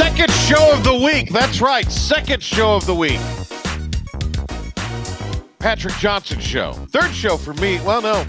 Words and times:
Second 0.00 0.30
show 0.30 0.72
of 0.72 0.82
the 0.82 0.94
week. 0.94 1.30
That's 1.30 1.60
right. 1.60 1.84
Second 1.92 2.42
show 2.42 2.74
of 2.74 2.86
the 2.86 2.94
week. 2.94 3.20
Patrick 5.58 5.92
Johnson 5.96 6.40
show. 6.40 6.72
Third 6.88 7.10
show 7.10 7.36
for 7.36 7.52
me. 7.52 7.78
Well, 7.82 8.00
no, 8.00 8.24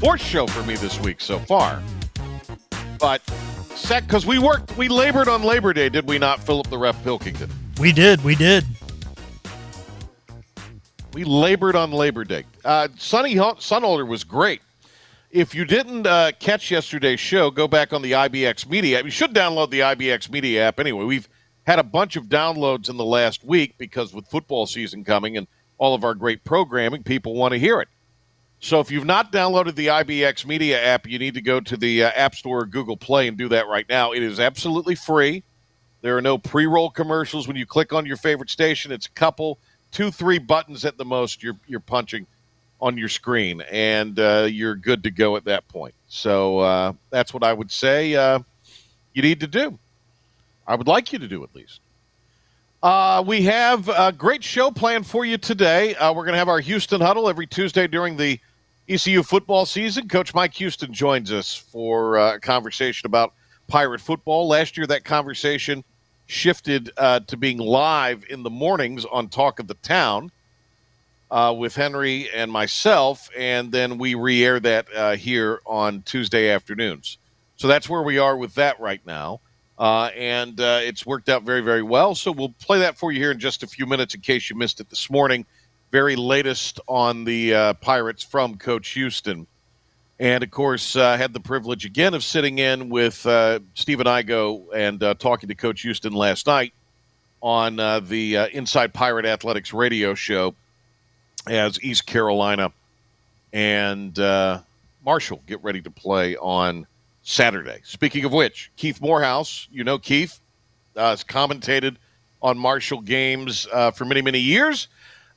fourth 0.00 0.20
show 0.20 0.48
for 0.48 0.64
me 0.64 0.74
this 0.74 0.98
week 0.98 1.20
so 1.20 1.38
far. 1.38 1.80
But 2.98 3.22
sec 3.76 4.04
because 4.04 4.26
we 4.26 4.40
worked, 4.40 4.76
we 4.76 4.88
labored 4.88 5.28
on 5.28 5.44
Labor 5.44 5.72
Day, 5.72 5.88
did 5.88 6.08
we 6.08 6.18
not, 6.18 6.40
Philip 6.40 6.66
the 6.70 6.78
Ref 6.78 7.00
Pilkington? 7.04 7.48
We 7.78 7.92
did. 7.92 8.24
We 8.24 8.34
did. 8.34 8.64
We 11.12 11.22
labored 11.22 11.76
on 11.76 11.92
Labor 11.92 12.24
Day. 12.24 12.42
Uh, 12.64 12.88
Sonny 12.98 13.36
Sunholder 13.36 14.08
was 14.08 14.24
great. 14.24 14.60
If 15.32 15.54
you 15.54 15.64
didn't 15.64 16.06
uh, 16.06 16.32
catch 16.38 16.70
yesterday's 16.70 17.18
show, 17.18 17.50
go 17.50 17.66
back 17.66 17.94
on 17.94 18.02
the 18.02 18.12
IBX 18.12 18.68
Media. 18.68 19.02
You 19.02 19.08
should 19.08 19.32
download 19.32 19.70
the 19.70 19.80
IBX 19.80 20.30
Media 20.30 20.68
app 20.68 20.78
anyway. 20.78 21.06
We've 21.06 21.26
had 21.62 21.78
a 21.78 21.82
bunch 21.82 22.16
of 22.16 22.26
downloads 22.26 22.90
in 22.90 22.98
the 22.98 23.04
last 23.04 23.42
week 23.42 23.78
because 23.78 24.12
with 24.12 24.28
football 24.28 24.66
season 24.66 25.04
coming 25.04 25.38
and 25.38 25.46
all 25.78 25.94
of 25.94 26.04
our 26.04 26.14
great 26.14 26.44
programming, 26.44 27.02
people 27.02 27.32
want 27.34 27.52
to 27.52 27.58
hear 27.58 27.80
it. 27.80 27.88
So 28.58 28.78
if 28.80 28.90
you've 28.90 29.06
not 29.06 29.32
downloaded 29.32 29.74
the 29.74 29.86
IBX 29.86 30.44
Media 30.44 30.78
app, 30.84 31.06
you 31.06 31.18
need 31.18 31.32
to 31.32 31.40
go 31.40 31.60
to 31.60 31.78
the 31.78 32.04
uh, 32.04 32.10
App 32.14 32.34
Store 32.34 32.60
or 32.60 32.66
Google 32.66 32.98
Play 32.98 33.26
and 33.26 33.38
do 33.38 33.48
that 33.48 33.66
right 33.68 33.86
now. 33.88 34.12
It 34.12 34.22
is 34.22 34.38
absolutely 34.38 34.96
free. 34.96 35.44
There 36.02 36.14
are 36.14 36.22
no 36.22 36.36
pre 36.36 36.66
roll 36.66 36.90
commercials. 36.90 37.48
When 37.48 37.56
you 37.56 37.64
click 37.64 37.94
on 37.94 38.04
your 38.04 38.18
favorite 38.18 38.50
station, 38.50 38.92
it's 38.92 39.06
a 39.06 39.12
couple, 39.12 39.58
two, 39.92 40.10
three 40.10 40.38
buttons 40.38 40.84
at 40.84 40.98
the 40.98 41.06
most 41.06 41.42
you're, 41.42 41.58
you're 41.66 41.80
punching 41.80 42.26
on 42.82 42.98
your 42.98 43.08
screen, 43.08 43.60
and 43.70 44.18
uh, 44.18 44.48
you're 44.50 44.74
good 44.74 45.04
to 45.04 45.10
go 45.10 45.36
at 45.36 45.44
that 45.44 45.66
point. 45.68 45.94
So 46.08 46.58
uh, 46.58 46.92
that's 47.10 47.32
what 47.32 47.44
I 47.44 47.52
would 47.52 47.70
say 47.70 48.16
uh, 48.16 48.40
you 49.14 49.22
need 49.22 49.38
to 49.40 49.46
do. 49.46 49.78
I 50.66 50.74
would 50.74 50.88
like 50.88 51.12
you 51.12 51.20
to 51.20 51.28
do 51.28 51.44
at 51.44 51.54
least. 51.54 51.80
Uh, 52.82 53.22
we 53.24 53.42
have 53.42 53.88
a 53.88 54.10
great 54.10 54.42
show 54.42 54.72
planned 54.72 55.06
for 55.06 55.24
you 55.24 55.38
today. 55.38 55.94
Uh, 55.94 56.12
we're 56.12 56.24
going 56.24 56.32
to 56.32 56.38
have 56.38 56.48
our 56.48 56.58
Houston 56.58 57.00
huddle 57.00 57.28
every 57.28 57.46
Tuesday 57.46 57.86
during 57.86 58.16
the 58.16 58.40
ECU 58.88 59.22
football 59.22 59.64
season. 59.64 60.08
Coach 60.08 60.34
Mike 60.34 60.54
Houston 60.54 60.92
joins 60.92 61.30
us 61.30 61.54
for 61.54 62.18
uh, 62.18 62.34
a 62.34 62.40
conversation 62.40 63.06
about 63.06 63.32
pirate 63.68 64.00
football. 64.00 64.48
Last 64.48 64.76
year, 64.76 64.88
that 64.88 65.04
conversation 65.04 65.84
shifted 66.26 66.90
to 66.96 67.36
being 67.38 67.58
live 67.58 68.24
in 68.28 68.42
the 68.42 68.50
mornings 68.50 69.04
on 69.04 69.28
Talk 69.28 69.60
of 69.60 69.68
the 69.68 69.74
Town 69.74 70.32
uh, 71.32 71.50
with 71.50 71.74
Henry 71.74 72.28
and 72.30 72.52
myself, 72.52 73.30
and 73.36 73.72
then 73.72 73.96
we 73.96 74.14
re 74.14 74.44
air 74.44 74.60
that 74.60 74.86
uh, 74.94 75.16
here 75.16 75.60
on 75.64 76.02
Tuesday 76.02 76.50
afternoons. 76.50 77.16
So 77.56 77.68
that's 77.68 77.88
where 77.88 78.02
we 78.02 78.18
are 78.18 78.36
with 78.36 78.54
that 78.56 78.78
right 78.78 79.00
now. 79.06 79.40
Uh, 79.78 80.10
and 80.14 80.60
uh, 80.60 80.80
it's 80.82 81.06
worked 81.06 81.30
out 81.30 81.42
very, 81.42 81.62
very 81.62 81.82
well. 81.82 82.14
So 82.14 82.30
we'll 82.32 82.54
play 82.60 82.80
that 82.80 82.98
for 82.98 83.10
you 83.10 83.18
here 83.18 83.30
in 83.30 83.38
just 83.38 83.62
a 83.62 83.66
few 83.66 83.86
minutes 83.86 84.14
in 84.14 84.20
case 84.20 84.50
you 84.50 84.56
missed 84.56 84.78
it 84.78 84.90
this 84.90 85.08
morning. 85.08 85.46
Very 85.90 86.16
latest 86.16 86.80
on 86.86 87.24
the 87.24 87.54
uh, 87.54 87.74
Pirates 87.74 88.22
from 88.22 88.56
Coach 88.56 88.90
Houston. 88.90 89.46
And 90.20 90.44
of 90.44 90.50
course, 90.50 90.96
uh, 90.96 91.16
had 91.16 91.32
the 91.32 91.40
privilege 91.40 91.86
again 91.86 92.12
of 92.12 92.22
sitting 92.22 92.58
in 92.58 92.90
with 92.90 93.24
uh, 93.24 93.60
Stephen 93.72 94.06
Igo 94.06 94.66
and 94.74 95.02
uh, 95.02 95.14
talking 95.14 95.48
to 95.48 95.54
Coach 95.54 95.80
Houston 95.80 96.12
last 96.12 96.46
night 96.46 96.74
on 97.40 97.80
uh, 97.80 98.00
the 98.00 98.36
uh, 98.36 98.46
Inside 98.48 98.92
Pirate 98.92 99.24
Athletics 99.24 99.72
radio 99.72 100.14
show 100.14 100.54
as 101.46 101.82
East 101.82 102.06
Carolina 102.06 102.72
and 103.52 104.18
uh, 104.18 104.60
Marshall 105.04 105.42
get 105.46 105.62
ready 105.62 105.80
to 105.82 105.90
play 105.90 106.36
on 106.36 106.86
Saturday. 107.22 107.80
Speaking 107.84 108.24
of 108.24 108.32
which, 108.32 108.70
Keith 108.76 109.00
Morehouse, 109.00 109.68
you 109.70 109.84
know 109.84 109.98
Keith, 109.98 110.40
uh, 110.96 111.10
has 111.10 111.24
commentated 111.24 111.96
on 112.40 112.58
Marshall 112.58 113.00
games 113.00 113.68
uh, 113.72 113.90
for 113.90 114.04
many, 114.04 114.22
many 114.22 114.38
years. 114.38 114.88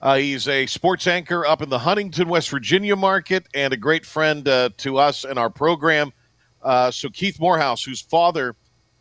Uh, 0.01 0.15
he's 0.17 0.47
a 0.47 0.65
sports 0.65 1.07
anchor 1.07 1.45
up 1.45 1.61
in 1.61 1.69
the 1.69 1.79
Huntington, 1.79 2.27
West 2.27 2.49
Virginia 2.49 2.95
market, 2.95 3.47
and 3.53 3.73
a 3.73 3.77
great 3.77 4.05
friend 4.05 4.47
uh, 4.47 4.69
to 4.77 4.97
us 4.97 5.23
and 5.23 5.39
our 5.39 5.49
program. 5.49 6.11
Uh, 6.61 6.91
so, 6.91 7.09
Keith 7.09 7.39
Morehouse, 7.39 7.83
whose 7.83 8.01
father 8.01 8.55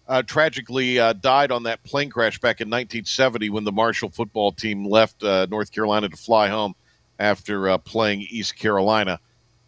uh, 0.06 0.22
tragically 0.22 0.96
died 1.20 1.50
on 1.50 1.62
that 1.62 1.82
plane 1.82 2.10
crash 2.10 2.38
back 2.38 2.60
in 2.60 2.68
1970 2.68 3.48
when 3.50 3.64
the 3.64 3.72
Marshall 3.72 4.10
football 4.10 4.52
team 4.52 4.86
left 4.86 5.22
North 5.22 5.72
Carolina 5.72 6.08
to 6.10 6.16
fly 6.16 6.48
home 6.48 6.74
after 7.18 7.68
uh, 7.68 7.78
playing 7.78 8.26
East 8.28 8.56
Carolina. 8.56 9.20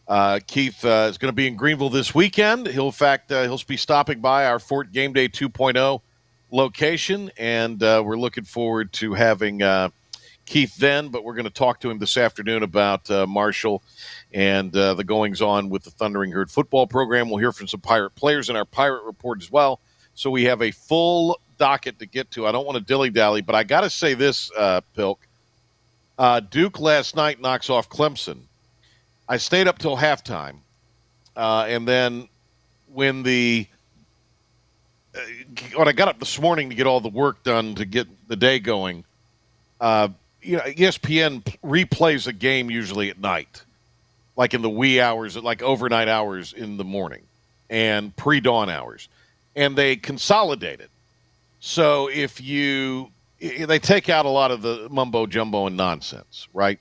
Uh, 0.08 0.38
Keith 0.46 0.84
uh, 0.84 1.08
is 1.10 1.18
going 1.18 1.30
to 1.30 1.36
be 1.36 1.48
in 1.48 1.56
Greenville 1.56 1.90
this 1.90 2.14
weekend. 2.14 2.68
He'll, 2.68 2.86
in 2.86 2.92
fact, 2.92 3.32
uh, 3.32 3.42
he'll 3.42 3.60
be 3.66 3.76
stopping 3.76 4.20
by 4.20 4.46
our 4.46 4.58
Fort 4.58 4.92
Game 4.92 5.12
Day 5.12 5.28
2.0 5.28 6.00
location, 6.52 7.30
and 7.36 7.82
uh, 7.82 8.02
we're 8.04 8.16
looking 8.16 8.44
forward 8.44 8.92
to 8.94 9.14
having 9.14 9.62
uh, 9.62 9.88
Keith 10.44 10.76
then. 10.76 11.08
But 11.08 11.24
we're 11.24 11.34
going 11.34 11.44
to 11.44 11.50
talk 11.50 11.80
to 11.80 11.90
him 11.90 11.98
this 11.98 12.16
afternoon 12.16 12.62
about 12.62 13.08
Marshall 13.28 13.82
and 14.32 14.70
the 14.70 15.04
goings 15.04 15.42
on 15.42 15.70
with 15.70 15.82
the 15.82 15.90
Thundering 15.90 16.30
Herd 16.30 16.52
football 16.52 16.86
program. 16.86 17.28
We'll 17.28 17.38
hear 17.38 17.52
from 17.52 17.66
some 17.66 17.80
Pirate 17.80 18.14
players 18.14 18.48
in 18.48 18.54
our 18.54 18.64
Pirate 18.64 19.02
report 19.04 19.42
as 19.42 19.50
well. 19.50 19.80
So 20.14 20.30
we 20.30 20.44
have 20.44 20.62
a 20.62 20.70
full 20.70 21.40
docket 21.58 21.98
to 21.98 22.06
get 22.06 22.30
to. 22.32 22.46
I 22.46 22.52
don't 22.52 22.64
want 22.64 22.78
to 22.78 22.84
dilly 22.84 23.10
dally, 23.10 23.42
but 23.42 23.56
I 23.56 23.64
got 23.64 23.80
to 23.80 23.90
say 23.90 24.14
this, 24.14 24.52
Pilk. 24.94 25.25
Uh, 26.18 26.40
Duke 26.40 26.80
last 26.80 27.14
night 27.14 27.40
knocks 27.40 27.68
off 27.68 27.88
Clemson. 27.90 28.40
I 29.28 29.36
stayed 29.36 29.68
up 29.68 29.78
till 29.78 29.96
halftime, 29.96 30.58
uh, 31.36 31.66
and 31.68 31.86
then 31.86 32.28
when 32.92 33.22
the 33.22 33.66
uh, 35.14 35.18
when 35.74 35.88
I 35.88 35.92
got 35.92 36.08
up 36.08 36.18
this 36.18 36.40
morning 36.40 36.70
to 36.70 36.74
get 36.74 36.86
all 36.86 37.00
the 37.00 37.08
work 37.08 37.42
done 37.42 37.74
to 37.74 37.84
get 37.84 38.06
the 38.28 38.36
day 38.36 38.58
going, 38.58 39.04
uh, 39.80 40.08
you 40.40 40.56
know, 40.56 40.62
ESPN 40.62 41.42
replays 41.62 42.26
a 42.26 42.32
game 42.32 42.70
usually 42.70 43.10
at 43.10 43.18
night, 43.18 43.62
like 44.36 44.54
in 44.54 44.62
the 44.62 44.70
wee 44.70 45.00
hours, 45.00 45.36
like 45.36 45.60
overnight 45.60 46.08
hours 46.08 46.52
in 46.52 46.78
the 46.78 46.84
morning, 46.84 47.24
and 47.68 48.14
pre-dawn 48.16 48.70
hours, 48.70 49.08
and 49.54 49.76
they 49.76 49.96
consolidate 49.96 50.80
it. 50.80 50.90
So 51.60 52.08
if 52.08 52.40
you 52.40 53.10
they 53.40 53.78
take 53.78 54.08
out 54.08 54.26
a 54.26 54.30
lot 54.30 54.50
of 54.50 54.62
the 54.62 54.88
mumbo 54.90 55.26
jumbo 55.26 55.66
and 55.66 55.76
nonsense, 55.76 56.48
right? 56.54 56.78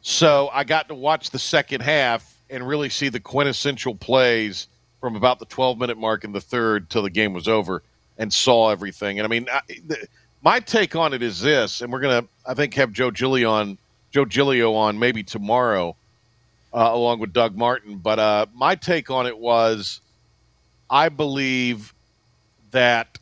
So 0.00 0.50
I 0.52 0.64
got 0.64 0.88
to 0.88 0.94
watch 0.94 1.30
the 1.30 1.38
second 1.38 1.82
half 1.82 2.40
and 2.50 2.66
really 2.66 2.88
see 2.88 3.08
the 3.08 3.20
quintessential 3.20 3.94
plays 3.94 4.68
from 5.00 5.16
about 5.16 5.38
the 5.38 5.46
12 5.46 5.78
minute 5.78 5.98
mark 5.98 6.24
in 6.24 6.32
the 6.32 6.40
third 6.40 6.90
till 6.90 7.02
the 7.02 7.10
game 7.10 7.32
was 7.32 7.48
over 7.48 7.82
and 8.18 8.32
saw 8.32 8.70
everything. 8.70 9.18
And 9.18 9.26
I 9.26 9.28
mean, 9.28 9.46
I, 9.52 9.60
the, 9.86 10.06
my 10.42 10.60
take 10.60 10.96
on 10.96 11.12
it 11.12 11.22
is 11.22 11.40
this, 11.40 11.80
and 11.80 11.92
we're 11.92 12.00
going 12.00 12.22
to, 12.24 12.28
I 12.46 12.54
think, 12.54 12.74
have 12.74 12.92
Joe 12.92 13.10
Giglio 13.10 13.50
on, 13.50 13.78
Joe 14.10 14.24
Giglio 14.24 14.74
on 14.74 14.98
maybe 14.98 15.22
tomorrow, 15.22 15.96
uh, 16.74 16.90
along 16.92 17.20
with 17.20 17.32
Doug 17.32 17.56
Martin. 17.56 17.98
But 17.98 18.18
uh, 18.18 18.46
my 18.54 18.74
take 18.74 19.10
on 19.10 19.26
it 19.26 19.38
was, 19.38 20.00
I 20.90 21.08
believe 21.08 21.94
that 22.72 23.18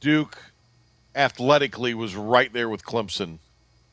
Duke 0.00 0.38
athletically 1.16 1.94
was 1.94 2.14
right 2.14 2.52
there 2.52 2.68
with 2.68 2.84
Clemson. 2.84 3.38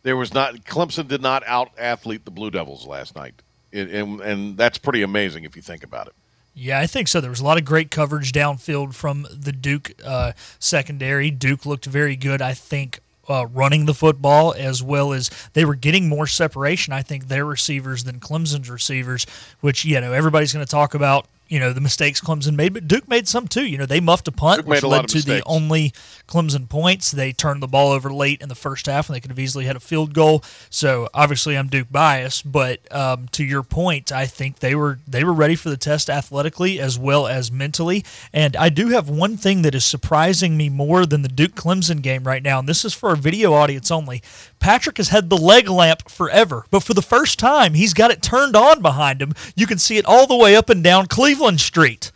There 0.04 0.18
was 0.18 0.34
not 0.34 0.56
Clemson 0.66 1.08
did 1.08 1.22
not 1.22 1.44
out 1.48 1.72
athlete 1.78 2.26
the 2.26 2.32
Blue 2.32 2.52
Devils 2.52 2.86
last 2.86 3.16
night, 3.16 3.42
it, 3.72 3.90
and 3.90 4.20
and 4.22 4.58
that's 4.58 4.78
pretty 4.78 5.02
amazing 5.02 5.46
if 5.46 5.56
you 5.56 5.62
think 5.62 5.84
about 5.84 6.08
it. 6.08 6.14
Yeah, 6.56 6.80
I 6.80 6.86
think 6.86 7.08
so. 7.08 7.20
There 7.20 7.32
was 7.32 7.40
a 7.40 7.46
lot 7.46 7.58
of 7.58 7.66
great 7.66 7.90
coverage 7.90 8.32
downfield 8.32 8.94
from 8.94 9.26
the 9.32 9.52
Duke 9.52 9.94
uh, 10.06 10.34
secondary. 10.60 11.32
Duke 11.32 11.66
looked 11.66 11.86
very 11.86 12.16
good. 12.16 12.44
I 12.44 12.54
think 12.54 13.00
uh, 13.28 13.48
running 13.48 13.86
the 13.86 13.94
football 13.94 14.54
as 14.56 14.84
well 14.84 15.14
as 15.14 15.32
they 15.54 15.66
were 15.66 15.76
getting 15.76 16.10
more 16.10 16.28
separation. 16.28 16.94
I 16.94 17.02
think 17.02 17.28
their 17.28 17.46
receivers 17.46 18.04
than 18.04 18.20
Clemson's 18.20 18.70
receivers, 18.70 19.26
which 19.62 19.86
you 19.86 20.00
know 20.00 20.14
everybody's 20.14 20.54
going 20.54 20.66
to 20.66 20.70
talk 20.70 20.94
about 20.94 21.26
you 21.54 21.60
know 21.60 21.72
the 21.72 21.82
mistakes 21.82 22.20
Clemson 22.20 22.56
made, 22.56 22.74
but 22.74 22.88
Duke 22.88 23.08
made 23.08 23.28
some 23.28 23.48
too. 23.48 23.64
You 23.64 23.78
know 23.78 23.86
they 23.86 24.00
muffed 24.00 24.28
a 24.28 24.32
punt, 24.32 24.62
Duke 24.62 24.68
which 24.70 24.82
a 24.82 24.88
led 24.88 25.08
to 25.10 25.22
the 25.22 25.44
only 25.46 25.94
Clemson 26.28 26.68
points. 26.68 27.12
They 27.12 27.32
turned 27.32 27.62
the 27.62 27.68
ball 27.68 27.92
over 27.92 28.12
late 28.12 28.42
in 28.42 28.50
the 28.50 28.56
first 28.56 28.88
half, 28.88 29.08
and 29.08 29.16
they 29.16 29.20
could 29.20 29.30
have 29.30 29.38
easily 29.38 29.66
had 29.66 29.76
a 29.76 29.80
field 29.80 30.16
goal. 30.16 30.44
So 30.72 31.10
obviously, 31.14 31.56
I'm 31.56 31.68
Duke 31.68 31.92
biased, 31.92 32.52
but 32.52 32.80
um, 32.92 33.28
to 33.34 33.44
your 33.44 33.62
point, 33.62 34.12
I 34.12 34.26
think 34.26 34.60
they 34.60 34.74
were 34.74 34.98
they 35.08 35.24
were 35.24 35.32
ready 35.32 35.56
for 35.56 35.70
the 35.70 35.78
test 35.78 36.10
athletically 36.10 36.80
as 36.80 36.98
well 36.98 37.28
as 37.28 37.52
mentally. 37.52 38.04
And 38.34 38.56
I 38.56 38.70
do 38.70 38.88
have 38.88 39.08
one 39.08 39.38
thing 39.38 39.62
that 39.62 39.76
is 39.76 39.86
surprising 39.86 40.58
me 40.58 40.70
more 40.70 41.06
than 41.06 41.22
the 41.22 41.28
Duke 41.28 41.54
Clemson 41.54 42.02
game 42.02 42.24
right 42.24 42.42
now, 42.42 42.58
and 42.58 42.68
this 42.68 42.84
is 42.84 42.96
for 42.96 43.10
our 43.10 43.16
video 43.16 43.54
audience 43.54 43.92
only. 43.92 44.24
Patrick 44.64 44.96
has 44.96 45.10
had 45.10 45.30
the 45.30 45.36
leg 45.36 45.68
lamp 45.68 46.10
forever, 46.10 46.66
but 46.72 46.84
for 46.84 46.94
the 46.94 47.02
first 47.02 47.38
time, 47.38 47.74
he's 47.74 47.94
got 47.94 48.12
it 48.12 48.22
turned 48.22 48.56
on 48.56 48.82
behind 48.82 49.22
him. 49.22 49.34
You 49.58 49.68
can 49.68 49.78
see 49.78 49.98
it 49.98 50.06
all 50.06 50.26
the 50.26 50.38
way 50.38 50.56
up 50.56 50.70
and 50.70 50.82
down 50.82 51.08
Cleveland 51.08 51.60
Street. 51.60 52.14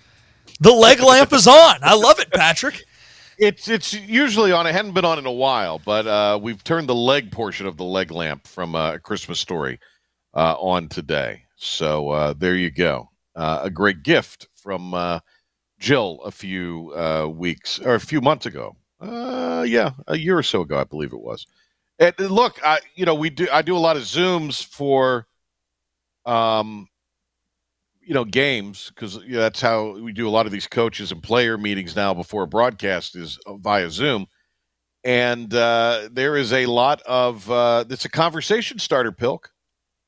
The 0.62 0.72
leg 0.72 1.02
lamp 1.02 1.34
is 1.34 1.46
on. 1.46 1.80
I 1.82 1.94
love 1.94 2.20
it, 2.20 2.32
Patrick. 2.32 2.86
It's 3.38 3.68
it's 3.68 3.94
usually 3.94 4.54
on. 4.54 4.66
It 4.66 4.72
hadn't 4.72 4.94
been 4.94 5.04
on 5.04 5.20
in 5.20 5.26
a 5.26 5.32
while, 5.32 5.80
but 5.84 6.08
uh, 6.08 6.40
we've 6.42 6.64
turned 6.64 6.88
the 6.88 6.96
leg 6.96 7.34
portion 7.34 7.68
of 7.68 7.76
the 7.76 7.84
leg 7.84 8.12
lamp 8.12 8.48
from 8.48 8.76
uh, 8.76 8.94
a 8.94 9.00
Christmas 9.00 9.42
story 9.42 9.78
uh, 10.34 10.56
on 10.58 10.88
today. 10.88 11.44
So 11.58 12.10
uh, 12.12 12.34
there 12.34 12.56
you 12.56 12.72
go. 12.72 13.10
Uh, 13.36 13.60
a 13.64 13.70
great 13.70 14.04
gift 14.04 14.48
from 14.56 14.94
uh, 14.94 15.20
Jill 15.80 16.22
a 16.24 16.32
few 16.32 16.94
weeks 17.36 17.80
or 17.80 17.96
a 17.96 18.00
few 18.00 18.22
months 18.22 18.46
ago. 18.46 18.78
Yeah, 19.02 19.92
a 20.08 20.18
year 20.18 20.38
or 20.38 20.44
so 20.44 20.62
ago, 20.62 20.78
I 20.78 20.86
believe 20.86 21.12
it 21.12 21.20
was. 21.20 21.46
And 22.00 22.14
uh, 22.20 22.24
look, 22.26 22.60
I 22.64 22.80
you 22.96 23.06
know 23.06 23.16
we 23.16 23.30
do 23.30 23.48
I 23.52 23.62
do 23.62 23.76
a 23.76 23.80
lot 23.80 23.98
of 23.98 24.04
zooms 24.04 24.64
for, 24.64 25.28
um, 26.26 26.88
you 28.02 28.14
know 28.14 28.24
games 28.24 28.92
because 28.94 29.16
you 29.18 29.34
know, 29.34 29.40
that's 29.40 29.62
how 29.62 29.98
we 29.98 30.14
do 30.14 30.28
a 30.28 30.32
lot 30.32 30.46
of 30.46 30.52
these 30.52 30.68
coaches 30.68 31.12
and 31.12 31.22
player 31.22 31.58
meetings 31.58 31.96
now 31.96 32.14
before 32.14 32.44
a 32.44 32.48
broadcast 32.48 33.16
is 33.16 33.40
via 33.48 33.90
Zoom, 33.90 34.28
and 35.04 35.54
uh, 35.54 36.08
there 36.12 36.38
is 36.38 36.54
a 36.54 36.66
lot 36.68 37.02
of 37.02 37.50
uh, 37.52 37.84
it's 37.90 38.06
a 38.06 38.10
conversation 38.10 38.80
starter, 38.80 39.12
Pilk. 39.12 39.52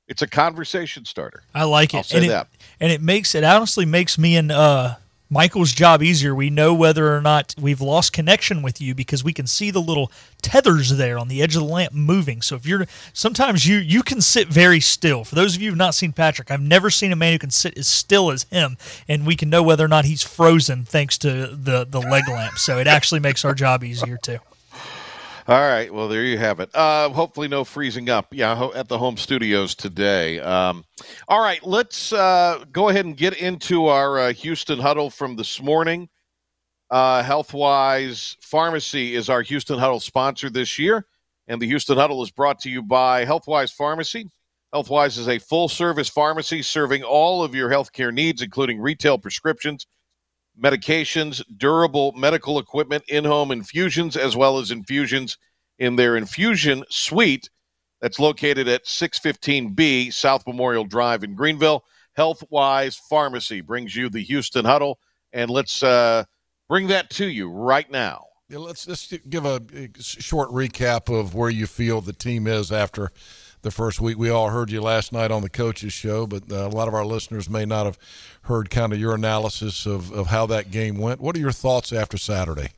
It's 0.07 0.24
a 0.24 0.27
conversation 0.27 1.06
starter. 1.06 1.44
I 1.53 1.65
like 1.65 1.94
it. 1.94 1.97
I'll 1.97 2.03
say 2.03 2.18
and 2.18 2.25
it, 2.25 2.30
that. 2.30 2.47
And 2.80 2.92
it 2.92 3.01
makes 3.01 3.35
it 3.35 3.44
honestly 3.44 3.85
makes 3.85 4.18
me 4.18 4.38
and 4.38 4.51
uh, 4.51 4.95
Michael's 5.29 5.71
job 5.71 6.01
easier. 6.01 6.33
We 6.33 6.49
know 6.49 6.73
whether 6.73 7.15
or 7.15 7.21
not 7.21 7.53
we've 7.59 7.81
lost 7.81 8.13
connection 8.13 8.61
with 8.61 8.81
you 8.81 8.95
because 8.95 9.23
we 9.23 9.33
can 9.33 9.45
see 9.45 9.69
the 9.69 9.81
little 9.81 10.11
tethers 10.41 10.97
there 10.97 11.19
on 11.19 11.27
the 11.27 11.41
edge 11.41 11.55
of 11.55 11.61
the 11.61 11.67
lamp 11.67 11.93
moving. 11.93 12.41
So 12.41 12.55
if 12.55 12.65
you're 12.65 12.87
sometimes 13.13 13.67
you 13.67 13.77
you 13.77 14.01
can 14.01 14.21
sit 14.21 14.47
very 14.47 14.79
still. 14.79 15.23
For 15.23 15.35
those 15.35 15.55
of 15.55 15.61
you 15.61 15.69
who've 15.69 15.77
not 15.77 15.93
seen 15.93 16.13
Patrick, 16.13 16.49
I've 16.49 16.61
never 16.61 16.89
seen 16.89 17.11
a 17.11 17.15
man 17.15 17.33
who 17.33 17.39
can 17.39 17.51
sit 17.51 17.77
as 17.77 17.87
still 17.87 18.31
as 18.31 18.43
him, 18.43 18.77
and 19.07 19.27
we 19.27 19.35
can 19.35 19.49
know 19.49 19.61
whether 19.61 19.85
or 19.85 19.89
not 19.89 20.05
he's 20.05 20.23
frozen 20.23 20.83
thanks 20.83 21.17
to 21.19 21.47
the 21.47 21.85
the 21.87 22.01
leg 22.01 22.27
lamp. 22.27 22.57
So 22.57 22.79
it 22.79 22.87
actually 22.87 23.19
makes 23.19 23.45
our 23.45 23.53
job 23.53 23.83
easier 23.83 24.17
too. 24.17 24.39
All 25.49 25.57
right. 25.59 25.91
Well, 25.91 26.07
there 26.07 26.25
you 26.25 26.37
have 26.37 26.59
it. 26.59 26.69
Uh, 26.75 27.09
hopefully, 27.09 27.47
no 27.47 27.63
freezing 27.63 28.07
up. 28.07 28.27
Yeah, 28.31 28.69
at 28.75 28.87
the 28.87 28.99
home 28.99 29.17
studios 29.17 29.73
today. 29.73 30.39
Um, 30.39 30.85
all 31.27 31.41
right. 31.41 31.65
Let's 31.65 32.13
uh, 32.13 32.65
go 32.71 32.89
ahead 32.89 33.05
and 33.05 33.17
get 33.17 33.35
into 33.35 33.87
our 33.87 34.19
uh, 34.19 34.33
Houston 34.33 34.77
huddle 34.77 35.09
from 35.09 35.37
this 35.37 35.59
morning. 35.59 36.07
Uh, 36.91 37.23
Healthwise 37.23 38.35
Pharmacy 38.41 39.15
is 39.15 39.27
our 39.27 39.41
Houston 39.41 39.79
Huddle 39.79 39.99
sponsor 39.99 40.51
this 40.51 40.77
year, 40.77 41.07
and 41.47 41.59
the 41.59 41.65
Houston 41.65 41.97
Huddle 41.97 42.21
is 42.21 42.29
brought 42.29 42.59
to 42.59 42.69
you 42.69 42.83
by 42.83 43.25
Healthwise 43.25 43.73
Pharmacy. 43.73 44.29
Healthwise 44.71 45.17
is 45.17 45.27
a 45.27 45.39
full 45.39 45.67
service 45.67 46.09
pharmacy 46.09 46.61
serving 46.61 47.01
all 47.01 47.43
of 47.43 47.55
your 47.55 47.71
healthcare 47.71 48.13
needs, 48.13 48.43
including 48.43 48.79
retail 48.79 49.17
prescriptions, 49.17 49.87
medications, 50.61 51.41
durable 51.57 52.11
medical 52.13 52.59
equipment, 52.59 53.03
in 53.07 53.25
home 53.25 53.51
infusions, 53.51 54.15
as 54.17 54.35
well 54.35 54.59
as 54.59 54.71
infusions 54.71 55.38
in 55.77 55.95
their 55.95 56.17
infusion 56.17 56.83
suite 56.89 57.50
that's 58.01 58.19
located 58.19 58.67
at 58.67 58.85
615B 58.85 60.13
South 60.13 60.45
Memorial 60.47 60.85
Drive 60.85 61.23
in 61.23 61.35
Greenville. 61.35 61.83
Healthwise 62.17 62.97
Pharmacy 63.09 63.61
brings 63.61 63.95
you 63.95 64.09
the 64.09 64.23
Houston 64.23 64.65
Huddle, 64.65 65.00
and 65.31 65.50
let's 65.50 65.83
uh, 65.83 66.23
bring 66.67 66.88
that 66.88 67.09
to 67.11 67.25
you 67.25 67.50
right 67.50 67.89
now. 67.89 68.25
Yeah, 68.50 68.57
let's 68.57 68.85
just 68.85 69.13
give 69.29 69.45
a, 69.45 69.61
a 69.73 70.01
short 70.01 70.50
recap 70.50 71.13
of 71.13 71.35
where 71.35 71.51
you 71.51 71.67
feel 71.67 72.01
the 72.01 72.13
team 72.13 72.47
is 72.47 72.71
after 72.71 73.11
the 73.61 73.71
first 73.71 74.00
week. 74.00 74.17
We 74.17 74.29
all 74.29 74.50
heard 74.50 74.71
you 74.71 74.81
last 74.81 75.11
night 75.11 75.31
on 75.31 75.41
the 75.41 75.50
coaches 75.50 75.94
show, 75.94 76.25
but 76.25 76.51
uh, 76.51 76.67
a 76.67 76.69
lot 76.69 76.88
of 76.88 76.94
our 76.94 77.06
listeners 77.06 77.50
may 77.50 77.65
not 77.65 77.85
have 77.85 77.97
heard 78.44 78.69
kind 78.69 78.94
of 78.94 79.00
your 79.00 79.13
analysis 79.13 79.85
of, 79.85 80.11
of 80.11 80.27
how 80.27 80.45
that 80.47 80.71
game 80.71 80.97
went. 80.97 81.19
What 81.19 81.35
are 81.35 81.39
your 81.39 81.51
thoughts 81.51 81.91
after 81.91 82.17
Saturday? 82.17 82.69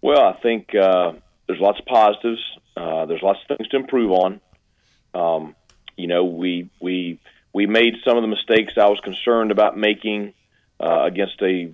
Well, 0.00 0.22
I 0.22 0.34
think 0.40 0.74
uh, 0.74 1.12
there's 1.46 1.60
lots 1.60 1.78
of 1.78 1.86
positives. 1.86 2.40
Uh, 2.76 3.06
there's 3.06 3.22
lots 3.22 3.38
of 3.48 3.56
things 3.56 3.68
to 3.68 3.76
improve 3.76 4.10
on. 4.10 4.40
Um, 5.14 5.54
you 5.96 6.08
know, 6.08 6.24
we 6.24 6.70
we 6.80 7.20
we 7.52 7.66
made 7.66 7.94
some 8.04 8.16
of 8.16 8.22
the 8.22 8.28
mistakes 8.28 8.72
I 8.76 8.88
was 8.88 9.00
concerned 9.00 9.50
about 9.50 9.78
making 9.78 10.34
uh, 10.80 11.04
against 11.04 11.40
a 11.40 11.72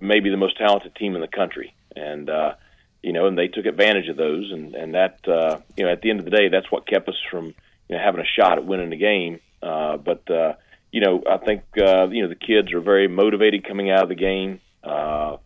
maybe 0.00 0.30
the 0.30 0.38
most 0.38 0.56
talented 0.56 0.94
team 0.94 1.14
in 1.14 1.20
the 1.20 1.28
country, 1.28 1.74
and 1.94 2.30
uh, 2.30 2.54
you 3.02 3.12
know, 3.12 3.26
and 3.26 3.38
they 3.38 3.48
took 3.48 3.66
advantage 3.66 4.08
of 4.08 4.16
those, 4.16 4.50
and 4.52 4.74
and 4.74 4.94
that 4.94 5.26
uh, 5.28 5.60
you 5.76 5.84
know, 5.84 5.92
at 5.92 6.02
the 6.02 6.10
end 6.10 6.18
of 6.18 6.24
the 6.24 6.30
day, 6.30 6.48
that's 6.48 6.70
what 6.70 6.86
kept 6.86 7.08
us 7.08 7.18
from 7.30 7.46
you 7.46 7.96
know 7.96 7.98
having 7.98 8.20
a 8.20 8.40
shot 8.40 8.58
at 8.58 8.64
winning 8.64 8.90
the 8.90 8.96
game. 8.96 9.40
Uh, 9.62 9.96
but 9.96 10.30
uh, 10.30 10.54
you 10.92 11.00
know, 11.00 11.22
I 11.28 11.38
think 11.38 11.62
uh, 11.78 12.08
you 12.08 12.22
know 12.22 12.28
the 12.28 12.34
kids 12.34 12.72
are 12.72 12.80
very 12.80 13.08
motivated 13.08 13.66
coming 13.66 13.90
out 13.90 14.02
of 14.02 14.08
the 14.08 14.14
game. 14.14 14.60
Uh, 14.82 15.36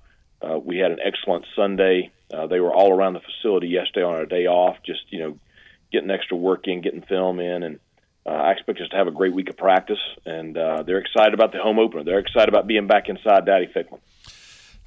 uh, 0.42 0.58
we 0.58 0.78
had 0.78 0.90
an 0.90 0.98
excellent 1.04 1.46
Sunday. 1.56 2.10
Uh, 2.32 2.46
they 2.46 2.60
were 2.60 2.72
all 2.72 2.92
around 2.92 3.14
the 3.14 3.20
facility 3.20 3.68
yesterday 3.68 4.04
on 4.04 4.14
our 4.14 4.26
day 4.26 4.46
off, 4.46 4.76
just 4.84 5.00
you 5.10 5.18
know, 5.20 5.38
getting 5.92 6.10
extra 6.10 6.36
work 6.36 6.66
in, 6.66 6.80
getting 6.80 7.02
film 7.02 7.40
in, 7.40 7.62
and 7.62 7.80
uh, 8.26 8.30
I 8.30 8.52
expect 8.52 8.80
us 8.80 8.88
to 8.88 8.96
have 8.96 9.06
a 9.06 9.12
great 9.12 9.34
week 9.34 9.50
of 9.50 9.56
practice. 9.56 9.98
And 10.24 10.56
uh, 10.56 10.82
they're 10.82 10.98
excited 10.98 11.34
about 11.34 11.52
the 11.52 11.58
home 11.58 11.78
opener. 11.78 12.04
They're 12.04 12.18
excited 12.18 12.48
about 12.48 12.66
being 12.66 12.86
back 12.86 13.08
inside 13.08 13.44
Dowdy 13.44 13.66
Ficklen. 13.66 14.00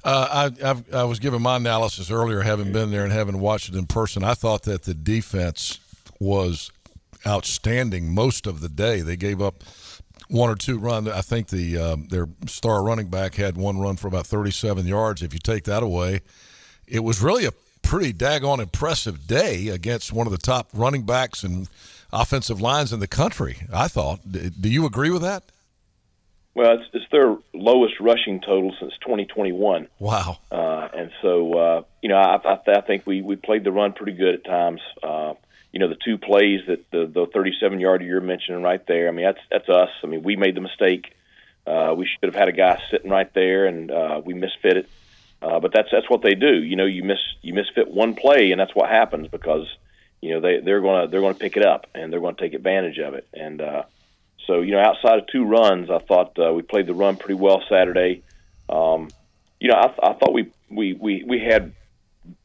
Uh, 0.04 0.50
I, 0.62 0.70
I've, 0.70 0.94
I 0.94 1.04
was 1.04 1.18
giving 1.18 1.42
my 1.42 1.56
analysis 1.56 2.10
earlier, 2.10 2.40
having 2.40 2.72
been 2.72 2.90
there 2.90 3.04
and 3.04 3.12
having 3.12 3.40
watched 3.40 3.68
it 3.68 3.74
in 3.74 3.86
person. 3.86 4.22
I 4.22 4.34
thought 4.34 4.62
that 4.62 4.84
the 4.84 4.94
defense 4.94 5.80
was 6.20 6.70
outstanding 7.26 8.14
most 8.14 8.46
of 8.46 8.60
the 8.60 8.68
day. 8.68 9.00
They 9.00 9.16
gave 9.16 9.42
up 9.42 9.64
one 10.28 10.50
or 10.50 10.54
two 10.54 10.78
runs. 10.78 11.08
I 11.08 11.20
think 11.22 11.48
the 11.48 11.78
um, 11.78 12.06
their 12.08 12.28
star 12.46 12.82
running 12.82 13.08
back 13.08 13.34
had 13.34 13.56
one 13.56 13.78
run 13.78 13.96
for 13.96 14.08
about 14.08 14.26
37 14.26 14.86
yards. 14.86 15.22
If 15.22 15.32
you 15.32 15.40
take 15.40 15.64
that 15.64 15.82
away, 15.82 16.20
it 16.86 17.00
was 17.00 17.20
really 17.20 17.44
a 17.44 17.52
pretty 17.82 18.12
daggone 18.12 18.60
impressive 18.60 19.26
day 19.26 19.68
against 19.68 20.12
one 20.12 20.26
of 20.26 20.30
the 20.30 20.38
top 20.38 20.68
running 20.74 21.02
backs 21.02 21.42
and 21.42 21.68
offensive 22.12 22.60
lines 22.60 22.92
in 22.92 23.00
the 23.00 23.08
country. 23.08 23.58
I 23.72 23.88
thought. 23.88 24.20
Do 24.30 24.68
you 24.68 24.86
agree 24.86 25.10
with 25.10 25.22
that? 25.22 25.44
Well, 26.54 26.78
it's, 26.78 26.90
it's 26.92 27.10
their 27.12 27.36
lowest 27.54 28.00
rushing 28.00 28.40
total 28.40 28.74
since 28.80 28.92
2021. 28.98 29.86
Wow. 29.98 30.38
Uh, 30.50 30.88
and 30.92 31.10
so, 31.22 31.54
uh, 31.54 31.82
you 32.02 32.08
know, 32.08 32.16
I, 32.16 32.36
I, 32.36 32.58
I 32.66 32.80
think 32.80 33.06
we, 33.06 33.22
we 33.22 33.36
played 33.36 33.64
the 33.64 33.70
run 33.70 33.92
pretty 33.92 34.12
good 34.12 34.34
at 34.34 34.44
times. 34.44 34.80
Uh, 35.02 35.34
you 35.72 35.78
know, 35.78 35.88
the 35.88 35.98
two 36.04 36.18
plays 36.18 36.62
that 36.66 36.90
the, 36.90 37.06
the 37.06 37.26
37 37.32 37.78
yard 37.78 38.02
you're 38.02 38.20
mentioning 38.20 38.62
right 38.62 38.84
there, 38.86 39.08
I 39.08 39.12
mean, 39.12 39.26
that's, 39.26 39.40
that's 39.50 39.68
us. 39.68 39.90
I 40.02 40.06
mean, 40.06 40.22
we 40.22 40.36
made 40.36 40.56
the 40.56 40.60
mistake. 40.60 41.14
Uh, 41.66 41.94
we 41.96 42.06
should 42.06 42.32
have 42.32 42.34
had 42.34 42.48
a 42.48 42.52
guy 42.52 42.82
sitting 42.90 43.10
right 43.10 43.32
there 43.34 43.66
and 43.66 43.90
uh, 43.90 44.20
we 44.24 44.34
misfit 44.34 44.78
it. 44.78 44.88
Uh, 45.40 45.60
but 45.60 45.72
that's, 45.72 45.90
that's 45.92 46.10
what 46.10 46.22
they 46.22 46.34
do. 46.34 46.62
You 46.62 46.74
know, 46.74 46.86
you 46.86 47.04
miss, 47.04 47.20
you 47.42 47.54
misfit 47.54 47.88
one 47.88 48.14
play 48.14 48.50
and 48.50 48.60
that's 48.60 48.74
what 48.74 48.88
happens 48.88 49.28
because, 49.28 49.68
you 50.20 50.30
know, 50.30 50.40
they, 50.40 50.60
they're 50.60 50.80
to, 50.80 51.06
they're 51.08 51.20
going 51.20 51.34
to 51.34 51.40
pick 51.40 51.56
it 51.56 51.64
up 51.64 51.86
and 51.94 52.12
they're 52.12 52.20
going 52.20 52.34
to 52.34 52.40
take 52.40 52.54
advantage 52.54 52.98
of 52.98 53.14
it. 53.14 53.28
And, 53.32 53.60
uh, 53.60 53.82
so, 54.48 54.62
you 54.62 54.72
know, 54.72 54.80
outside 54.80 55.18
of 55.18 55.26
two 55.28 55.44
runs, 55.44 55.90
I 55.90 55.98
thought 55.98 56.36
uh, 56.38 56.52
we 56.54 56.62
played 56.62 56.86
the 56.86 56.94
run 56.94 57.16
pretty 57.16 57.34
well 57.34 57.62
Saturday. 57.68 58.22
Um, 58.68 59.08
you 59.60 59.68
know, 59.68 59.76
I, 59.76 60.10
I 60.10 60.12
thought 60.14 60.32
we, 60.32 60.50
we, 60.70 60.94
we, 60.94 61.22
we 61.22 61.38
had 61.38 61.74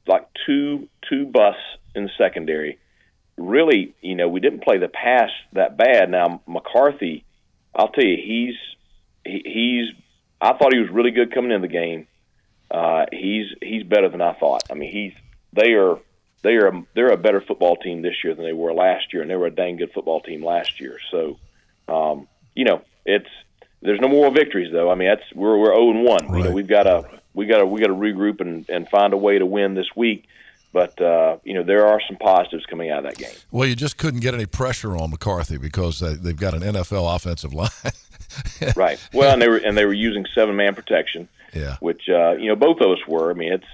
like 0.05 0.27
two 0.45 0.89
two 1.10 1.25
busts 1.25 1.62
in 1.95 2.03
the 2.03 2.10
secondary. 2.17 2.77
Really, 3.38 3.95
you 4.01 4.15
know, 4.15 4.27
we 4.27 4.41
didn't 4.41 4.63
play 4.63 4.77
the 4.77 4.89
pass 4.89 5.29
that 5.53 5.77
bad. 5.77 6.12
Now 6.12 6.41
McCarthy, 6.45 7.24
I'll 7.74 7.88
tell 7.88 8.03
you, 8.03 8.17
he's 8.17 8.55
he, 9.25 9.41
he's. 9.45 10.03
I 10.41 10.57
thought 10.57 10.74
he 10.74 10.79
was 10.79 10.89
really 10.89 11.12
good 11.12 11.33
coming 11.33 11.51
in 11.51 11.62
the 11.62 11.69
game. 11.69 12.07
Uh, 12.69 13.05
he's 13.12 13.48
he's 13.62 13.83
better 13.83 14.10
than 14.10 14.22
I 14.22 14.33
thought. 14.33 14.63
I 14.69 14.74
mean, 14.74 14.91
he's 14.91 15.13
they 15.53 15.74
are 15.74 16.00
they 16.41 16.55
are 16.55 16.83
they're 16.95 17.12
a 17.12 17.17
better 17.17 17.41
football 17.41 17.77
team 17.77 18.01
this 18.01 18.24
year 18.24 18.36
than 18.36 18.45
they 18.45 18.53
were 18.53 18.74
last 18.74 19.13
year, 19.13 19.22
and 19.22 19.31
they 19.31 19.36
were 19.36 19.48
a 19.48 19.51
dang 19.51 19.77
good 19.77 19.93
football 19.93 20.22
team 20.22 20.43
last 20.43 20.81
year. 20.81 21.00
So, 21.10 21.39
um, 21.87 22.27
you 22.55 22.65
know, 22.65 22.81
it's 23.05 23.29
there's 23.81 23.99
no 23.99 24.07
moral 24.07 24.31
victories 24.31 24.71
though. 24.71 24.89
I 24.89 24.95
mean, 24.95 25.09
that's 25.09 25.23
we're 25.33 25.57
we're 25.57 25.73
zero 25.73 25.91
and 25.91 26.03
one. 26.03 26.37
You 26.37 26.43
know, 26.45 26.51
we've 26.51 26.67
got 26.67 26.83
to 26.83 27.09
we 27.33 27.45
got 27.45 27.59
to 27.59 27.65
we 27.65 27.81
got 27.81 27.87
to 27.87 27.95
regroup 27.95 28.41
and 28.41 28.67
and 28.69 28.87
find 28.89 29.13
a 29.13 29.17
way 29.17 29.39
to 29.39 29.45
win 29.45 29.75
this 29.75 29.87
week. 29.95 30.27
But 30.71 30.99
uh, 30.99 31.37
you 31.43 31.53
know, 31.53 31.63
there 31.63 31.85
are 31.87 32.01
some 32.07 32.17
positives 32.17 32.65
coming 32.65 32.89
out 32.89 32.99
of 32.99 33.03
that 33.05 33.17
game. 33.17 33.35
Well, 33.51 33.67
you 33.67 33.75
just 33.75 33.97
couldn't 33.97 34.21
get 34.21 34.33
any 34.33 34.47
pressure 34.47 34.97
on 34.97 35.11
McCarthy 35.11 35.57
because 35.57 35.99
they, 35.99 36.15
they've 36.15 36.35
got 36.35 36.55
an 36.55 36.61
NFL 36.61 37.15
offensive 37.15 37.53
line. 37.53 37.69
right. 38.75 38.99
Well, 39.13 39.33
and 39.33 39.41
they 39.41 39.47
were 39.47 39.57
and 39.57 39.77
they 39.77 39.85
were 39.85 39.93
using 39.93 40.25
seven 40.33 40.55
man 40.55 40.73
protection. 40.73 41.27
Yeah. 41.53 41.77
Which 41.79 42.09
uh, 42.09 42.31
you 42.31 42.47
know 42.47 42.55
both 42.55 42.81
of 42.81 42.89
us 42.91 43.07
were. 43.07 43.29
I 43.29 43.33
mean, 43.33 43.53
it's 43.53 43.65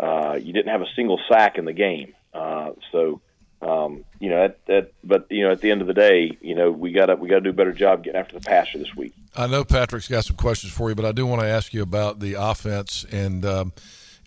uh, 0.00 0.38
you 0.40 0.52
didn't 0.52 0.70
have 0.70 0.82
a 0.82 0.88
single 0.96 1.20
sack 1.28 1.58
in 1.58 1.66
the 1.66 1.74
game, 1.74 2.14
uh, 2.32 2.70
so 2.92 3.20
um, 3.60 4.04
you 4.20 4.30
know 4.30 4.42
that, 4.42 4.66
that. 4.66 4.92
But 5.02 5.26
you 5.30 5.44
know, 5.44 5.52
at 5.52 5.60
the 5.60 5.70
end 5.70 5.80
of 5.80 5.86
the 5.86 5.94
day, 5.94 6.36
you 6.40 6.54
know 6.54 6.70
we 6.70 6.92
got 6.92 7.06
to 7.06 7.16
we 7.16 7.28
got 7.28 7.36
to 7.36 7.40
do 7.42 7.50
a 7.50 7.54
better 7.54 7.72
job 7.72 8.04
getting 8.04 8.20
after 8.20 8.38
the 8.38 8.44
passer 8.44 8.78
this 8.78 8.94
week. 8.94 9.12
I 9.36 9.46
know 9.46 9.64
Patrick's 9.64 10.08
got 10.08 10.24
some 10.24 10.36
questions 10.36 10.72
for 10.72 10.88
you, 10.88 10.94
but 10.94 11.04
I 11.04 11.12
do 11.12 11.26
want 11.26 11.42
to 11.42 11.48
ask 11.48 11.72
you 11.72 11.82
about 11.82 12.20
the 12.20 12.34
offense 12.34 13.04
and. 13.10 13.44
Um, 13.44 13.72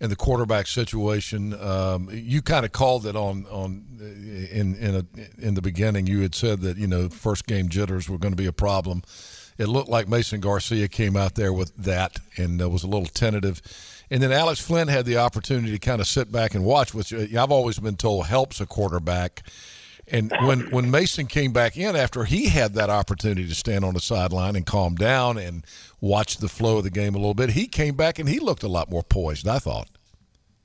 and 0.03 0.11
the 0.11 0.15
quarterback 0.15 0.65
situation, 0.65 1.53
um, 1.61 2.09
you 2.11 2.41
kind 2.41 2.65
of 2.65 2.71
called 2.71 3.05
it 3.05 3.15
on 3.15 3.45
on 3.51 3.85
in 4.51 4.73
in 4.75 4.95
a, 4.95 5.05
in 5.37 5.53
the 5.53 5.61
beginning. 5.61 6.07
You 6.07 6.21
had 6.21 6.33
said 6.33 6.61
that 6.61 6.77
you 6.77 6.87
know 6.87 7.07
first 7.07 7.45
game 7.45 7.69
jitters 7.69 8.09
were 8.09 8.17
going 8.17 8.31
to 8.31 8.35
be 8.35 8.47
a 8.47 8.51
problem. 8.51 9.03
It 9.59 9.67
looked 9.67 9.89
like 9.89 10.09
Mason 10.09 10.39
Garcia 10.39 10.87
came 10.87 11.15
out 11.15 11.35
there 11.35 11.53
with 11.53 11.75
that 11.77 12.17
and 12.35 12.59
uh, 12.59 12.67
was 12.67 12.83
a 12.83 12.87
little 12.87 13.05
tentative. 13.05 13.61
And 14.11 14.21
then 14.21 14.33
Alex 14.33 14.59
Flynn 14.59 14.89
had 14.89 15.05
the 15.05 15.17
opportunity 15.17 15.71
to 15.71 15.79
kind 15.79 16.01
of 16.01 16.05
sit 16.05 16.31
back 16.33 16.53
and 16.53 16.65
watch, 16.65 16.93
which 16.93 17.13
uh, 17.13 17.25
I've 17.39 17.49
always 17.49 17.79
been 17.79 17.95
told 17.95 18.27
helps 18.27 18.59
a 18.59 18.65
quarterback. 18.65 19.41
And 20.07 20.33
when, 20.41 20.69
when 20.71 20.91
Mason 20.91 21.27
came 21.27 21.53
back 21.53 21.77
in 21.77 21.95
after 21.95 22.25
he 22.25 22.49
had 22.49 22.73
that 22.73 22.89
opportunity 22.89 23.47
to 23.47 23.55
stand 23.55 23.85
on 23.85 23.93
the 23.93 24.01
sideline 24.01 24.57
and 24.57 24.65
calm 24.65 24.95
down 24.95 25.37
and 25.37 25.65
watch 26.01 26.37
the 26.37 26.49
flow 26.49 26.79
of 26.79 26.83
the 26.83 26.89
game 26.89 27.15
a 27.15 27.17
little 27.17 27.33
bit, 27.33 27.51
he 27.51 27.67
came 27.67 27.95
back 27.95 28.19
and 28.19 28.27
he 28.27 28.39
looked 28.39 28.63
a 28.63 28.67
lot 28.67 28.91
more 28.91 29.03
poised, 29.03 29.47
I 29.47 29.59
thought. 29.59 29.87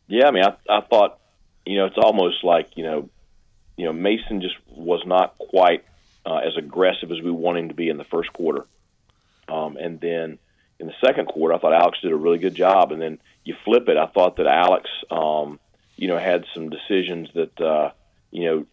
Yeah, 0.09 0.27
I 0.27 0.31
mean, 0.33 0.45
I, 0.45 0.57
I 0.69 0.81
thought, 0.81 1.21
you 1.65 1.79
know, 1.79 1.87
it's 1.87 1.99
almost 1.99 2.43
like, 2.43 2.77
you 2.77 2.83
know, 2.83 3.09
you 3.77 3.85
know, 3.85 3.93
Mason 3.93 4.41
just 4.41 4.57
was 4.69 5.03
not 5.07 5.39
quite 5.39 5.85
uh, 6.25 6.39
as 6.39 6.57
aggressive 6.57 7.13
as 7.13 7.21
we 7.21 7.31
want 7.31 7.59
him 7.59 7.69
to 7.69 7.75
be 7.75 7.89
in 7.89 7.99
the 7.99 8.05
first 8.05 8.33
quarter. 8.33 8.65
Um, 9.49 9.77
and 9.77 10.01
then 10.01 10.39
in 10.79 10.87
the 10.87 10.95
second 11.05 11.27
quarter, 11.27 11.55
I 11.55 11.59
thought 11.59 11.73
Alex 11.73 11.99
did 12.03 12.13
a 12.13 12.17
really 12.17 12.39
good 12.39 12.55
job. 12.55 12.93
And 12.93 13.01
then 13.01 13.19
you 13.45 13.55
flip 13.65 13.89
it, 13.89 13.97
I 13.97 14.07
thought 14.07 14.37
that 14.37 14.47
Alex, 14.47 14.91
um, 15.11 15.59
you 15.97 16.09
know, 16.09 16.19
had 16.19 16.45
some 16.53 16.69
decisions 16.69 17.29
that, 17.35 17.61
uh, 17.61 17.91
you 18.31 18.45
know, 18.45 18.67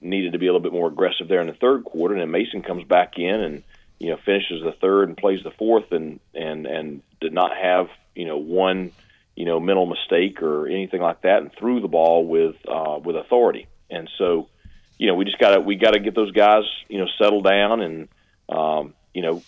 needed 0.00 0.32
to 0.32 0.38
be 0.38 0.46
a 0.46 0.50
little 0.52 0.62
bit 0.62 0.72
more 0.72 0.88
aggressive 0.88 1.28
there 1.28 1.40
in 1.40 1.46
the 1.48 1.54
third 1.54 1.84
quarter. 1.84 2.14
And 2.14 2.22
then 2.22 2.30
Mason 2.30 2.62
comes 2.62 2.84
back 2.84 3.18
in 3.18 3.34
and, 3.34 3.62
you 3.98 4.10
know, 4.10 4.18
finishes 4.24 4.62
the 4.62 4.72
third 4.72 5.08
and 5.08 5.16
plays 5.16 5.42
the 5.42 5.50
fourth 5.50 5.92
and, 5.92 6.20
and, 6.34 6.66
and 6.66 7.02
did 7.20 7.32
not 7.32 7.56
have, 7.56 7.88
you 8.14 8.26
know, 8.26 8.38
one, 8.38 8.92
you 9.36 9.44
know, 9.44 9.58
mental 9.60 9.86
mistake 9.86 10.42
or 10.42 10.66
anything 10.66 11.00
like 11.00 11.22
that 11.22 11.42
and 11.42 11.52
threw 11.52 11.80
the 11.80 11.88
ball 11.88 12.26
with, 12.26 12.56
uh, 12.68 12.98
with 13.02 13.16
authority. 13.16 13.66
And 13.90 14.08
so, 14.16 14.48
you 14.98 15.06
know, 15.06 15.14
we 15.14 15.24
just 15.24 15.38
gotta, 15.38 15.60
we 15.60 15.76
gotta 15.76 15.98
get 15.98 16.14
those 16.14 16.32
guys, 16.32 16.64
you 16.88 16.98
know, 16.98 17.08
settled 17.18 17.44
down 17.44 17.80
and, 17.80 18.08
um, 18.48 18.94
you 19.12 19.22
know, 19.22 19.42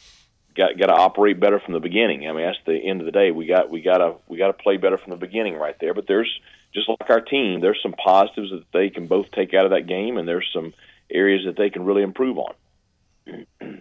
got 0.55 0.79
got 0.79 0.87
to 0.87 0.95
operate 0.95 1.41
better 1.41 1.61
from 1.61 1.75
the 1.75 1.81
beginning. 1.81 2.29
I 2.29 2.33
mean, 2.33 2.45
that's 2.45 2.59
the 2.67 2.77
end 2.77 3.01
of 3.01 3.07
the 3.07 3.13
day. 3.13 3.31
We 3.31 3.47
got 3.47 3.71
we 3.71 3.83
got 3.83 3.99
to 3.99 4.15
we 4.29 4.39
got 4.39 4.49
to 4.49 4.53
play 4.53 4.77
better 4.77 4.99
from 4.99 5.11
the 5.11 5.17
beginning 5.17 5.55
right 5.55 5.77
there. 5.81 5.95
But 5.95 6.07
there's 6.07 6.41
just 6.75 6.89
like 6.89 7.11
our 7.11 7.21
team, 7.21 7.61
there's 7.61 7.81
some 7.83 7.93
positives 7.93 8.51
that 8.51 8.65
they 8.73 8.91
can 8.91 9.07
both 9.07 9.31
take 9.31 9.55
out 9.55 9.65
of 9.65 9.73
that 9.73 9.87
game, 9.87 10.17
and 10.17 10.27
there's 10.27 10.49
some 10.53 10.73
areas 11.11 11.45
that 11.45 11.57
they 11.57 11.71
can 11.71 11.85
really 11.85 12.03
improve 12.03 12.39
on. 12.39 13.79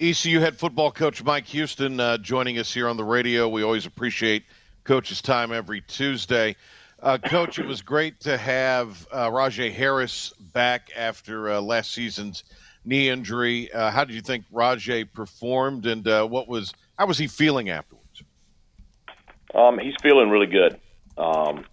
ECU 0.00 0.40
head 0.40 0.56
football 0.56 0.92
coach 0.92 1.24
Mike 1.24 1.46
Houston 1.46 1.98
uh, 1.98 2.18
joining 2.18 2.58
us 2.58 2.72
here 2.72 2.88
on 2.88 2.96
the 2.96 3.04
radio. 3.04 3.48
We 3.48 3.62
always 3.62 3.86
appreciate 3.86 4.44
Coach's 4.84 5.20
time 5.20 5.52
every 5.52 5.80
Tuesday. 5.80 6.56
Uh, 7.00 7.18
Coach, 7.18 7.58
it 7.58 7.66
was 7.66 7.80
great 7.80 8.18
to 8.20 8.36
have 8.36 9.06
uh, 9.12 9.28
Rahjai 9.30 9.72
Harris 9.72 10.32
back 10.52 10.90
after 10.96 11.50
uh, 11.50 11.60
last 11.60 11.92
season's 11.92 12.42
knee 12.84 13.08
injury. 13.08 13.72
Uh, 13.72 13.90
how 13.90 14.04
did 14.04 14.14
you 14.14 14.20
think 14.20 14.44
Rahjai 14.52 15.12
performed, 15.12 15.86
and 15.86 16.06
uh, 16.06 16.26
what 16.26 16.48
was 16.48 16.72
how 16.98 17.06
was 17.06 17.18
he 17.18 17.26
feeling 17.26 17.70
afterwards? 17.70 18.22
Um, 19.54 19.78
he's 19.78 19.94
feeling 20.02 20.30
really 20.30 20.46
good. 20.46 20.78
Um, 21.16 21.64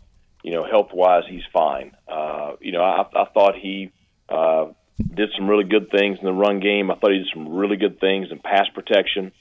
you 0.44 0.52
know, 0.54 0.64
health 0.64 0.90
wise, 0.94 1.24
he's 1.30 1.44
fine. 1.52 1.92
Uh, 2.08 2.54
you 2.62 2.72
know, 2.72 2.82
I, 2.82 3.06
I 3.14 3.26
thought 3.34 3.56
he 3.56 3.92
uh, 4.30 4.68
did 5.14 5.30
some 5.36 5.48
really 5.48 5.64
good 5.64 5.90
things 5.92 6.20
in 6.20 6.26
the 6.26 6.34
run 6.34 6.60
game. 6.60 6.92
I 6.92 6.96
thought 6.96 7.12
he 7.12 7.20
did 7.20 7.28
some 7.34 7.50
really 7.50 7.78
good 7.78 8.00
things 8.00 8.28
in 8.32 8.40
pass 8.40 8.68
protection. 8.74 9.32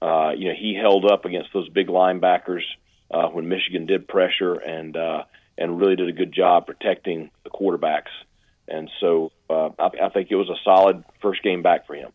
Uh, 0.00 0.30
you 0.36 0.48
know, 0.48 0.54
he 0.58 0.74
held 0.74 1.04
up 1.10 1.24
against 1.24 1.50
those 1.52 1.68
big 1.68 1.88
linebackers 1.88 2.62
uh, 3.10 3.28
when 3.28 3.48
Michigan 3.48 3.86
did 3.86 4.08
pressure, 4.08 4.54
and 4.54 4.96
and 5.58 5.78
really 5.78 5.94
did 5.94 6.08
a 6.08 6.12
good 6.12 6.32
job 6.32 6.66
protecting 6.66 7.30
the 7.44 7.50
quarterbacks. 7.50 8.08
And 8.70 8.90
so 9.00 9.32
uh, 9.50 9.70
I, 9.78 9.90
I 10.04 10.08
think 10.10 10.30
it 10.30 10.36
was 10.36 10.48
a 10.48 10.56
solid 10.64 11.04
first 11.20 11.42
game 11.42 11.62
back 11.62 11.86
for 11.86 11.94
him. 11.94 12.12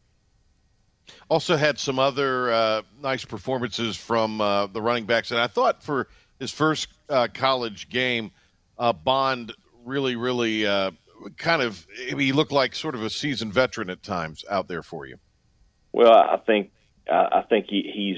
Also 1.29 1.55
had 1.55 1.77
some 1.77 1.99
other 1.99 2.51
uh, 2.51 2.81
nice 3.01 3.25
performances 3.25 3.95
from 3.95 4.41
uh, 4.41 4.67
the 4.67 4.81
running 4.81 5.05
backs, 5.05 5.31
and 5.31 5.39
I 5.39 5.47
thought 5.47 5.83
for 5.83 6.07
his 6.39 6.51
first 6.51 6.87
uh, 7.09 7.27
college 7.31 7.89
game, 7.89 8.31
uh, 8.79 8.93
Bond 8.93 9.53
really, 9.83 10.15
really 10.15 10.65
uh, 10.65 10.91
kind 11.37 11.61
of 11.61 11.85
he 11.95 12.31
looked 12.31 12.51
like 12.51 12.73
sort 12.73 12.95
of 12.95 13.03
a 13.03 13.09
seasoned 13.09 13.53
veteran 13.53 13.91
at 13.91 14.01
times 14.01 14.43
out 14.49 14.67
there 14.67 14.81
for 14.81 15.05
you. 15.05 15.17
Well, 15.91 16.11
I 16.11 16.37
think 16.37 16.71
I 17.07 17.43
think 17.47 17.67
he, 17.69 17.91
he's 17.93 18.17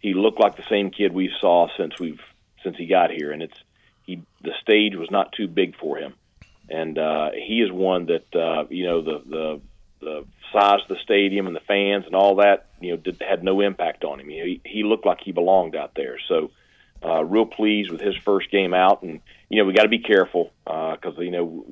he 0.00 0.12
looked 0.12 0.38
like 0.38 0.56
the 0.56 0.68
same 0.68 0.90
kid 0.90 1.14
we 1.14 1.30
saw 1.40 1.68
since 1.78 1.98
we've 1.98 2.20
since 2.62 2.76
he 2.76 2.86
got 2.86 3.10
here, 3.10 3.32
and 3.32 3.42
it's 3.42 3.58
he 4.02 4.22
the 4.42 4.52
stage 4.60 4.96
was 4.96 5.10
not 5.10 5.32
too 5.32 5.48
big 5.48 5.76
for 5.78 5.96
him 5.96 6.14
and 6.68 6.98
uh, 6.98 7.30
he 7.32 7.60
is 7.60 7.72
one 7.72 8.06
that 8.06 8.34
uh, 8.34 8.64
you 8.70 8.84
know 8.84 9.02
the 9.02 9.22
the 9.26 9.60
the 10.00 10.24
size 10.52 10.80
of 10.82 10.88
the 10.88 11.02
stadium 11.02 11.46
and 11.46 11.56
the 11.56 11.60
fans 11.60 12.06
and 12.06 12.14
all 12.14 12.36
that 12.36 12.66
you 12.80 12.90
know 12.90 12.96
did, 12.96 13.20
had 13.20 13.42
no 13.42 13.60
impact 13.60 14.04
on 14.04 14.20
him. 14.20 14.28
He, 14.28 14.60
he 14.64 14.84
looked 14.84 15.06
like 15.06 15.20
he 15.20 15.32
belonged 15.32 15.74
out 15.74 15.94
there. 15.94 16.18
So 16.28 16.50
uh, 17.04 17.24
real 17.24 17.46
pleased 17.46 17.90
with 17.90 18.00
his 18.00 18.16
first 18.16 18.50
game 18.50 18.74
out, 18.74 19.02
and 19.02 19.20
you 19.48 19.58
know 19.58 19.66
we 19.66 19.72
got 19.72 19.84
to 19.84 19.88
be 19.88 20.00
careful 20.00 20.52
because 20.64 21.18
uh, 21.18 21.22
you 21.22 21.30
know 21.30 21.64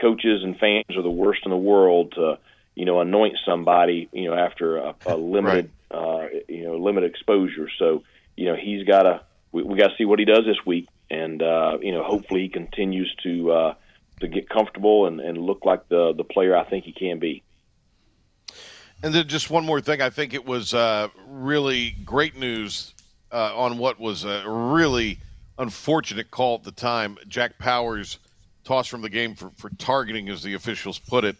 coaches 0.00 0.42
and 0.42 0.58
fans 0.58 0.96
are 0.96 1.02
the 1.02 1.10
worst 1.10 1.42
in 1.44 1.50
the 1.50 1.56
world 1.56 2.12
to 2.12 2.38
you 2.74 2.84
know 2.84 3.00
anoint 3.00 3.36
somebody 3.44 4.08
you 4.12 4.28
know 4.28 4.34
after 4.34 4.78
a, 4.78 4.94
a 5.06 5.16
limited 5.16 5.70
right. 5.92 5.98
uh, 5.98 6.28
you 6.48 6.64
know 6.64 6.76
limited 6.76 7.10
exposure. 7.10 7.68
So 7.78 8.02
you 8.36 8.46
know 8.46 8.56
he's 8.56 8.86
got 8.86 9.02
to 9.02 9.20
we, 9.52 9.62
we 9.62 9.78
got 9.78 9.88
to 9.88 9.96
see 9.96 10.04
what 10.04 10.18
he 10.18 10.24
does 10.24 10.44
this 10.44 10.64
week, 10.66 10.88
and 11.10 11.42
uh, 11.42 11.78
you 11.80 11.92
know 11.92 12.02
hopefully 12.02 12.42
he 12.42 12.48
continues 12.48 13.14
to. 13.22 13.52
Uh, 13.52 13.74
to 14.20 14.28
get 14.28 14.48
comfortable 14.48 15.06
and, 15.06 15.20
and 15.20 15.38
look 15.38 15.64
like 15.64 15.88
the 15.88 16.12
the 16.16 16.24
player 16.24 16.56
I 16.56 16.64
think 16.64 16.84
he 16.84 16.92
can 16.92 17.18
be. 17.18 17.42
And 19.02 19.14
then 19.14 19.26
just 19.28 19.48
one 19.50 19.64
more 19.64 19.80
thing, 19.80 20.02
I 20.02 20.10
think 20.10 20.34
it 20.34 20.44
was 20.44 20.74
uh, 20.74 21.08
really 21.26 21.96
great 22.04 22.36
news 22.36 22.94
uh, 23.32 23.56
on 23.56 23.78
what 23.78 23.98
was 23.98 24.24
a 24.24 24.44
really 24.46 25.18
unfortunate 25.58 26.30
call 26.30 26.56
at 26.56 26.64
the 26.64 26.72
time. 26.72 27.16
Jack 27.26 27.58
Powers 27.58 28.18
tossed 28.64 28.90
from 28.90 29.00
the 29.00 29.08
game 29.08 29.34
for, 29.34 29.50
for 29.56 29.70
targeting, 29.78 30.28
as 30.28 30.42
the 30.42 30.54
officials 30.54 30.98
put 30.98 31.24
it. 31.24 31.36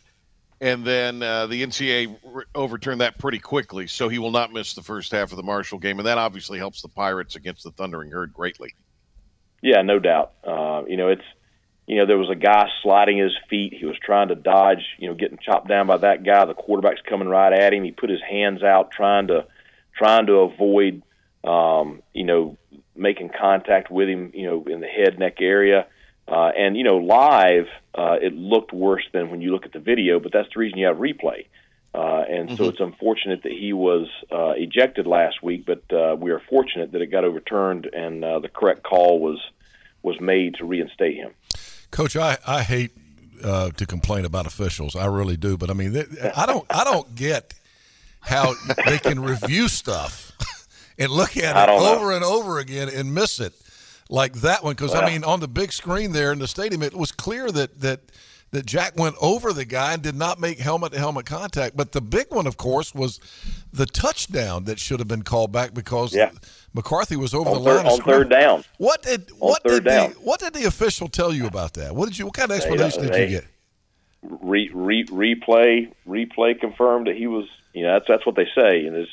And 0.62 0.84
then 0.84 1.22
uh, 1.22 1.46
the 1.46 1.62
NCAA 1.62 2.18
re- 2.22 2.44
overturned 2.54 3.00
that 3.00 3.18
pretty 3.18 3.38
quickly, 3.38 3.86
so 3.86 4.08
he 4.08 4.18
will 4.18 4.30
not 4.30 4.52
miss 4.52 4.74
the 4.74 4.82
first 4.82 5.12
half 5.12 5.30
of 5.30 5.36
the 5.36 5.42
Marshall 5.42 5.78
game, 5.78 5.98
and 5.98 6.06
that 6.06 6.18
obviously 6.18 6.58
helps 6.58 6.82
the 6.82 6.88
Pirates 6.88 7.36
against 7.36 7.64
the 7.64 7.70
Thundering 7.70 8.10
Herd 8.10 8.32
greatly. 8.32 8.74
Yeah, 9.62 9.82
no 9.82 9.98
doubt. 9.98 10.32
Uh, 10.44 10.82
you 10.86 10.96
know, 10.96 11.08
it's 11.08 11.24
you 11.90 11.96
know, 11.96 12.06
there 12.06 12.18
was 12.18 12.30
a 12.30 12.36
guy 12.36 12.68
sliding 12.84 13.18
his 13.18 13.36
feet. 13.48 13.74
He 13.74 13.84
was 13.84 13.96
trying 13.98 14.28
to 14.28 14.36
dodge, 14.36 14.84
you 14.98 15.08
know, 15.08 15.14
getting 15.16 15.38
chopped 15.38 15.66
down 15.66 15.88
by 15.88 15.96
that 15.96 16.22
guy. 16.22 16.44
The 16.44 16.54
quarterback's 16.54 17.00
coming 17.04 17.26
right 17.26 17.52
at 17.52 17.74
him. 17.74 17.82
He 17.82 17.90
put 17.90 18.10
his 18.10 18.22
hands 18.22 18.62
out, 18.62 18.92
trying 18.92 19.26
to 19.26 19.46
trying 19.98 20.26
to 20.26 20.34
avoid, 20.34 21.02
um, 21.42 22.00
you 22.14 22.22
know, 22.22 22.56
making 22.94 23.30
contact 23.36 23.90
with 23.90 24.08
him, 24.08 24.30
you 24.34 24.46
know, 24.46 24.64
in 24.72 24.78
the 24.78 24.86
head 24.86 25.18
neck 25.18 25.38
area. 25.40 25.88
Uh, 26.28 26.52
and 26.56 26.76
you 26.76 26.84
know, 26.84 26.98
live, 26.98 27.66
uh, 27.92 28.18
it 28.22 28.34
looked 28.34 28.72
worse 28.72 29.02
than 29.12 29.28
when 29.32 29.40
you 29.40 29.50
look 29.50 29.66
at 29.66 29.72
the 29.72 29.80
video. 29.80 30.20
But 30.20 30.30
that's 30.32 30.48
the 30.54 30.60
reason 30.60 30.78
you 30.78 30.86
have 30.86 30.98
replay. 30.98 31.46
Uh, 31.92 32.22
and 32.30 32.50
mm-hmm. 32.50 32.54
so 32.54 32.68
it's 32.68 32.78
unfortunate 32.78 33.42
that 33.42 33.50
he 33.50 33.72
was 33.72 34.06
uh, 34.30 34.52
ejected 34.56 35.08
last 35.08 35.42
week, 35.42 35.66
but 35.66 35.82
uh, 35.92 36.14
we 36.14 36.30
are 36.30 36.40
fortunate 36.48 36.92
that 36.92 37.02
it 37.02 37.08
got 37.08 37.24
overturned 37.24 37.90
and 37.92 38.24
uh, 38.24 38.38
the 38.38 38.48
correct 38.48 38.84
call 38.84 39.18
was 39.18 39.40
was 40.02 40.20
made 40.20 40.54
to 40.54 40.64
reinstate 40.64 41.16
him. 41.16 41.32
Coach, 41.90 42.16
I, 42.16 42.38
I 42.46 42.62
hate 42.62 42.92
uh, 43.42 43.70
to 43.70 43.86
complain 43.86 44.24
about 44.24 44.46
officials. 44.46 44.96
I 44.96 45.06
really 45.06 45.36
do, 45.36 45.56
but 45.56 45.70
I 45.70 45.74
mean, 45.74 45.92
they, 45.92 46.04
I 46.36 46.46
don't 46.46 46.64
I 46.70 46.84
don't 46.84 47.14
get 47.14 47.54
how 48.20 48.54
they 48.86 48.98
can 48.98 49.20
review 49.20 49.68
stuff 49.68 50.32
and 50.98 51.10
look 51.10 51.36
at 51.36 51.56
it 51.56 51.72
over 51.72 52.10
know. 52.10 52.16
and 52.16 52.24
over 52.24 52.58
again 52.58 52.88
and 52.88 53.14
miss 53.14 53.40
it 53.40 53.54
like 54.08 54.34
that 54.34 54.62
one. 54.62 54.74
Because 54.74 54.92
well, 54.92 55.04
I 55.04 55.06
mean, 55.06 55.24
on 55.24 55.40
the 55.40 55.48
big 55.48 55.72
screen 55.72 56.12
there 56.12 56.32
in 56.32 56.38
the 56.38 56.48
stadium, 56.48 56.82
it 56.82 56.94
was 56.94 57.12
clear 57.12 57.50
that 57.50 57.80
that 57.80 58.00
that 58.52 58.66
Jack 58.66 58.96
went 58.96 59.14
over 59.20 59.52
the 59.52 59.64
guy 59.64 59.92
and 59.92 60.02
did 60.02 60.16
not 60.16 60.40
make 60.40 60.58
helmet 60.58 60.92
to 60.92 60.98
helmet 60.98 61.26
contact. 61.26 61.76
But 61.76 61.92
the 61.92 62.00
big 62.00 62.26
one, 62.30 62.46
of 62.46 62.56
course, 62.56 62.94
was 62.94 63.20
the 63.72 63.86
touchdown 63.86 64.64
that 64.64 64.78
should 64.78 64.98
have 64.98 65.08
been 65.08 65.22
called 65.22 65.52
back 65.52 65.72
because 65.72 66.14
yeah. 66.14 66.32
McCarthy 66.74 67.16
was 67.16 67.32
over 67.32 67.50
on 67.50 67.54
the 67.54 67.60
line 67.60 67.86
on 67.86 68.00
third 68.00 68.28
down. 68.28 68.64
What 68.78 69.02
did 69.02 69.30
what 69.38 69.62
did 69.62 69.84
the, 69.84 70.14
what 70.22 70.40
did 70.40 70.54
the 70.54 70.64
official 70.64 71.08
tell 71.08 71.32
you 71.32 71.46
about 71.46 71.74
that? 71.74 71.94
What 71.94 72.08
did 72.08 72.18
you 72.18 72.26
what 72.26 72.34
kind 72.34 72.50
of 72.50 72.54
uh, 72.58 72.62
explanation 72.62 73.02
they, 73.02 73.10
did 73.10 73.30
you 73.30 73.40
get? 73.40 73.46
Re, 74.22 74.70
re, 74.74 75.04
replay 75.06 75.92
replay 76.06 76.58
confirmed 76.60 77.06
that 77.06 77.16
he 77.16 77.26
was 77.26 77.46
you 77.72 77.84
know 77.84 77.92
that's 77.94 78.06
that's 78.08 78.26
what 78.26 78.36
they 78.36 78.46
say 78.54 78.86
and 78.86 78.96
is 78.96 79.08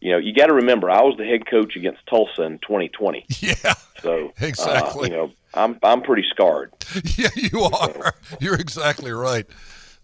you 0.00 0.12
know, 0.12 0.18
you 0.18 0.32
got 0.34 0.46
to 0.46 0.54
remember, 0.54 0.90
I 0.90 1.02
was 1.02 1.16
the 1.18 1.24
head 1.24 1.46
coach 1.46 1.76
against 1.76 2.06
Tulsa 2.06 2.42
in 2.42 2.58
2020. 2.60 3.26
Yeah. 3.40 3.74
So 4.02 4.32
exactly. 4.40 5.00
Uh, 5.02 5.04
you 5.04 5.10
know, 5.10 5.32
I'm 5.52 5.78
I'm 5.82 6.00
pretty 6.00 6.24
scarred. 6.30 6.72
yeah, 7.18 7.28
you 7.36 7.60
are. 7.60 8.14
You're 8.40 8.54
exactly 8.54 9.12
right. 9.12 9.46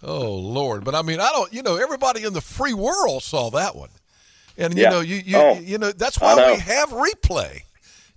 Oh 0.03 0.35
Lord, 0.35 0.85
but 0.85 0.95
I 0.95 1.01
mean, 1.01 1.19
I 1.19 1.31
don't. 1.31 1.51
You 1.53 1.63
know, 1.63 1.77
everybody 1.77 2.25
in 2.25 2.35
the 2.35 2.43
free 2.43 2.75
world 2.75 3.23
saw 3.23 3.49
that 3.51 3.75
one, 3.75 3.89
and 4.59 4.77
you 4.77 4.83
Yeah. 4.83 4.91
know, 4.91 5.01
you 5.01 5.17
you 5.17 5.39
Oh. 5.39 5.55
you 5.59 5.79
know 5.79 5.93
that's 5.93 6.21
why 6.21 6.35
know. 6.35 6.53
we 6.53 6.59
have 6.59 6.91
replay, 6.91 7.63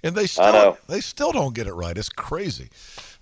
and 0.03 0.15
they 0.15 0.27
still 0.27 0.77
they 0.89 0.99
still 0.99 1.31
don't 1.31 1.55
get 1.55 1.65
it 1.67 1.73
right. 1.73 1.97
It's 1.97 2.09
crazy. 2.09 2.67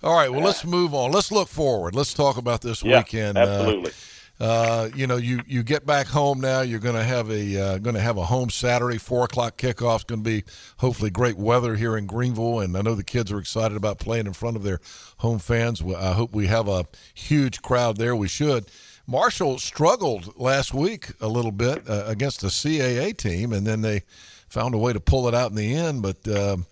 All 0.02 0.16
right, 0.16 0.30
well, 0.32 0.42
let's 0.42 0.64
move 0.64 0.94
on. 0.94 1.12
Let's 1.12 1.30
look 1.30 1.46
forward. 1.48 1.94
Let's 1.94 2.12
talk 2.14 2.36
about 2.38 2.60
this 2.62 2.82
Yeah, 2.82 2.98
weekend. 2.98 3.38
Uh, 3.38 3.42
absolutely. 3.42 3.90
uh, 3.90 3.94
you 4.40 5.06
know, 5.06 5.16
you, 5.16 5.40
you 5.46 5.62
get 5.62 5.84
back 5.84 6.06
home 6.06 6.40
now. 6.40 6.60
You're 6.60 6.78
going 6.78 6.94
to 6.94 7.02
have 7.02 7.30
a 7.30 7.60
uh, 7.60 7.78
going 7.78 7.96
to 7.96 8.00
have 8.00 8.16
a 8.16 8.24
home 8.24 8.50
Saturday, 8.50 8.98
four 8.98 9.24
o'clock 9.24 9.56
kickoff. 9.56 9.96
It's 9.96 10.04
going 10.04 10.22
to 10.22 10.30
be 10.30 10.44
hopefully 10.78 11.10
great 11.10 11.36
weather 11.36 11.74
here 11.76 11.96
in 11.96 12.06
Greenville, 12.06 12.60
and 12.60 12.76
I 12.76 12.82
know 12.82 12.94
the 12.94 13.04
kids 13.04 13.32
are 13.32 13.38
excited 13.38 13.76
about 13.76 13.98
playing 13.98 14.26
in 14.26 14.32
front 14.32 14.56
of 14.56 14.62
their 14.62 14.80
home 15.18 15.38
fans. 15.38 15.82
I 15.82 16.12
hope 16.12 16.32
we 16.34 16.46
have 16.46 16.68
a 16.68 16.84
huge 17.14 17.62
crowd 17.62 17.96
there. 17.96 18.14
We 18.14 18.28
should. 18.28 18.70
Marshall 19.06 19.58
struggled 19.58 20.38
last 20.38 20.74
week 20.74 21.12
a 21.20 21.28
little 21.28 21.50
bit 21.50 21.88
uh, 21.88 22.04
against 22.06 22.44
a 22.44 22.48
CAA 22.48 23.16
team, 23.16 23.52
and 23.52 23.66
then 23.66 23.80
they 23.80 24.02
found 24.48 24.74
a 24.74 24.78
way 24.78 24.92
to 24.92 25.00
pull 25.00 25.26
it 25.28 25.34
out 25.34 25.50
in 25.50 25.56
the 25.56 25.74
end. 25.74 26.02
But 26.02 26.28
um, 26.28 26.66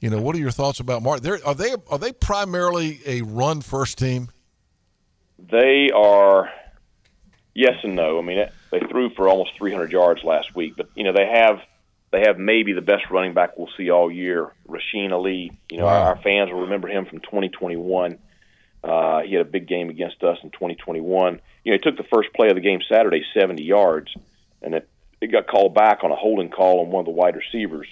you 0.00 0.08
know, 0.08 0.20
what 0.22 0.34
are 0.36 0.38
your 0.38 0.52
thoughts 0.52 0.80
about 0.80 1.02
Mark? 1.02 1.26
Are 1.44 1.54
they 1.54 1.74
are 1.90 1.98
they 1.98 2.12
primarily 2.12 3.00
a 3.06 3.22
run 3.22 3.60
first 3.60 3.98
team? 3.98 4.28
They 5.38 5.90
are 5.90 6.50
yes 7.54 7.74
and 7.82 7.94
no. 7.96 8.18
I 8.18 8.22
mean, 8.22 8.38
it, 8.38 8.52
they 8.70 8.80
threw 8.80 9.10
for 9.10 9.28
almost 9.28 9.52
300 9.58 9.92
yards 9.92 10.22
last 10.24 10.54
week, 10.54 10.74
but 10.76 10.88
you 10.94 11.04
know 11.04 11.12
they 11.12 11.26
have 11.26 11.60
they 12.12 12.20
have 12.26 12.38
maybe 12.38 12.72
the 12.72 12.80
best 12.80 13.04
running 13.10 13.34
back 13.34 13.56
we'll 13.56 13.68
see 13.76 13.90
all 13.90 14.10
year, 14.10 14.52
Rasheen 14.68 15.12
Ali. 15.12 15.52
You 15.70 15.78
know, 15.78 15.84
Wow. 15.86 16.02
our, 16.02 16.08
our 16.16 16.22
fans 16.22 16.50
will 16.50 16.62
remember 16.62 16.88
him 16.88 17.06
from 17.06 17.20
2021. 17.20 18.18
Uh, 18.82 19.20
he 19.20 19.34
had 19.34 19.46
a 19.46 19.50
big 19.50 19.68
game 19.68 19.90
against 19.90 20.22
us 20.24 20.38
in 20.42 20.50
2021. 20.50 21.40
You 21.64 21.72
know, 21.72 21.76
he 21.76 21.78
took 21.78 21.96
the 21.96 22.08
first 22.12 22.32
play 22.32 22.48
of 22.48 22.54
the 22.54 22.62
game 22.62 22.80
Saturday, 22.90 23.22
70 23.34 23.62
yards, 23.62 24.08
and 24.62 24.74
it, 24.74 24.88
it 25.20 25.26
got 25.30 25.46
called 25.46 25.74
back 25.74 26.02
on 26.02 26.10
a 26.10 26.16
holding 26.16 26.48
call 26.48 26.80
on 26.80 26.90
one 26.90 27.00
of 27.00 27.06
the 27.06 27.12
wide 27.12 27.36
receivers. 27.36 27.86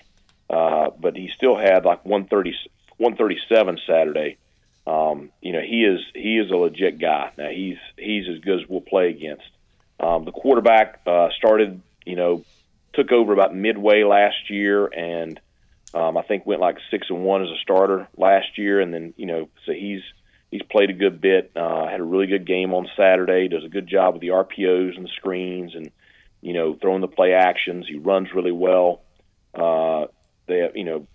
Uh, 0.49 0.89
but 0.99 1.15
he 1.15 1.31
still 1.37 1.57
had 1.57 1.85
like 1.85 2.05
130, 2.07 2.55
137 2.97 3.79
Saturday. 3.87 4.39
Um, 4.89 5.31
you 5.43 5.53
know, 5.53 5.61
he 5.61 5.85
is 5.85 6.01
he 6.15 6.39
is 6.39 6.51
a 6.51 6.57
legit 6.57 6.99
guy. 6.99 7.31
Now 7.37 7.51
he's 7.51 7.77
he's 7.99 8.27
as 8.29 8.41
good 8.41 8.63
as 8.63 8.69
we'll 8.69 8.81
play 8.81 9.11
against. 9.11 9.49
Um, 10.01 10.25
the 10.25 10.33
quarterback 10.33 11.01
uh, 11.07 11.29
started, 11.37 11.83
you 12.07 12.17
know, 12.17 12.45
took 12.95 13.13
over 13.13 13.33
about 13.33 13.55
midway 13.55 14.05
last 14.05 14.49
year, 14.49 14.87
and 14.87 15.39
um, 15.93 16.17
I 16.17 16.23
think 16.23 16.47
went 16.47 16.61
like 16.61 16.79
six 16.91 17.09
and 17.11 17.23
one 17.23 17.43
as 17.43 17.51
a 17.51 17.59
starter 17.61 18.09
last 18.17 18.57
year, 18.57 18.81
and 18.81 18.95
then 18.95 19.13
you 19.17 19.27
know, 19.27 19.49
so 19.67 19.73
he's 19.73 20.01
he's 20.51 20.63
played 20.63 20.89
a 20.89 20.95
good 20.95 21.21
bit. 21.21 21.51
Uh, 21.55 21.87
had 21.87 22.01
a 22.01 22.05
really 22.05 22.27
good 22.27 22.47
game 22.47 22.73
on 22.73 22.89
Saturday. 22.97 23.49
Does 23.49 23.65
a 23.65 23.69
good 23.69 23.89
job 23.89 24.15
with 24.15 24.23
the 24.23 24.29
RPOs 24.29 24.97
and 24.97 25.05
the 25.05 25.11
screens, 25.17 25.75
and 25.75 25.91
you 26.41 26.55
know, 26.55 26.75
throwing 26.75 27.03
the 27.03 27.09
play 27.09 27.35
actions. 27.35 27.87
He 27.87 27.99
runs 27.99 28.33
really 28.33 28.53
well. 28.53 29.03
Uh, 29.55 30.07
they, 30.47 30.61
have, 30.61 30.77
you 30.77 30.85
know, 30.85 31.07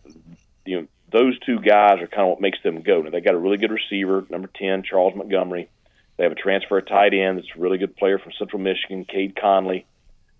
you 0.65 0.81
know, 0.81 0.87
those 1.13 1.37
two 1.39 1.59
guys 1.59 2.01
are 2.01 2.07
kind 2.07 2.23
of 2.23 2.29
what 2.29 2.41
makes 2.41 2.57
them 2.63 2.81
go. 2.81 3.01
Now 3.01 3.11
they 3.11 3.21
got 3.21 3.35
a 3.35 3.39
really 3.39 3.57
good 3.57 3.71
receiver, 3.71 4.25
number 4.29 4.49
ten, 4.53 4.83
Charles 4.83 5.15
Montgomery. 5.15 5.69
They 6.17 6.23
have 6.23 6.33
a 6.33 6.35
transfer 6.35 6.81
tight 6.81 7.13
end 7.13 7.37
that's 7.37 7.47
a 7.55 7.59
really 7.59 7.77
good 7.77 7.95
player 7.95 8.19
from 8.19 8.33
Central 8.37 8.61
Michigan, 8.61 9.05
Cade 9.05 9.35
Conley. 9.39 9.85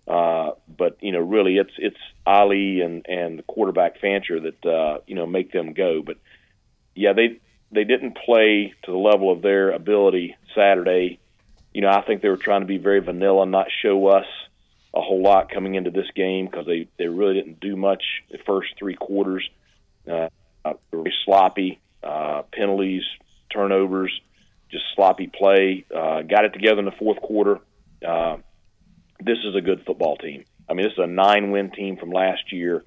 Uh, 0.06 0.50
but 0.68 0.98
you 1.00 1.12
know, 1.12 1.20
really, 1.20 1.56
it's 1.56 1.72
it's 1.78 1.96
Ali 2.26 2.80
and 2.80 3.06
and 3.08 3.38
the 3.38 3.42
quarterback 3.44 4.00
Fancher 4.00 4.40
that 4.40 4.66
uh, 4.66 4.98
you 5.06 5.14
know 5.14 5.26
make 5.26 5.52
them 5.52 5.72
go. 5.72 6.02
But 6.02 6.18
yeah, 6.94 7.12
they 7.12 7.40
they 7.70 7.84
didn't 7.84 8.18
play 8.18 8.74
to 8.84 8.90
the 8.90 8.98
level 8.98 9.32
of 9.32 9.42
their 9.42 9.70
ability 9.70 10.36
Saturday. 10.54 11.20
You 11.72 11.82
know, 11.82 11.88
I 11.88 12.02
think 12.02 12.20
they 12.20 12.28
were 12.28 12.36
trying 12.36 12.60
to 12.60 12.66
be 12.66 12.78
very 12.78 13.00
vanilla, 13.00 13.46
not 13.46 13.68
show 13.82 14.06
us 14.08 14.26
a 14.94 15.00
whole 15.00 15.22
lot 15.22 15.50
coming 15.50 15.74
into 15.74 15.90
this 15.90 16.06
game 16.14 16.46
because 16.46 16.66
they 16.66 16.88
they 16.98 17.06
really 17.06 17.34
didn't 17.34 17.60
do 17.60 17.76
much 17.76 18.02
the 18.30 18.38
first 18.38 18.74
three 18.78 18.94
quarters. 18.94 19.48
Uh, 20.10 20.28
uh, 20.64 20.74
very 20.90 21.12
sloppy 21.24 21.80
uh, 22.02 22.42
penalties, 22.52 23.02
turnovers, 23.50 24.12
just 24.70 24.84
sloppy 24.94 25.26
play. 25.26 25.84
Uh, 25.94 26.22
got 26.22 26.44
it 26.44 26.52
together 26.52 26.78
in 26.78 26.84
the 26.84 26.92
fourth 26.92 27.20
quarter. 27.20 27.60
Uh, 28.06 28.36
this 29.20 29.38
is 29.44 29.54
a 29.54 29.60
good 29.60 29.84
football 29.86 30.16
team. 30.16 30.44
I 30.68 30.74
mean, 30.74 30.84
this 30.84 30.92
is 30.92 30.98
a 30.98 31.06
nine-win 31.06 31.70
team 31.70 31.96
from 31.96 32.10
last 32.10 32.52
year 32.52 32.82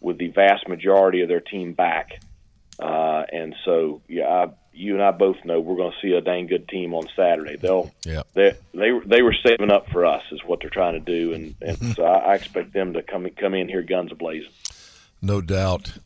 with 0.00 0.18
the 0.18 0.28
vast 0.28 0.68
majority 0.68 1.22
of 1.22 1.28
their 1.28 1.40
team 1.40 1.72
back. 1.72 2.20
Uh, 2.78 3.24
and 3.32 3.54
so, 3.64 4.00
yeah, 4.08 4.26
I, 4.28 4.46
you 4.72 4.94
and 4.94 5.02
I 5.02 5.10
both 5.10 5.36
know 5.44 5.60
we're 5.60 5.76
going 5.76 5.92
to 5.92 6.06
see 6.06 6.14
a 6.14 6.20
dang 6.20 6.46
good 6.46 6.68
team 6.68 6.94
on 6.94 7.08
Saturday. 7.16 7.56
They'll 7.56 7.90
Yeah. 8.04 8.22
they 8.34 8.52
they 8.72 8.92
they 9.04 9.22
were 9.22 9.34
saving 9.44 9.72
up 9.72 9.90
for 9.90 10.06
us 10.06 10.22
is 10.30 10.40
what 10.44 10.60
they're 10.60 10.70
trying 10.70 10.94
to 10.94 11.00
do, 11.00 11.32
and, 11.32 11.56
and 11.60 11.96
so 11.96 12.04
I, 12.04 12.32
I 12.32 12.34
expect 12.34 12.72
them 12.72 12.92
to 12.92 13.02
come 13.02 13.28
come 13.36 13.54
in 13.54 13.68
here 13.68 13.82
guns 13.82 14.12
blazing. 14.12 14.50
No 15.20 15.40
doubt. 15.40 15.98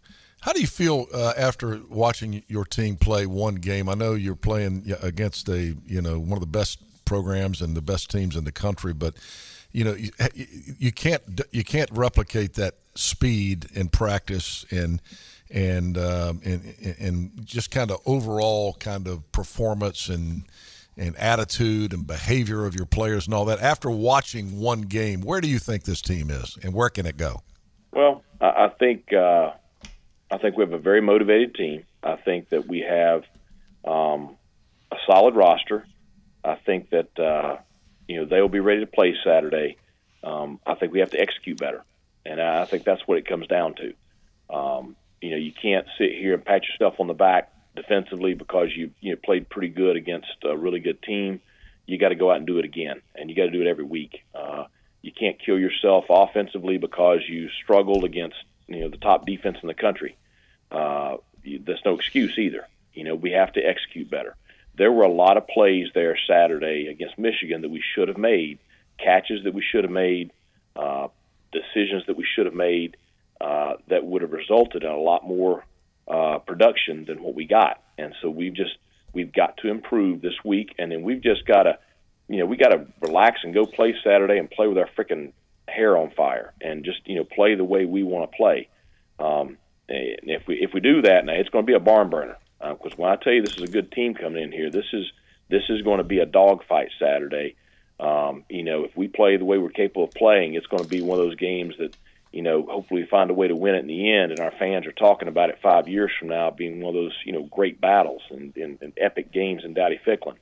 How 0.42 0.52
do 0.52 0.60
you 0.60 0.66
feel 0.66 1.06
uh, 1.14 1.34
after 1.36 1.80
watching 1.88 2.42
your 2.48 2.64
team 2.64 2.96
play 2.96 3.26
one 3.26 3.56
game? 3.56 3.88
I 3.88 3.94
know 3.94 4.14
you're 4.14 4.34
playing 4.34 4.92
against 5.00 5.48
a 5.48 5.76
you 5.86 6.02
know 6.02 6.18
one 6.18 6.32
of 6.32 6.40
the 6.40 6.46
best 6.46 6.80
programs 7.04 7.62
and 7.62 7.76
the 7.76 7.82
best 7.82 8.10
teams 8.10 8.34
in 8.34 8.44
the 8.44 8.52
country, 8.52 8.92
but 8.92 9.14
you 9.70 9.84
know 9.84 9.94
you, 9.94 10.10
you 10.78 10.90
can't 10.90 11.22
you 11.52 11.62
can't 11.62 11.90
replicate 11.92 12.54
that 12.54 12.74
speed 12.96 13.66
in 13.72 13.88
practice 13.88 14.66
and 14.70 15.00
and 15.48 15.96
um, 15.96 16.40
and, 16.44 16.74
and 16.98 17.46
just 17.46 17.70
kind 17.70 17.92
of 17.92 18.00
overall 18.04 18.74
kind 18.74 19.06
of 19.06 19.30
performance 19.30 20.08
and 20.08 20.42
and 20.96 21.16
attitude 21.18 21.92
and 21.92 22.04
behavior 22.04 22.66
of 22.66 22.74
your 22.74 22.86
players 22.86 23.26
and 23.26 23.34
all 23.34 23.44
that. 23.44 23.60
After 23.60 23.90
watching 23.90 24.58
one 24.58 24.82
game, 24.82 25.20
where 25.20 25.40
do 25.40 25.48
you 25.48 25.60
think 25.60 25.84
this 25.84 26.02
team 26.02 26.30
is, 26.30 26.58
and 26.64 26.74
where 26.74 26.88
can 26.88 27.06
it 27.06 27.16
go? 27.16 27.42
Well, 27.92 28.22
I, 28.40 28.68
think 28.78 29.12
uh, 29.12 29.52
I 30.32 30.38
think 30.38 30.56
we 30.56 30.64
have 30.64 30.72
a 30.72 30.78
very 30.78 31.02
motivated 31.02 31.54
team. 31.54 31.84
I 32.02 32.16
think 32.16 32.48
that 32.48 32.66
we 32.66 32.80
have 32.80 33.24
um, 33.84 34.38
a 34.90 34.96
solid 35.06 35.36
roster. 35.36 35.86
I 36.42 36.54
think 36.54 36.88
that 36.88 37.18
uh, 37.18 37.58
you 38.08 38.16
know 38.16 38.24
they 38.24 38.40
will 38.40 38.48
be 38.48 38.60
ready 38.60 38.80
to 38.80 38.86
play 38.86 39.14
Saturday. 39.22 39.76
Um, 40.24 40.58
I 40.66 40.74
think 40.74 40.94
we 40.94 41.00
have 41.00 41.10
to 41.10 41.20
execute 41.20 41.58
better, 41.58 41.84
and 42.24 42.40
I 42.40 42.64
think 42.64 42.84
that's 42.84 43.06
what 43.06 43.18
it 43.18 43.26
comes 43.28 43.46
down 43.46 43.74
to. 43.74 44.56
Um, 44.56 44.96
you 45.20 45.30
know, 45.30 45.36
you 45.36 45.52
can't 45.52 45.86
sit 45.98 46.12
here 46.12 46.32
and 46.32 46.42
pat 46.42 46.62
yourself 46.66 46.94
on 46.98 47.08
the 47.08 47.14
back 47.14 47.52
defensively 47.76 48.32
because 48.32 48.68
you 48.74 48.90
you 49.00 49.10
know, 49.10 49.18
played 49.22 49.50
pretty 49.50 49.68
good 49.68 49.96
against 49.96 50.28
a 50.44 50.56
really 50.56 50.80
good 50.80 51.02
team. 51.02 51.42
You 51.84 51.98
got 51.98 52.08
to 52.08 52.14
go 52.14 52.30
out 52.30 52.38
and 52.38 52.46
do 52.46 52.58
it 52.58 52.64
again, 52.64 53.02
and 53.14 53.28
you 53.28 53.36
got 53.36 53.44
to 53.44 53.50
do 53.50 53.60
it 53.60 53.66
every 53.66 53.84
week. 53.84 54.24
Uh, 54.34 54.64
you 55.02 55.12
can't 55.12 55.36
kill 55.44 55.58
yourself 55.58 56.06
offensively 56.08 56.78
because 56.78 57.20
you 57.28 57.50
struggled 57.62 58.04
against 58.04 58.36
you 58.66 58.80
know 58.80 58.88
the 58.88 58.96
top 58.96 59.26
defense 59.26 59.58
in 59.60 59.68
the 59.68 59.74
country. 59.74 60.16
Uh, 60.72 61.18
that's 61.66 61.84
no 61.84 61.94
excuse 61.94 62.38
either. 62.38 62.66
You 62.94 63.04
know, 63.04 63.14
we 63.14 63.32
have 63.32 63.52
to 63.52 63.60
execute 63.60 64.10
better. 64.10 64.36
There 64.76 64.90
were 64.90 65.04
a 65.04 65.12
lot 65.12 65.36
of 65.36 65.46
plays 65.46 65.88
there 65.94 66.18
Saturday 66.26 66.86
against 66.86 67.18
Michigan 67.18 67.60
that 67.62 67.70
we 67.70 67.82
should 67.94 68.08
have 68.08 68.16
made, 68.16 68.58
catches 68.98 69.44
that 69.44 69.52
we 69.52 69.62
should 69.62 69.84
have 69.84 69.92
made, 69.92 70.32
uh, 70.74 71.08
decisions 71.52 72.06
that 72.06 72.16
we 72.16 72.24
should 72.34 72.46
have 72.46 72.54
made 72.54 72.96
uh, 73.40 73.74
that 73.88 74.04
would 74.04 74.22
have 74.22 74.32
resulted 74.32 74.82
in 74.82 74.90
a 74.90 74.96
lot 74.96 75.26
more 75.26 75.64
uh, 76.08 76.38
production 76.38 77.04
than 77.04 77.22
what 77.22 77.34
we 77.34 77.44
got. 77.44 77.82
And 77.98 78.14
so 78.22 78.30
we've 78.30 78.54
just 78.54 78.76
we've 79.12 79.32
got 79.32 79.58
to 79.58 79.68
improve 79.68 80.22
this 80.22 80.42
week, 80.44 80.74
and 80.78 80.90
then 80.90 81.02
we've 81.02 81.20
just 81.20 81.44
got 81.44 81.64
to, 81.64 81.78
you 82.28 82.38
know, 82.38 82.46
we 82.46 82.56
got 82.56 82.70
to 82.70 82.86
relax 83.00 83.40
and 83.44 83.52
go 83.52 83.66
play 83.66 83.94
Saturday 84.02 84.38
and 84.38 84.50
play 84.50 84.66
with 84.66 84.78
our 84.78 84.88
freaking 84.96 85.32
hair 85.68 85.96
on 85.96 86.10
fire 86.10 86.52
and 86.60 86.84
just 86.84 87.00
you 87.06 87.16
know 87.16 87.24
play 87.24 87.54
the 87.54 87.64
way 87.64 87.84
we 87.84 88.02
want 88.02 88.30
to 88.30 88.36
play. 88.36 88.68
Um, 89.18 89.58
and 89.88 90.30
if 90.30 90.46
we 90.46 90.56
if 90.56 90.72
we 90.72 90.80
do 90.80 91.02
that, 91.02 91.24
now 91.24 91.32
it's 91.32 91.48
going 91.48 91.64
to 91.64 91.70
be 91.70 91.76
a 91.76 91.80
barn 91.80 92.10
burner 92.10 92.36
because 92.60 92.96
when 92.96 93.10
I 93.10 93.16
tell 93.16 93.32
you 93.32 93.42
this 93.42 93.56
is 93.56 93.62
a 93.62 93.72
good 93.72 93.90
team 93.92 94.14
coming 94.14 94.42
in 94.42 94.52
here, 94.52 94.70
this 94.70 94.86
is 94.92 95.10
this 95.48 95.64
is 95.68 95.82
going 95.82 95.98
to 95.98 96.04
be 96.04 96.18
a 96.18 96.26
dogfight 96.26 96.90
Saturday. 96.98 97.56
Um, 98.00 98.44
you 98.48 98.64
know, 98.64 98.84
if 98.84 98.96
we 98.96 99.08
play 99.08 99.36
the 99.36 99.44
way 99.44 99.58
we're 99.58 99.70
capable 99.70 100.04
of 100.04 100.12
playing, 100.12 100.54
it's 100.54 100.66
going 100.66 100.82
to 100.82 100.88
be 100.88 101.02
one 101.02 101.18
of 101.18 101.24
those 101.26 101.36
games 101.36 101.74
that 101.78 101.96
you 102.32 102.42
know 102.42 102.66
hopefully 102.68 103.02
we 103.02 103.08
find 103.08 103.30
a 103.30 103.34
way 103.34 103.48
to 103.48 103.56
win 103.56 103.74
it 103.74 103.80
in 103.80 103.86
the 103.86 104.12
end. 104.12 104.32
And 104.32 104.40
our 104.40 104.52
fans 104.58 104.86
are 104.86 104.92
talking 104.92 105.28
about 105.28 105.50
it 105.50 105.58
five 105.62 105.88
years 105.88 106.10
from 106.18 106.28
now 106.28 106.50
being 106.50 106.80
one 106.80 106.94
of 106.96 107.02
those 107.02 107.16
you 107.24 107.32
know 107.32 107.42
great 107.42 107.80
battles 107.80 108.22
and, 108.30 108.56
and, 108.56 108.78
and 108.80 108.92
epic 108.96 109.32
games 109.32 109.64
in 109.64 109.74
Dowdy 109.74 110.00
Ficklen. 110.06 110.36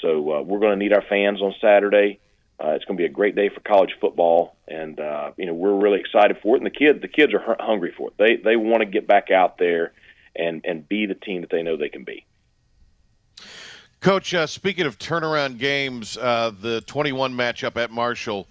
So 0.00 0.36
uh, 0.36 0.42
we're 0.42 0.58
going 0.58 0.78
to 0.78 0.84
need 0.84 0.92
our 0.92 1.04
fans 1.08 1.40
on 1.40 1.54
Saturday. 1.60 2.20
Uh, 2.58 2.70
it's 2.70 2.84
going 2.86 2.96
to 2.96 3.00
be 3.00 3.06
a 3.06 3.12
great 3.12 3.36
day 3.36 3.50
for 3.50 3.60
college 3.60 3.94
football, 4.00 4.56
and 4.66 4.98
uh, 4.98 5.30
you 5.36 5.44
know 5.44 5.52
we're 5.52 5.76
really 5.76 6.00
excited 6.00 6.38
for 6.42 6.56
it. 6.56 6.58
And 6.58 6.66
the 6.66 6.70
kids, 6.70 7.00
the 7.02 7.08
kids 7.08 7.34
are 7.34 7.56
hungry 7.60 7.92
for 7.96 8.08
it. 8.08 8.14
They 8.18 8.36
they 8.36 8.56
want 8.56 8.80
to 8.80 8.86
get 8.86 9.06
back 9.06 9.30
out 9.30 9.58
there 9.58 9.92
and 10.34 10.64
and 10.64 10.88
be 10.88 11.06
the 11.06 11.14
team 11.14 11.42
that 11.42 11.50
they 11.50 11.62
know 11.62 11.76
they 11.76 11.90
can 11.90 12.04
be. 12.04 12.24
Coach, 14.00 14.32
uh, 14.34 14.46
speaking 14.46 14.86
of 14.86 14.98
turnaround 14.98 15.58
games, 15.58 16.16
uh, 16.16 16.52
the 16.60 16.80
21 16.82 17.32
matchup 17.32 17.76
at 17.76 17.90
Marshall, 17.90 18.46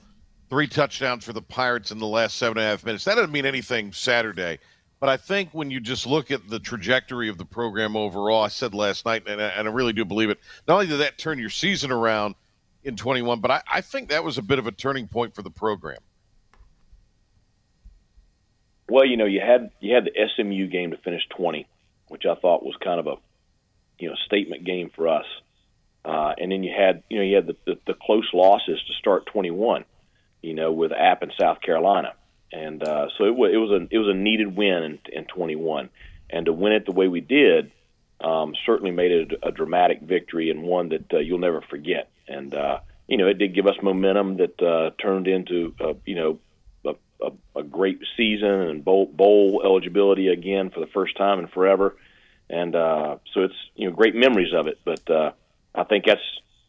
three 0.50 0.68
touchdowns 0.68 1.24
for 1.24 1.34
the 1.34 1.42
Pirates 1.42 1.92
in 1.92 1.98
the 1.98 2.08
last 2.08 2.38
seven 2.38 2.58
and 2.58 2.66
a 2.66 2.70
half 2.70 2.86
minutes. 2.86 3.06
That 3.06 3.16
doesn't 3.16 3.32
mean 3.32 3.46
anything 3.46 3.94
Saturday. 3.94 4.60
But 5.00 5.10
I 5.10 5.18
think 5.18 5.50
when 5.52 5.70
you 5.70 5.80
just 5.80 6.08
look 6.08 6.32
at 6.32 6.48
the 6.50 6.60
trajectory 6.60 7.30
of 7.30 7.38
the 7.38 7.46
program 7.46 7.96
overall, 7.96 8.44
I 8.44 8.48
said 8.48 8.74
last 8.74 9.06
night, 9.06 9.24
and 9.28 9.42
I, 9.42 9.48
and 9.50 9.68
I 9.68 9.72
really 9.72 9.94
do 9.94 10.04
believe 10.04 10.30
it, 10.30 10.40
not 10.68 10.76
only 10.76 10.88
did 10.88 10.98
that 10.98 11.18
turn 11.18 11.38
your 11.38 11.50
season 11.50 11.92
around 11.92 12.36
in 12.86 12.96
21, 12.96 13.40
but 13.40 13.52
I, 13.52 13.62
I 13.72 13.82
think 13.82 14.10
that 14.10 14.24
was 14.24 14.38
a 14.38 14.42
bit 14.42 14.60
of 14.60 14.68
a 14.68 14.72
turning 14.72 15.08
point 15.08 15.36
for 15.36 15.42
the 15.42 15.50
program. 15.50 15.98
Well, 18.88 19.06
you 19.06 19.18
know, 19.18 19.26
you 19.26 19.42
had 19.42 19.72
you 19.80 19.96
had 19.96 20.06
the 20.06 20.12
SMU 20.36 20.68
game 20.68 20.92
to 20.92 20.98
finish 20.98 21.24
20, 21.36 21.68
which 22.08 22.26
I 22.26 22.36
thought 22.36 22.64
was 22.64 22.76
kind 22.84 23.00
of 23.00 23.08
a 23.08 23.16
you 23.98 24.10
know 24.10 24.16
statement 24.26 24.64
game 24.64 24.92
for 24.96 25.08
us. 25.08 25.26
Uh, 26.06 26.34
and 26.38 26.52
then 26.52 26.64
you 26.64 26.72
had 26.78 27.02
you 27.10 27.18
know 27.18 27.24
you 27.24 27.36
had 27.36 27.48
the, 27.48 27.56
the, 27.66 27.80
the 27.88 27.94
close 28.00 28.30
losses 28.32 28.80
to 28.88 28.94
start 29.00 29.26
21, 29.26 29.86
you 30.44 30.54
know, 30.54 30.72
with 30.72 30.92
App 30.92 31.24
and 31.24 31.34
South 31.40 31.62
Carolina, 31.62 32.14
and 32.52 32.88
uh, 32.88 33.08
so 33.18 33.26
it, 33.26 33.36
was 33.36 33.52
it 33.52 33.58
was 33.58 33.72
a 33.72 33.88
it 33.90 33.98
was 33.98 34.10
a 34.10 34.14
needed 34.14 34.56
win 34.56 34.84
in, 34.84 35.00
in 35.12 35.26
21, 35.26 35.90
and 36.30 36.46
to 36.46 36.54
win 36.54 36.74
it 36.74 36.86
the 36.86 36.92
way 36.92 37.08
we 37.08 37.22
did 37.22 37.72
um, 38.22 38.54
certainly 38.68 38.92
made 38.92 39.12
it 39.12 39.32
a, 39.44 39.48
a 39.48 39.52
dramatic 39.52 40.02
victory 40.02 40.52
and 40.52 40.62
one 40.62 40.90
that 40.90 41.12
uh, 41.12 41.18
you'll 41.18 41.40
never 41.40 41.62
forget. 41.62 42.12
And 42.28 42.54
uh, 42.54 42.80
you 43.08 43.18
know, 43.18 43.28
it 43.28 43.38
did 43.38 43.54
give 43.54 43.68
us 43.68 43.76
momentum 43.82 44.38
that 44.38 44.62
uh, 44.62 44.92
turned 45.02 45.28
into 45.28 45.74
uh, 45.80 45.94
you 46.06 46.16
know 46.16 46.40
a, 46.86 46.96
a, 47.26 47.60
a 47.60 47.64
great 47.64 48.00
season 48.18 48.50
and 48.50 48.84
bowl, 48.84 49.06
bowl 49.06 49.62
eligibility 49.64 50.30
again 50.30 50.70
for 50.70 50.80
the 50.80 50.88
first 50.88 51.16
time 51.18 51.40
in 51.40 51.48
forever. 51.48 51.96
And 52.50 52.76
uh, 52.76 53.18
so 53.34 53.42
it's 53.42 53.56
you 53.76 53.90
know 53.90 53.96
great 53.96 54.16
memories 54.16 54.54
of 54.54 54.68
it. 54.68 54.80
But 54.84 55.10
uh, 55.10 55.32
I 55.74 55.84
think 55.84 56.06
that's 56.06 56.22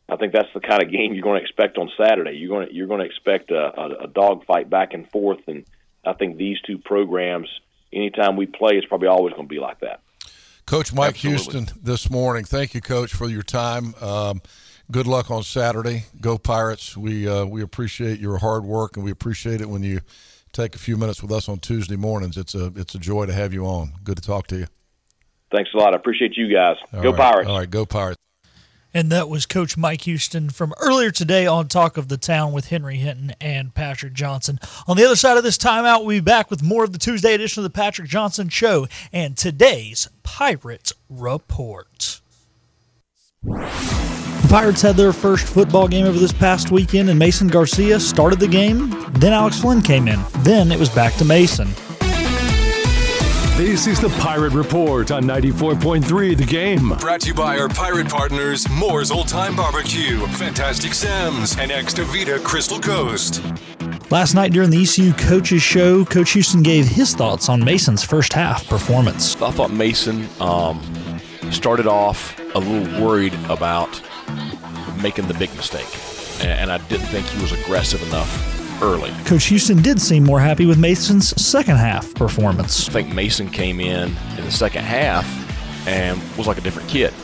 I 0.09 0.17
think 0.17 0.33
that's 0.33 0.49
the 0.55 0.61
kind 0.61 0.83
of 0.83 0.91
game 0.91 1.15
you're 1.15 1.23
going 1.23 1.41
to 1.41 1.43
expect 1.43 1.79
on 1.79 1.91
Saturday. 1.97 2.33
You're 2.33 2.49
going 2.49 2.69
to 2.69 2.75
you're 2.75 2.87
going 2.87 3.01
to 3.01 3.07
expect 3.07 3.51
a, 3.51 3.81
a, 3.81 4.05
a 4.05 4.07
dogfight 4.07 4.71
back 4.71 4.95
and 4.95 5.11
forth, 5.11 5.41
and 5.47 5.65
I 6.05 6.13
think 6.13 6.37
these 6.37 6.61
two 6.63 6.79
programs, 6.79 7.49
anytime 7.93 8.37
we 8.37 8.47
play, 8.47 8.77
it's 8.77 8.87
probably 8.87 9.09
always 9.09 9.35
going 9.35 9.49
to 9.49 9.53
be 9.53 9.61
like 9.61 9.81
that. 9.81 10.03
Coach 10.67 10.93
Mike 10.93 11.15
Absolutely. 11.15 11.53
Houston 11.53 11.83
this 11.83 12.11
morning. 12.11 12.45
Thank 12.45 12.75
you, 12.75 12.81
Coach, 12.81 13.15
for 13.15 13.29
your 13.29 13.43
time. 13.43 13.95
Um, 14.01 14.43
good 14.91 15.07
luck 15.07 15.31
on 15.31 15.43
Saturday. 15.43 16.05
Go 16.21 16.39
Pirates. 16.39 16.97
We 16.97 17.29
uh, 17.29 17.45
we 17.45 17.63
appreciate 17.63 18.21
your 18.21 18.39
hard 18.39 18.65
work, 18.65 18.97
and 18.97 19.05
we 19.05 19.11
appreciate 19.11 19.61
it 19.61 19.69
when 19.69 19.83
you 19.83 20.01
take 20.53 20.75
a 20.75 20.79
few 20.79 20.97
minutes 20.97 21.23
with 21.23 21.33
us 21.33 21.49
on 21.49 21.59
Tuesday 21.59 21.97
mornings. 21.97 22.37
It's 22.37 22.55
a 22.55 22.73
it's 22.77 22.95
a 22.95 22.99
joy 22.99 23.27
to 23.27 23.33
have 23.33 23.53
you 23.53 23.67
on. 23.67 23.93
Good 24.05 24.17
to 24.17 24.23
talk 24.23 24.47
to 24.49 24.57
you. 24.59 24.67
Thanks 25.51 25.71
a 25.75 25.77
lot. 25.77 25.93
I 25.93 25.97
appreciate 25.97 26.37
you 26.37 26.53
guys. 26.53 26.77
All 26.93 27.03
go 27.03 27.11
right. 27.11 27.19
Pirates. 27.19 27.49
All 27.49 27.59
right, 27.59 27.71
go 27.71 27.87
Pirates. 27.87 28.21
And 28.95 29.13
that 29.13 29.29
was 29.29 29.45
Coach 29.45 29.77
Mike 29.77 30.03
Houston 30.03 30.49
from 30.49 30.73
earlier 30.81 31.11
today 31.11 31.47
on 31.47 31.69
Talk 31.69 31.99
of 31.99 32.09
the 32.09 32.17
Town 32.17 32.53
with 32.53 32.69
Henry 32.69 32.97
Hinton 32.97 33.35
and 33.43 33.75
Patrick 33.75 34.15
Johnson. 34.15 34.59
On 34.89 34.97
the 34.97 35.05
other 35.05 35.17
side 35.17 35.37
of 35.37 35.45
this 35.45 35.59
timeout, 35.59 35.99
we'll 36.01 36.17
be 36.17 36.21
back 36.21 36.51
with 36.51 36.63
more 36.63 36.83
of 36.83 36.95
the 36.95 36.99
Tuesday 36.99 37.35
edition 37.35 37.61
of 37.61 37.65
the 37.65 37.77
Patrick 37.77 38.09
Johnson 38.09 38.49
Show 38.49 38.87
and 39.13 39.37
today's 39.37 40.09
Pirates 40.23 40.95
Report. 41.11 42.23
The 44.47 44.53
Pirates 44.53 44.81
had 44.81 44.95
their 44.95 45.13
first 45.13 45.49
football 45.49 45.89
game 45.89 46.07
over 46.07 46.21
this 46.21 46.33
past 46.33 46.71
weekend, 46.71 47.11
and 47.11 47.19
Mason 47.19 47.49
Garcia 47.49 47.99
started 47.99 48.39
the 48.39 48.47
game. 48.47 48.95
Then 49.15 49.33
Alex 49.33 49.59
Flynn 49.59 49.83
came 49.83 50.07
in. 50.07 50.21
Then 50.39 50.71
it 50.71 50.79
was 50.79 50.89
back 50.89 51.15
to 51.15 51.25
Mason. 51.25 51.67
This 53.57 53.89
is 53.89 54.01
the 54.01 54.09
Pirate 54.21 54.53
Report 54.53 55.11
on 55.11 55.25
94.3 55.25 56.37
The 56.37 56.45
Game. 56.45 56.91
Brought 56.91 57.23
to 57.23 57.27
you 57.27 57.35
by 57.35 57.59
our 57.59 57.69
pirate 57.69 58.09
partners, 58.09 58.69
Moore's 58.71 59.11
Old 59.11 59.27
Time 59.27 59.57
Barbecue, 59.57 60.25
Fantastic 60.29 60.95
Sam's, 60.95 61.59
and 61.59 61.73
Extra 61.73 62.05
Vita 62.05 62.39
Crystal 62.39 62.79
Coast. 62.79 63.43
Last 64.13 64.35
night 64.35 64.53
during 64.53 64.71
the 64.71 64.81
ECU 64.81 65.13
Coaches 65.15 65.63
Show, 65.63 66.05
Coach 66.05 66.31
Houston 66.31 66.63
gave 66.63 66.87
his 66.87 67.17
thoughts 67.17 67.49
on 67.49 67.65
Mason's 67.65 68.05
first 68.05 68.33
half 68.33 68.69
performance. 68.69 69.35
I 69.43 69.51
thought 69.51 69.73
Mason 69.73 70.29
um, 70.41 70.81
started 71.51 71.89
off 71.89 72.39
a 72.55 72.61
little 72.61 73.05
worried 73.05 73.35
about 73.49 74.01
making 75.03 75.29
the 75.29 75.35
big 75.35 75.55
mistake, 75.57 75.87
and 76.45 76.71
I 76.71 76.79
didn't 76.89 77.07
think 77.07 77.27
he 77.27 77.41
was 77.41 77.53
aggressive 77.53 78.03
enough 78.09 78.83
early. 78.83 79.11
Coach 79.25 79.45
Houston 79.47 79.81
did 79.83 80.01
seem 80.01 80.25
more 80.25 80.41
happy 80.41 80.67
with 80.67 80.79
Mason's 80.79 81.41
second 81.41 81.77
half 81.77 82.15
performance. 82.15 82.89
I 82.89 82.93
think 82.93 83.15
Mason 83.15 83.49
came 83.49 83.81
in 83.81 84.15
in 84.37 84.45
the 84.45 84.51
second 84.51 84.85
half 84.85 85.27
and 85.89 86.21
was 86.37 86.47
like 86.47 86.59
a 86.59 86.61
different 86.61 86.89
kid. 86.89 87.15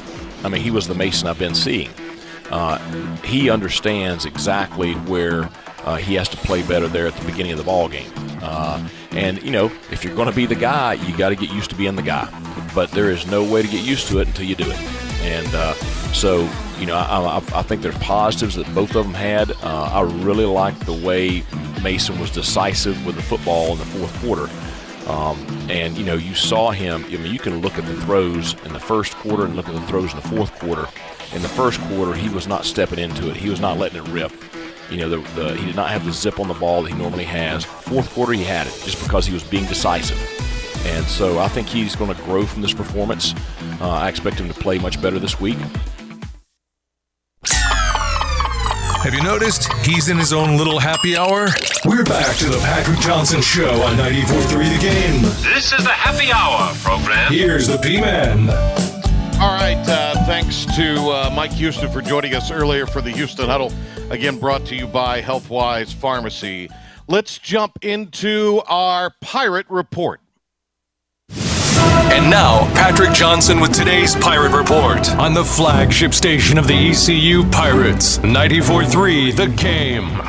I 0.44 0.48
mean, 0.48 0.62
he 0.62 0.70
was 0.70 0.88
the 0.88 0.94
Mason 0.94 1.28
I've 1.28 1.38
been 1.38 1.54
seeing. 1.54 1.90
Uh, 2.50 2.78
he 3.22 3.48
understands 3.50 4.24
exactly 4.24 4.94
where 4.94 5.48
uh, 5.84 5.96
he 5.96 6.14
has 6.14 6.28
to 6.28 6.36
play 6.38 6.62
better 6.62 6.88
there 6.88 7.06
at 7.06 7.14
the 7.14 7.24
beginning 7.24 7.52
of 7.52 7.58
the 7.58 7.64
ball 7.64 7.88
game. 7.88 8.10
Uh, 8.42 8.86
and 9.12 9.42
you 9.42 9.50
know, 9.50 9.66
if 9.90 10.04
you're 10.04 10.14
going 10.14 10.28
to 10.28 10.34
be 10.34 10.46
the 10.46 10.54
guy, 10.54 10.94
you 10.94 11.16
got 11.16 11.30
to 11.30 11.36
get 11.36 11.50
used 11.52 11.70
to 11.70 11.76
being 11.76 11.96
the 11.96 12.02
guy. 12.02 12.28
But 12.74 12.90
there 12.90 13.10
is 13.10 13.26
no 13.26 13.42
way 13.42 13.62
to 13.62 13.68
get 13.68 13.84
used 13.84 14.08
to 14.08 14.18
it 14.20 14.28
until 14.28 14.46
you 14.46 14.54
do 14.54 14.70
it. 14.70 14.78
And 15.22 15.48
uh, 15.54 15.74
so, 16.12 16.48
you 16.82 16.88
know, 16.88 16.96
I, 16.96 17.38
I, 17.38 17.60
I, 17.60 17.62
think 17.62 17.80
there's 17.80 17.96
positives 17.98 18.56
that 18.56 18.66
both 18.74 18.96
of 18.96 19.04
them 19.04 19.14
had. 19.14 19.52
Uh, 19.62 19.88
I 19.92 20.00
really 20.24 20.44
liked 20.44 20.84
the 20.84 20.92
way 20.92 21.44
Mason 21.80 22.18
was 22.18 22.32
decisive 22.32 23.06
with 23.06 23.14
the 23.14 23.22
football 23.22 23.70
in 23.70 23.78
the 23.78 23.84
fourth 23.84 24.20
quarter. 24.20 25.08
Um, 25.08 25.38
and 25.70 25.96
you 25.96 26.04
know, 26.04 26.16
you 26.16 26.34
saw 26.34 26.72
him. 26.72 27.04
I 27.04 27.08
mean, 27.18 27.32
you 27.32 27.38
can 27.38 27.60
look 27.60 27.78
at 27.78 27.86
the 27.86 27.94
throws 28.00 28.54
in 28.64 28.72
the 28.72 28.80
first 28.80 29.14
quarter 29.14 29.44
and 29.44 29.54
look 29.54 29.68
at 29.68 29.74
the 29.74 29.86
throws 29.86 30.12
in 30.12 30.18
the 30.18 30.26
fourth 30.26 30.58
quarter. 30.58 30.88
In 31.32 31.40
the 31.40 31.48
first 31.48 31.80
quarter, 31.82 32.14
he 32.14 32.28
was 32.28 32.48
not 32.48 32.64
stepping 32.64 32.98
into 32.98 33.30
it. 33.30 33.36
He 33.36 33.48
was 33.48 33.60
not 33.60 33.78
letting 33.78 34.04
it 34.04 34.08
rip. 34.08 34.32
You 34.90 34.96
know, 34.96 35.08
the, 35.08 35.18
the, 35.40 35.54
he 35.54 35.66
did 35.66 35.76
not 35.76 35.88
have 35.90 36.04
the 36.04 36.12
zip 36.12 36.40
on 36.40 36.48
the 36.48 36.54
ball 36.54 36.82
that 36.82 36.90
he 36.90 36.98
normally 36.98 37.24
has. 37.26 37.64
Fourth 37.64 38.12
quarter, 38.12 38.32
he 38.32 38.42
had 38.42 38.66
it 38.66 38.72
just 38.82 39.00
because 39.04 39.24
he 39.24 39.32
was 39.32 39.44
being 39.44 39.66
decisive. 39.66 40.18
And 40.84 41.06
so 41.06 41.38
I 41.38 41.46
think 41.46 41.68
he's 41.68 41.94
going 41.94 42.12
to 42.12 42.20
grow 42.24 42.44
from 42.44 42.60
this 42.60 42.74
performance. 42.74 43.34
Uh, 43.80 43.88
I 43.88 44.08
expect 44.08 44.40
him 44.40 44.48
to 44.48 44.54
play 44.54 44.80
much 44.80 45.00
better 45.00 45.20
this 45.20 45.38
week. 45.38 45.58
Have 49.02 49.14
you 49.14 49.22
noticed 49.24 49.72
he's 49.84 50.08
in 50.08 50.16
his 50.16 50.32
own 50.32 50.56
little 50.56 50.78
happy 50.78 51.16
hour? 51.16 51.48
We're 51.84 52.04
back 52.04 52.36
to 52.36 52.48
the 52.48 52.58
Patrick 52.58 53.00
Johnson 53.00 53.42
Show 53.42 53.82
on 53.82 53.96
94.3 53.96 54.48
The 54.48 54.78
Game. 54.80 55.22
This 55.52 55.72
is 55.72 55.82
the 55.82 55.90
happy 55.90 56.30
hour 56.30 56.72
program. 56.84 57.32
Here's 57.32 57.66
the 57.66 57.78
P-Man. 57.78 58.48
All 59.40 59.52
right. 59.52 59.82
Uh, 59.88 60.24
thanks 60.24 60.64
to 60.76 60.94
uh, 61.10 61.32
Mike 61.34 61.50
Houston 61.54 61.90
for 61.90 62.00
joining 62.00 62.36
us 62.36 62.52
earlier 62.52 62.86
for 62.86 63.00
the 63.00 63.10
Houston 63.10 63.48
Huddle. 63.48 63.72
Again, 64.10 64.38
brought 64.38 64.64
to 64.66 64.76
you 64.76 64.86
by 64.86 65.20
Healthwise 65.20 65.92
Pharmacy. 65.92 66.70
Let's 67.08 67.38
jump 67.38 67.78
into 67.82 68.62
our 68.68 69.10
Pirate 69.20 69.66
Report. 69.68 70.20
And 72.12 72.28
now, 72.28 72.66
Patrick 72.74 73.14
Johnson 73.14 73.58
with 73.58 73.72
today's 73.72 74.14
Pirate 74.14 74.54
Report 74.54 75.10
on 75.16 75.32
the 75.32 75.42
flagship 75.42 76.12
station 76.12 76.58
of 76.58 76.66
the 76.66 76.74
ECU 76.74 77.42
Pirates, 77.48 78.18
94.3 78.18 79.34
The 79.34 79.46
Game. 79.56 80.20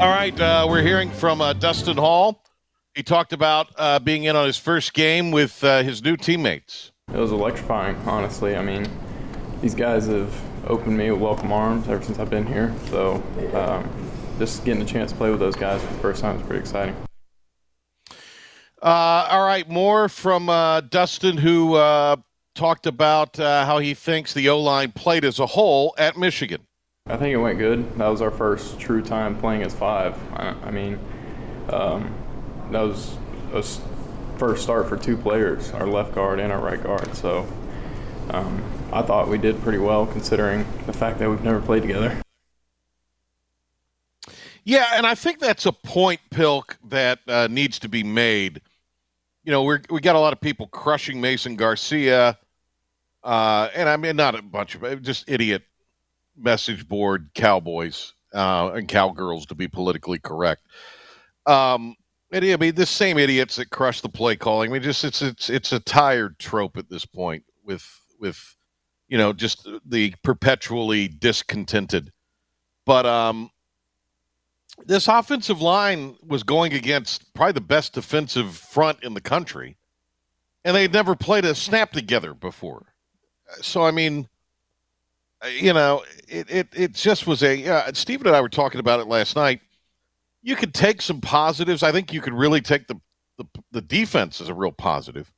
All 0.00 0.08
right, 0.08 0.40
uh, 0.40 0.68
we're 0.70 0.82
hearing 0.82 1.10
from 1.10 1.40
uh, 1.40 1.52
Dustin 1.52 1.96
Hall. 1.96 2.44
He 2.94 3.02
talked 3.02 3.32
about 3.32 3.72
uh, 3.76 3.98
being 3.98 4.22
in 4.22 4.36
on 4.36 4.46
his 4.46 4.56
first 4.56 4.94
game 4.94 5.32
with 5.32 5.64
uh, 5.64 5.82
his 5.82 6.00
new 6.00 6.16
teammates. 6.16 6.92
It 7.12 7.18
was 7.18 7.32
electrifying, 7.32 7.96
honestly. 8.06 8.54
I 8.54 8.62
mean, 8.62 8.88
these 9.60 9.74
guys 9.74 10.06
have 10.06 10.32
opened 10.68 10.96
me 10.96 11.10
with 11.10 11.20
welcome 11.20 11.50
arms 11.50 11.88
ever 11.88 12.04
since 12.04 12.20
I've 12.20 12.30
been 12.30 12.46
here. 12.46 12.72
So, 12.88 13.20
um, 13.52 13.90
just 14.38 14.64
getting 14.64 14.80
a 14.80 14.86
chance 14.86 15.10
to 15.10 15.18
play 15.18 15.30
with 15.30 15.40
those 15.40 15.56
guys 15.56 15.82
for 15.82 15.92
the 15.92 15.98
first 15.98 16.20
time 16.20 16.36
is 16.36 16.46
pretty 16.46 16.60
exciting. 16.60 16.94
Uh, 18.82 19.26
all 19.30 19.46
right, 19.46 19.68
more 19.68 20.08
from 20.08 20.48
uh, 20.48 20.82
Dustin, 20.82 21.38
who 21.38 21.74
uh, 21.74 22.16
talked 22.54 22.86
about 22.86 23.38
uh, 23.40 23.64
how 23.64 23.78
he 23.78 23.94
thinks 23.94 24.34
the 24.34 24.48
O 24.48 24.60
line 24.60 24.92
played 24.92 25.24
as 25.24 25.38
a 25.38 25.46
whole 25.46 25.94
at 25.98 26.16
Michigan. 26.16 26.66
I 27.06 27.16
think 27.16 27.32
it 27.32 27.38
went 27.38 27.58
good. 27.58 27.96
That 27.98 28.08
was 28.08 28.20
our 28.20 28.30
first 28.30 28.78
true 28.78 29.00
time 29.00 29.38
playing 29.38 29.62
as 29.62 29.74
five. 29.74 30.14
I, 30.34 30.48
I 30.64 30.70
mean, 30.70 30.98
um, 31.70 32.14
that 32.70 32.80
was 32.80 33.16
a 33.52 33.62
first 34.38 34.62
start 34.62 34.88
for 34.88 34.96
two 34.96 35.16
players, 35.16 35.70
our 35.72 35.86
left 35.86 36.14
guard 36.14 36.40
and 36.40 36.52
our 36.52 36.60
right 36.60 36.82
guard. 36.82 37.14
So 37.14 37.46
um, 38.30 38.62
I 38.92 39.02
thought 39.02 39.28
we 39.28 39.38
did 39.38 39.60
pretty 39.62 39.78
well 39.78 40.06
considering 40.06 40.66
the 40.86 40.92
fact 40.92 41.18
that 41.20 41.30
we've 41.30 41.42
never 41.42 41.60
played 41.60 41.82
together. 41.82 42.20
Yeah, 44.64 44.86
and 44.94 45.06
I 45.06 45.14
think 45.14 45.38
that's 45.38 45.64
a 45.64 45.70
point, 45.70 46.20
Pilk, 46.30 46.76
that 46.88 47.20
uh, 47.28 47.46
needs 47.48 47.78
to 47.78 47.88
be 47.88 48.02
made. 48.02 48.60
You 49.46 49.52
know, 49.52 49.62
we're 49.62 49.80
we 49.90 50.00
got 50.00 50.16
a 50.16 50.18
lot 50.18 50.32
of 50.32 50.40
people 50.40 50.66
crushing 50.66 51.20
Mason 51.20 51.54
Garcia, 51.54 52.36
uh, 53.22 53.68
and 53.76 53.88
I 53.88 53.96
mean 53.96 54.16
not 54.16 54.34
a 54.34 54.42
bunch 54.42 54.74
of 54.74 55.02
just 55.02 55.24
idiot 55.28 55.62
message 56.36 56.88
board 56.88 57.30
cowboys 57.32 58.12
uh, 58.34 58.72
and 58.74 58.88
cowgirls 58.88 59.46
to 59.46 59.54
be 59.54 59.68
politically 59.68 60.18
correct. 60.18 60.62
Um, 61.46 61.94
and, 62.32 62.44
I 62.44 62.56
mean, 62.56 62.74
the 62.74 62.86
same 62.86 63.18
idiots 63.18 63.54
that 63.54 63.70
crush 63.70 64.00
the 64.00 64.08
play 64.08 64.34
calling. 64.34 64.70
I 64.70 64.72
mean, 64.72 64.82
just 64.82 65.04
it's 65.04 65.22
it's 65.22 65.48
it's 65.48 65.70
a 65.70 65.78
tired 65.78 66.40
trope 66.40 66.76
at 66.76 66.90
this 66.90 67.06
point 67.06 67.44
with 67.62 67.88
with 68.18 68.56
you 69.06 69.16
know 69.16 69.32
just 69.32 69.68
the 69.86 70.12
perpetually 70.24 71.06
discontented. 71.06 72.10
But 72.84 73.06
um, 73.06 73.50
this 74.84 75.08
offensive 75.08 75.60
line 75.60 76.16
was 76.26 76.42
going 76.42 76.72
against 76.74 77.32
probably 77.34 77.52
the 77.52 77.60
best 77.60 77.94
defensive 77.94 78.56
front 78.56 79.02
in 79.02 79.14
the 79.14 79.20
country, 79.20 79.76
and 80.64 80.76
they 80.76 80.82
had 80.82 80.92
never 80.92 81.14
played 81.14 81.44
a 81.44 81.54
snap 81.54 81.92
together 81.92 82.34
before. 82.34 82.94
So 83.62 83.82
I 83.82 83.90
mean, 83.90 84.28
you 85.50 85.72
know, 85.72 86.04
it 86.28 86.50
it, 86.50 86.68
it 86.74 86.94
just 86.94 87.26
was 87.26 87.42
a. 87.42 87.66
Uh, 87.66 87.92
Stephen 87.94 88.26
and 88.26 88.36
I 88.36 88.40
were 88.40 88.48
talking 88.48 88.80
about 88.80 89.00
it 89.00 89.06
last 89.06 89.36
night. 89.36 89.60
You 90.42 90.56
could 90.56 90.74
take 90.74 91.02
some 91.02 91.20
positives. 91.20 91.82
I 91.82 91.92
think 91.92 92.12
you 92.12 92.20
could 92.20 92.34
really 92.34 92.60
take 92.60 92.86
the 92.86 93.00
the, 93.38 93.44
the 93.72 93.82
defense 93.82 94.40
as 94.40 94.48
a 94.48 94.54
real 94.54 94.72
positive. 94.72 95.32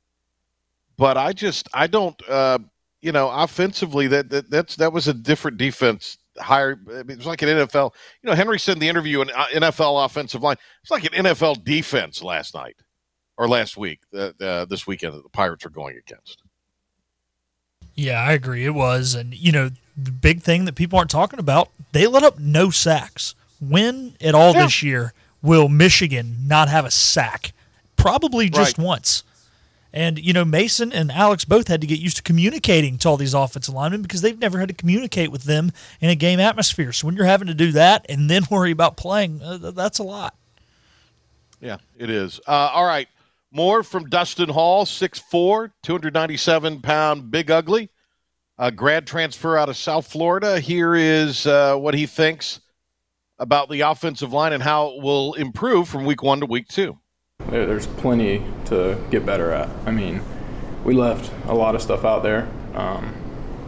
But 0.97 1.17
I 1.17 1.33
just 1.33 1.69
I 1.73 1.87
don't. 1.87 2.21
Uh, 2.27 2.59
you 3.01 3.13
know, 3.13 3.29
offensively, 3.29 4.07
that, 4.07 4.29
that 4.29 4.49
that's 4.49 4.75
that 4.75 4.91
was 4.91 5.07
a 5.07 5.13
different 5.13 5.57
defense 5.57 6.17
higher. 6.39 6.79
It 6.87 7.07
was 7.07 7.25
like 7.25 7.41
an 7.41 7.49
NFL. 7.49 7.93
You 8.21 8.29
know, 8.29 8.35
Henry 8.35 8.59
said 8.59 8.73
in 8.73 8.79
the 8.79 8.89
interview, 8.89 9.21
an 9.21 9.29
uh, 9.35 9.45
NFL 9.53 10.05
offensive 10.05 10.41
line. 10.41 10.57
It's 10.81 10.91
like 10.91 11.05
an 11.05 11.25
NFL 11.25 11.63
defense 11.63 12.23
last 12.23 12.53
night 12.53 12.77
or 13.37 13.47
last 13.47 13.77
week. 13.77 14.01
Uh, 14.13 14.31
uh, 14.41 14.65
this 14.65 14.87
weekend 14.87 15.13
that 15.13 15.23
the 15.23 15.29
Pirates 15.29 15.65
are 15.65 15.69
going 15.69 15.97
against. 15.97 16.43
Yeah, 17.95 18.21
I 18.21 18.33
agree. 18.33 18.65
It 18.65 18.73
was, 18.73 19.13
and 19.13 19.33
you 19.33 19.51
know, 19.51 19.71
the 19.97 20.11
big 20.11 20.41
thing 20.41 20.65
that 20.65 20.75
people 20.75 20.97
aren't 20.97 21.11
talking 21.11 21.39
about, 21.39 21.69
they 21.91 22.07
let 22.07 22.23
up 22.23 22.39
no 22.39 22.69
sacks. 22.69 23.35
When 23.59 24.15
at 24.21 24.33
all 24.33 24.53
yeah. 24.53 24.63
this 24.63 24.81
year 24.81 25.13
will 25.41 25.67
Michigan 25.67 26.37
not 26.47 26.69
have 26.69 26.85
a 26.85 26.91
sack? 26.91 27.51
Probably 27.97 28.49
just 28.49 28.77
right. 28.77 28.85
once. 28.85 29.23
And, 29.91 30.19
you 30.19 30.33
know, 30.33 30.45
Mason 30.45 30.93
and 30.93 31.11
Alex 31.11 31.45
both 31.45 31.67
had 31.67 31.81
to 31.81 31.87
get 31.87 31.99
used 31.99 32.17
to 32.17 32.23
communicating 32.23 32.97
to 32.99 33.09
all 33.09 33.17
these 33.17 33.33
offensive 33.33 33.73
linemen 33.73 34.03
because 34.03 34.21
they've 34.21 34.37
never 34.37 34.59
had 34.59 34.69
to 34.69 34.75
communicate 34.75 35.31
with 35.31 35.43
them 35.43 35.71
in 35.99 36.09
a 36.09 36.15
game 36.15 36.39
atmosphere. 36.39 36.93
So 36.93 37.07
when 37.07 37.15
you're 37.15 37.25
having 37.25 37.47
to 37.47 37.55
do 37.55 37.71
that 37.71 38.05
and 38.07 38.29
then 38.29 38.43
worry 38.51 38.71
about 38.71 38.97
playing, 38.97 39.41
uh, 39.41 39.71
that's 39.71 39.99
a 39.99 40.03
lot. 40.03 40.35
Yeah, 41.59 41.77
it 41.97 42.09
is. 42.09 42.39
Uh, 42.47 42.71
all 42.73 42.85
right. 42.85 43.07
More 43.51 43.81
from 43.81 44.09
Dustin 44.09 44.49
Hall, 44.49 44.85
6'4, 44.85 45.71
297 45.81 46.81
pound 46.81 47.31
big 47.31 47.49
ugly. 47.49 47.89
A 48.59 48.71
grad 48.71 49.07
transfer 49.07 49.57
out 49.57 49.69
of 49.69 49.77
South 49.77 50.05
Florida. 50.05 50.59
Here 50.59 50.93
is 50.93 51.47
uh, 51.47 51.75
what 51.77 51.95
he 51.95 52.05
thinks 52.05 52.59
about 53.39 53.69
the 53.69 53.81
offensive 53.81 54.33
line 54.33 54.53
and 54.53 54.61
how 54.61 54.89
it 54.89 55.01
will 55.01 55.33
improve 55.35 55.87
from 55.87 56.05
week 56.05 56.21
one 56.21 56.41
to 56.41 56.45
week 56.45 56.67
two. 56.67 56.97
There's 57.49 57.87
plenty 57.87 58.43
to 58.65 58.97
get 59.09 59.25
better 59.25 59.51
at. 59.51 59.69
I 59.85 59.91
mean, 59.91 60.21
we 60.83 60.93
left 60.93 61.31
a 61.47 61.53
lot 61.53 61.75
of 61.75 61.81
stuff 61.81 62.05
out 62.05 62.23
there, 62.23 62.47
um, 62.73 63.13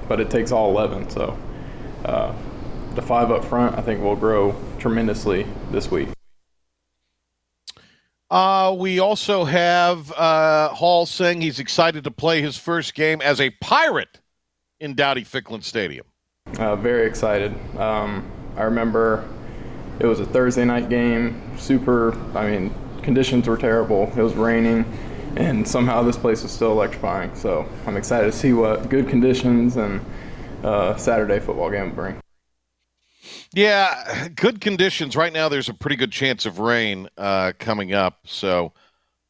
but 0.08 0.20
it 0.20 0.30
takes 0.30 0.52
all 0.52 0.70
11. 0.70 1.10
So 1.10 1.38
uh, 2.06 2.34
the 2.96 3.02
five 3.02 3.32
up 3.32 3.46
front, 3.46 3.78
I 3.78 3.82
think, 3.82 4.02
will 4.02 4.16
grow 4.16 4.56
tremendously 4.80 5.46
this 5.72 5.90
week. 5.90 6.10
Uh, 8.30 8.74
we 8.78 9.00
also 9.00 9.44
have 9.44 10.10
uh, 10.14 10.70
Hall 10.70 11.06
saying 11.06 11.42
he's 11.42 11.60
excited 11.60 12.06
to 12.06 12.12
play 12.12 12.42
his 12.42 12.58
first 12.58 12.94
game 12.96 13.22
as 13.22 13.42
a 13.42 13.50
Pirate 13.62 14.22
in 14.80 14.96
Dowdy 14.96 15.26
Ficklen 15.26 15.64
Stadium. 15.64 16.06
Uh, 16.58 16.78
very 16.78 17.08
excited. 17.08 17.54
Um, 17.78 18.30
I 18.56 18.64
remember 18.64 19.28
it 20.00 20.06
was 20.06 20.22
a 20.22 20.26
Thursday 20.26 20.64
night 20.64 20.90
game. 20.90 21.58
Super. 21.58 22.18
I 22.36 22.50
mean, 22.50 22.74
conditions 23.04 23.48
were 23.48 23.58
terrible. 23.58 24.12
It 24.16 24.22
was 24.22 24.34
raining, 24.36 24.86
and 25.36 25.68
somehow 25.68 26.04
this 26.04 26.18
place 26.18 26.44
was 26.44 26.52
still 26.52 26.72
electrifying. 26.72 27.34
So 27.36 27.68
I'm 27.86 27.98
excited 27.98 28.32
to 28.32 28.38
see 28.38 28.54
what 28.54 28.90
good 28.90 29.08
conditions 29.08 29.78
and 29.78 30.02
uh, 30.64 30.96
Saturday 30.96 31.40
football 31.40 31.70
game 31.70 31.94
bring. 31.94 32.20
Yeah, 33.54 34.30
good 34.30 34.62
conditions. 34.62 35.16
Right 35.16 35.34
now, 35.34 35.50
there's 35.50 35.70
a 35.70 35.74
pretty 35.74 35.98
good 35.98 36.12
chance 36.12 36.46
of 36.46 36.60
rain 36.60 37.10
uh, 37.18 37.52
coming 37.60 37.94
up. 37.94 38.20
So 38.26 38.72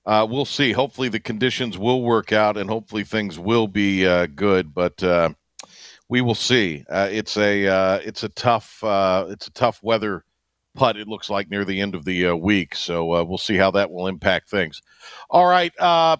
uh, 0.05 0.27
we'll 0.29 0.45
see. 0.45 0.73
Hopefully, 0.73 1.09
the 1.09 1.19
conditions 1.19 1.77
will 1.77 2.03
work 2.03 2.31
out, 2.31 2.55
and 2.55 2.69
hopefully, 2.69 3.03
things 3.03 3.39
will 3.39 3.67
be 3.67 4.05
uh, 4.05 4.27
good. 4.27 4.73
But 4.75 5.01
uh, 5.03 5.31
we 6.07 6.21
will 6.21 6.35
see. 6.35 6.85
Uh, 6.87 7.09
it's 7.11 7.35
a 7.37 7.99
it's 8.05 8.23
a 8.23 8.29
tough 8.29 8.79
it's 8.83 9.47
a 9.47 9.51
tough 9.53 9.81
weather 9.81 10.23
putt, 10.75 10.97
it 10.97 11.07
looks 11.07 11.29
like, 11.29 11.49
near 11.49 11.65
the 11.65 11.81
end 11.81 11.95
of 11.95 12.05
the 12.05 12.27
uh, 12.27 12.35
week. 12.35 12.75
So 12.75 13.13
uh, 13.15 13.23
we'll 13.23 13.37
see 13.37 13.57
how 13.57 13.71
that 13.71 13.91
will 13.91 14.07
impact 14.07 14.49
things. 14.49 14.81
All 15.29 15.45
right. 15.45 15.73
Uh, 15.79 16.17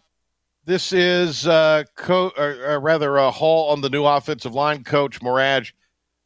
this 0.66 0.94
is, 0.94 1.48
uh, 1.48 1.84
co- 1.96 2.32
or, 2.38 2.58
or 2.66 2.80
rather, 2.80 3.18
a 3.18 3.32
Hall 3.32 3.72
on 3.72 3.82
the 3.82 3.90
new 3.90 4.06
offensive 4.06 4.54
line 4.54 4.84
coach, 4.84 5.20
Moorad, 5.22 5.72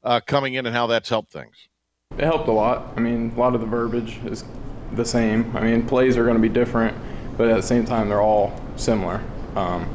uh, 0.04 0.20
coming 0.26 0.56
in 0.56 0.66
and 0.66 0.76
how 0.76 0.88
that's 0.88 1.10
helped 1.10 1.32
things. 1.32 1.56
It 2.18 2.24
helped 2.24 2.48
a 2.48 2.52
lot. 2.52 2.94
I 2.96 3.00
mean, 3.00 3.34
a 3.36 3.40
lot 3.40 3.56
of 3.56 3.62
the 3.62 3.68
verbiage 3.68 4.20
is 4.26 4.44
the 4.94 5.06
same. 5.06 5.56
I 5.56 5.62
mean, 5.62 5.86
plays 5.86 6.18
are 6.18 6.24
going 6.24 6.36
to 6.36 6.42
be 6.42 6.50
different, 6.50 6.96
but 7.38 7.50
at 7.50 7.56
the 7.56 7.64
same 7.64 7.86
time, 7.86 8.10
they're 8.10 8.22
all 8.22 8.54
similar. 8.76 9.22
Um, 9.56 9.90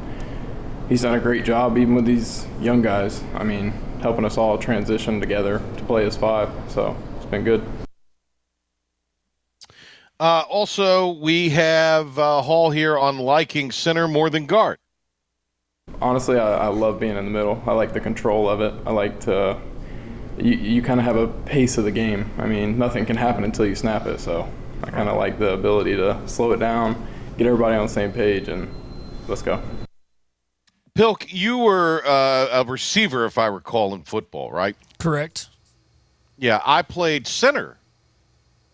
he's 0.88 1.03
done 1.03 1.14
a 1.14 1.21
great 1.21 1.45
job, 1.45 1.79
even 1.79 1.95
with 1.95 2.05
these 2.05 2.47
young 2.61 2.83
guys. 2.83 3.23
I 3.35 3.45
mean, 3.45 3.73
helping 4.01 4.25
us 4.25 4.37
all 4.37 4.59
transition 4.59 5.21
together 5.21 5.62
to 5.77 5.85
play 5.85 6.07
as 6.07 6.16
five. 6.16 6.51
So 6.69 6.97
it's 7.16 7.27
been 7.27 7.45
good. 7.45 7.62
Uh, 10.21 10.45
also, 10.51 11.13
we 11.13 11.49
have 11.49 12.19
uh, 12.19 12.43
Hall 12.43 12.71
here 12.71 12.99
on 12.99 13.19
liking 13.19 13.71
center 13.71 14.07
more 14.07 14.29
than 14.29 14.45
guard. 14.45 14.77
Honestly, 16.03 16.39
I, 16.39 16.67
I, 16.67 16.67
love 16.67 17.01
being 17.01 17.17
in 17.17 17.25
the 17.25 17.31
middle. 17.31 17.63
I 17.67 17.73
like 17.73 17.95
the 17.95 18.01
control 18.01 18.47
of 18.47 18.61
it. 18.61 18.75
I 18.87 18.93
like 18.93 19.19
to. 19.21 19.59
You, 20.37 20.53
you 20.53 20.83
kind 20.83 21.01
of 21.01 21.07
have 21.07 21.17
a 21.17 21.29
pace 21.47 21.79
of 21.79 21.85
the 21.85 21.91
game. 21.91 22.31
I 22.37 22.47
mean, 22.47 22.79
nothing 22.79 23.07
can 23.07 23.17
happen 23.17 23.45
until 23.45 23.65
you 23.65 23.75
snap 23.75 24.05
it. 24.07 24.21
So 24.21 24.47
I 24.85 24.91
kind 24.91 25.09
of 25.09 25.17
like 25.17 25.39
the 25.39 25.55
ability 25.55 25.97
to 25.97 26.21
slow 26.29 26.53
it 26.53 26.59
down, 26.59 27.07
get 27.39 27.47
everybody 27.47 27.77
on 27.77 27.87
the 27.87 27.93
same 27.93 28.13
page, 28.13 28.49
and 28.49 28.69
let's 29.27 29.41
go. 29.41 29.63
Pilk, 30.95 31.33
you 31.33 31.57
were 31.57 32.03
uh, 32.07 32.61
a 32.61 32.65
receiver, 32.65 33.25
if 33.25 33.39
I 33.39 33.47
recall, 33.47 33.95
in 33.95 34.03
football, 34.03 34.53
right? 34.53 34.77
Correct. 34.99 35.49
Yeah, 36.37 36.61
I 36.67 36.83
played 36.83 37.27
center 37.27 37.79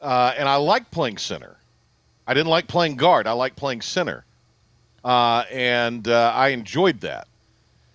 uh, 0.01 0.35
and 0.37 0.49
I 0.49 0.57
like 0.57 0.91
playing 0.91 1.19
center. 1.19 1.57
I 2.27 2.35
didn't 2.35 2.49
like 2.51 2.67
playing 2.67 2.97
guard. 2.97 3.27
I 3.27 3.33
like 3.33 3.57
playing 3.57 3.83
center, 3.83 4.25
uh, 5.05 5.45
and 5.51 6.07
uh, 6.09 6.33
I 6.35 6.49
enjoyed 6.49 7.01
that 7.01 7.29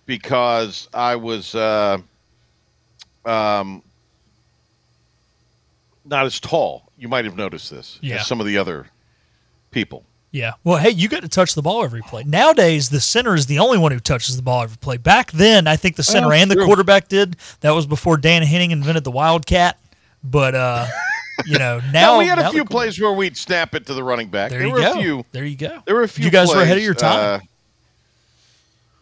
because 0.06 0.88
I 0.94 1.16
was 1.16 1.54
uh, 1.54 1.98
um, 3.24 3.82
not 6.04 6.26
as 6.26 6.40
tall. 6.40 6.90
You 6.98 7.08
might 7.08 7.24
have 7.24 7.36
noticed 7.36 7.70
this. 7.70 7.98
Yeah. 8.00 8.16
As 8.16 8.26
some 8.26 8.40
of 8.40 8.46
the 8.46 8.58
other 8.58 8.86
people. 9.70 10.04
Yeah. 10.30 10.52
Well, 10.64 10.78
hey, 10.78 10.90
you 10.90 11.08
got 11.08 11.22
to 11.22 11.28
touch 11.28 11.54
the 11.54 11.62
ball 11.62 11.84
every 11.84 12.00
play. 12.00 12.24
Nowadays, 12.24 12.88
the 12.88 13.00
center 13.00 13.34
is 13.34 13.46
the 13.46 13.58
only 13.58 13.76
one 13.76 13.92
who 13.92 14.00
touches 14.00 14.36
the 14.36 14.42
ball 14.42 14.62
every 14.62 14.78
play. 14.78 14.96
Back 14.96 15.30
then, 15.32 15.66
I 15.66 15.76
think 15.76 15.96
the 15.96 16.02
center 16.02 16.28
oh, 16.28 16.32
and 16.32 16.50
the 16.50 16.56
quarterback 16.56 17.08
did. 17.08 17.36
That 17.60 17.72
was 17.72 17.86
before 17.86 18.16
Dan 18.16 18.42
Henning 18.42 18.70
invented 18.70 19.04
the 19.04 19.10
Wildcat. 19.10 19.78
But 20.24 20.54
uh, 20.54 20.86
you 21.46 21.58
know, 21.58 21.80
now 21.92 22.14
no, 22.14 22.18
we 22.18 22.26
had 22.26 22.38
a 22.38 22.50
few 22.50 22.64
plays 22.64 23.00
where 23.00 23.12
we'd 23.12 23.36
snap 23.36 23.74
it 23.74 23.86
to 23.86 23.94
the 23.94 24.02
running 24.02 24.28
back. 24.28 24.50
There, 24.50 24.60
there 24.60 24.68
you 24.68 24.74
were 24.74 24.80
go. 24.80 24.92
A 24.92 25.02
few, 25.02 25.24
there 25.32 25.44
you 25.44 25.56
go. 25.56 25.82
There 25.86 25.94
were 25.94 26.02
a 26.02 26.08
few. 26.08 26.24
You 26.24 26.30
guys 26.30 26.48
plays, 26.48 26.56
were 26.56 26.62
ahead 26.62 26.78
of 26.78 26.84
your 26.84 26.94
time. 26.94 27.42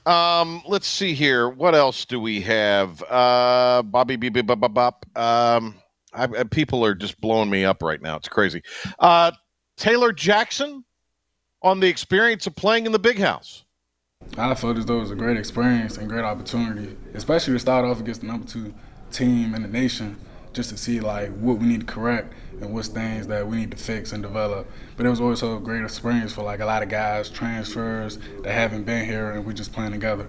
Uh, 0.07 0.11
um, 0.11 0.63
let's 0.67 0.87
see 0.87 1.15
here. 1.15 1.49
What 1.49 1.75
else 1.75 2.05
do 2.05 2.21
we 2.21 2.41
have? 2.43 3.03
Uh, 3.03 3.83
Bobby, 3.83 4.17
Bobby, 4.17 4.43
Bobby, 4.43 4.69
Bop. 4.69 5.07
Um, 5.17 5.75
I, 6.13 6.25
I, 6.25 6.45
people 6.45 6.85
are 6.85 6.95
just 6.95 7.21
blowing 7.21 7.51
me 7.51 7.65
up 7.65 7.83
right 7.83 8.01
now. 8.01 8.17
It's 8.17 8.29
crazy. 8.29 8.63
Uh, 8.99 9.33
Taylor 9.77 10.13
Jackson 10.13 10.85
on 11.63 11.81
the 11.81 11.89
experience 11.89 12.47
of 12.47 12.57
playing 12.57 12.87
in 12.87 12.93
the 12.93 12.99
big 12.99 13.19
house. 13.19 13.65
I 14.37 14.55
felt 14.55 14.77
as 14.77 14.87
though 14.87 14.99
it 14.99 15.03
was 15.03 15.11
a 15.11 15.17
great 15.17 15.37
experience 15.37 15.97
and 15.97 16.09
great 16.09 16.25
opportunity, 16.25 16.97
especially 17.15 17.55
to 17.55 17.59
start 17.59 17.85
off 17.85 18.01
against 18.01 18.21
the 18.21 18.27
number 18.27 18.47
two 18.47 18.75
team 19.11 19.55
in 19.55 19.63
the 19.63 19.69
nation 19.69 20.17
just 20.53 20.71
to 20.71 20.77
see 20.77 21.01
like 21.01 21.31
what 21.37 21.59
we 21.59 21.67
need 21.67 21.81
to 21.81 21.87
correct 21.87 22.33
and 22.61 22.73
what's 22.73 22.89
things 22.89 23.27
that 23.29 23.47
we 23.47 23.57
need 23.57 23.71
to 23.71 23.77
fix 23.77 24.13
and 24.13 24.23
develop. 24.23 24.67
But 24.97 25.07
it 25.07 25.11
was 25.11 25.21
also 25.21 25.57
a 25.57 25.61
great 25.61 25.83
experience 25.83 26.33
for 26.33 26.43
like 26.43 26.61
a 26.61 26.67
lot 26.67 26.83
of 26.83 26.89
guys, 26.89 27.31
transfers 27.31 28.19
that 28.43 28.53
haven't 28.53 28.85
been 28.85 29.07
here, 29.07 29.31
and 29.31 29.45
we 29.45 29.55
just 29.55 29.73
playing 29.73 29.93
together. 29.93 30.29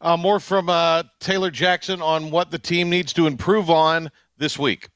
Uh, 0.00 0.16
more 0.16 0.38
from 0.38 0.68
uh, 0.68 1.04
Taylor 1.20 1.50
Jackson 1.50 2.02
on 2.02 2.30
what 2.30 2.50
the 2.50 2.58
team 2.58 2.90
needs 2.90 3.12
to 3.14 3.26
improve 3.26 3.70
on 3.70 4.10
this 4.36 4.58
week. 4.58 4.88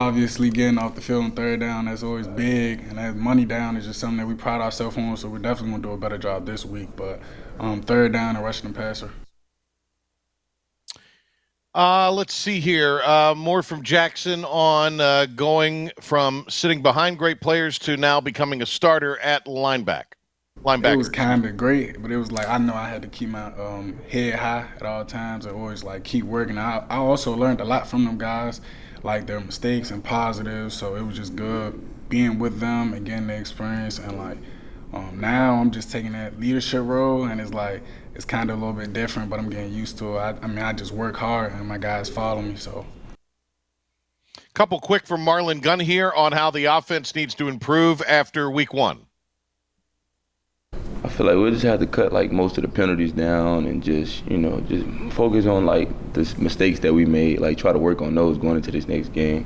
Obviously, 0.00 0.50
getting 0.50 0.78
off 0.78 0.94
the 0.94 1.00
field 1.00 1.24
on 1.24 1.30
third 1.32 1.60
down 1.60 1.86
that's 1.86 2.02
always 2.02 2.26
big, 2.26 2.80
and 2.80 2.98
that 2.98 3.16
money 3.16 3.44
down 3.44 3.76
is 3.76 3.86
just 3.86 4.00
something 4.00 4.18
that 4.18 4.26
we 4.26 4.34
pride 4.34 4.60
ourselves 4.60 4.96
on. 4.96 5.16
So 5.16 5.28
we're 5.28 5.38
definitely 5.38 5.70
going 5.70 5.82
to 5.82 5.88
do 5.88 5.94
a 5.94 5.96
better 5.96 6.18
job 6.18 6.46
this 6.46 6.64
week. 6.64 6.88
But 6.96 7.20
um, 7.58 7.80
third 7.80 8.12
down 8.12 8.36
and 8.36 8.44
rushing 8.44 8.72
the 8.72 8.78
passer. 8.78 9.10
Uh, 11.74 12.12
let's 12.12 12.34
see 12.34 12.60
here. 12.60 13.00
Uh, 13.02 13.34
more 13.36 13.62
from 13.62 13.82
Jackson 13.82 14.44
on 14.44 15.00
uh, 15.00 15.26
going 15.26 15.90
from 16.00 16.44
sitting 16.48 16.82
behind 16.82 17.18
great 17.18 17.40
players 17.40 17.78
to 17.80 17.96
now 17.96 18.20
becoming 18.20 18.62
a 18.62 18.66
starter 18.66 19.18
at 19.18 19.46
linebacker. 19.46 20.04
Linebacker. 20.62 20.92
It 20.94 20.96
was 20.96 21.08
kind 21.08 21.44
of 21.44 21.56
great, 21.56 22.00
but 22.00 22.12
it 22.12 22.16
was 22.16 22.30
like 22.30 22.48
I 22.48 22.58
know 22.58 22.74
I 22.74 22.88
had 22.88 23.02
to 23.02 23.08
keep 23.08 23.28
my 23.28 23.46
um, 23.54 23.98
head 24.08 24.34
high 24.36 24.68
at 24.76 24.82
all 24.84 25.04
times 25.04 25.46
and 25.46 25.56
always 25.56 25.82
like 25.82 26.04
keep 26.04 26.24
working. 26.24 26.58
I, 26.58 26.84
I 26.88 26.96
also 26.96 27.34
learned 27.36 27.60
a 27.60 27.64
lot 27.64 27.88
from 27.88 28.04
them 28.04 28.18
guys. 28.18 28.60
like 29.02 29.26
their 29.26 29.40
mistakes 29.40 29.90
and 29.90 30.02
positives. 30.02 30.74
So 30.74 30.96
it 30.96 31.02
was 31.02 31.16
just 31.16 31.36
good 31.36 31.80
being 32.08 32.38
with 32.38 32.58
them 32.60 32.94
and 32.94 33.04
getting 33.04 33.26
the 33.26 33.36
experience. 33.36 33.98
And 33.98 34.16
like 34.18 34.38
um, 34.92 35.20
now 35.20 35.54
I'm 35.54 35.70
just 35.70 35.90
taking 35.90 36.12
that 36.12 36.38
leadership 36.40 36.82
role, 36.84 37.24
and 37.24 37.40
it's 37.40 37.52
like 37.52 37.82
it's 38.14 38.24
kind 38.24 38.50
of 38.50 38.58
a 38.58 38.64
little 38.64 38.80
bit 38.80 38.92
different, 38.92 39.28
but 39.30 39.38
I'm 39.38 39.50
getting 39.50 39.72
used 39.72 39.98
to 39.98 40.16
it. 40.16 40.18
I, 40.18 40.34
I 40.42 40.46
mean, 40.46 40.58
I 40.58 40.72
just 40.72 40.92
work 40.92 41.16
hard, 41.16 41.52
and 41.52 41.66
my 41.66 41.78
guys 41.78 42.08
follow 42.08 42.42
me. 42.42 42.56
So. 42.56 42.86
Couple 44.54 44.78
quick 44.78 45.04
from 45.04 45.24
Marlon 45.24 45.60
Gunn 45.60 45.80
here 45.80 46.12
on 46.12 46.30
how 46.30 46.52
the 46.52 46.66
offense 46.66 47.14
needs 47.16 47.34
to 47.34 47.48
improve 47.48 48.00
after 48.02 48.48
week 48.48 48.72
one. 48.72 49.06
I 50.72 51.08
feel 51.08 51.26
like 51.26 51.36
we 51.36 51.50
just 51.50 51.64
have 51.64 51.80
to 51.80 51.86
cut 51.86 52.12
like 52.12 52.30
most 52.30 52.56
of 52.56 52.62
the 52.62 52.68
penalties 52.68 53.12
down 53.12 53.66
and 53.66 53.82
just 53.82 54.24
you 54.26 54.38
know 54.38 54.60
just 54.60 54.86
focus 55.14 55.44
on 55.44 55.66
like 55.66 55.88
the 56.14 56.32
mistakes 56.38 56.80
that 56.80 56.94
we 56.94 57.04
made. 57.04 57.40
Like 57.40 57.58
try 57.58 57.72
to 57.72 57.78
work 57.78 58.00
on 58.00 58.14
those 58.14 58.38
going 58.38 58.56
into 58.56 58.70
this 58.70 58.86
next 58.86 59.12
game. 59.12 59.44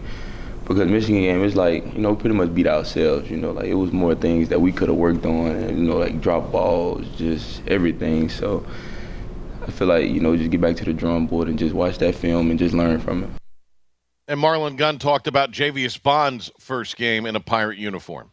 Because 0.69 0.89
Michigan 0.89 1.23
game 1.23 1.43
is 1.43 1.57
like 1.57 1.83
you 1.95 2.01
know 2.01 2.15
pretty 2.15 2.37
much 2.37 2.55
beat 2.55 2.67
ourselves. 2.67 3.31
You 3.31 3.39
know 3.39 3.53
like 3.53 3.67
it 3.67 3.75
was 3.75 3.91
more 3.91 4.15
things 4.15 4.51
that 4.51 4.61
we 4.61 4.71
could 4.71 4.89
have 4.89 4.99
worked 4.99 5.25
on. 5.25 5.47
And, 5.47 5.79
you 5.79 5.85
know 5.85 5.97
like 5.97 6.21
drop 6.21 6.53
balls, 6.53 7.07
just 7.17 7.67
everything. 7.67 8.29
So 8.29 8.65
I 9.67 9.71
feel 9.71 9.89
like 9.89 10.09
you 10.09 10.21
know 10.21 10.37
just 10.37 10.51
get 10.51 10.61
back 10.61 10.77
to 10.77 10.85
the 10.85 10.93
drum 10.93 11.27
board 11.27 11.49
and 11.49 11.59
just 11.59 11.75
watch 11.75 11.99
that 11.99 12.15
film 12.15 12.51
and 12.51 12.59
just 12.59 12.75
learn 12.75 13.01
from 13.01 13.25
it. 13.25 13.31
And 14.29 14.39
Marlon 14.39 14.77
Gunn 14.77 14.99
talked 14.99 15.27
about 15.27 15.53
Javius 15.53 16.01
Bond's 16.01 16.51
first 16.59 16.99
game 16.99 17.25
in 17.25 17.35
a 17.35 17.41
Pirate 17.41 17.79
uniform. 17.79 18.31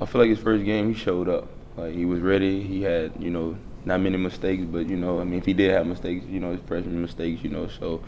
I 0.00 0.06
feel 0.06 0.20
like 0.20 0.30
his 0.30 0.38
first 0.38 0.64
game 0.64 0.94
he 0.94 0.98
showed 0.98 1.28
up. 1.28 1.48
Like 1.76 1.94
he 1.94 2.04
was 2.04 2.20
ready. 2.20 2.62
He 2.62 2.82
had, 2.82 3.12
you 3.18 3.30
know, 3.30 3.58
not 3.84 4.00
many 4.00 4.16
mistakes, 4.16 4.64
but 4.64 4.88
you 4.88 4.96
know, 4.96 5.20
I 5.20 5.24
mean, 5.24 5.38
if 5.38 5.46
he 5.46 5.52
did 5.52 5.70
have 5.70 5.86
mistakes, 5.86 6.24
you 6.26 6.40
know, 6.40 6.52
his 6.52 6.60
freshman 6.66 7.00
mistakes, 7.02 7.42
you 7.42 7.50
know, 7.50 7.68
so 7.68 8.02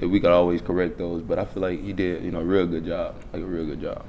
we 0.00 0.20
could 0.20 0.30
always 0.30 0.60
correct 0.60 0.98
those. 0.98 1.22
But 1.22 1.38
I 1.38 1.44
feel 1.44 1.62
like 1.62 1.82
he 1.82 1.92
did, 1.92 2.24
you 2.24 2.30
know, 2.30 2.40
a 2.40 2.44
real 2.44 2.66
good 2.66 2.84
job, 2.84 3.16
like 3.32 3.42
a 3.42 3.46
real 3.46 3.66
good 3.66 3.80
job. 3.80 4.06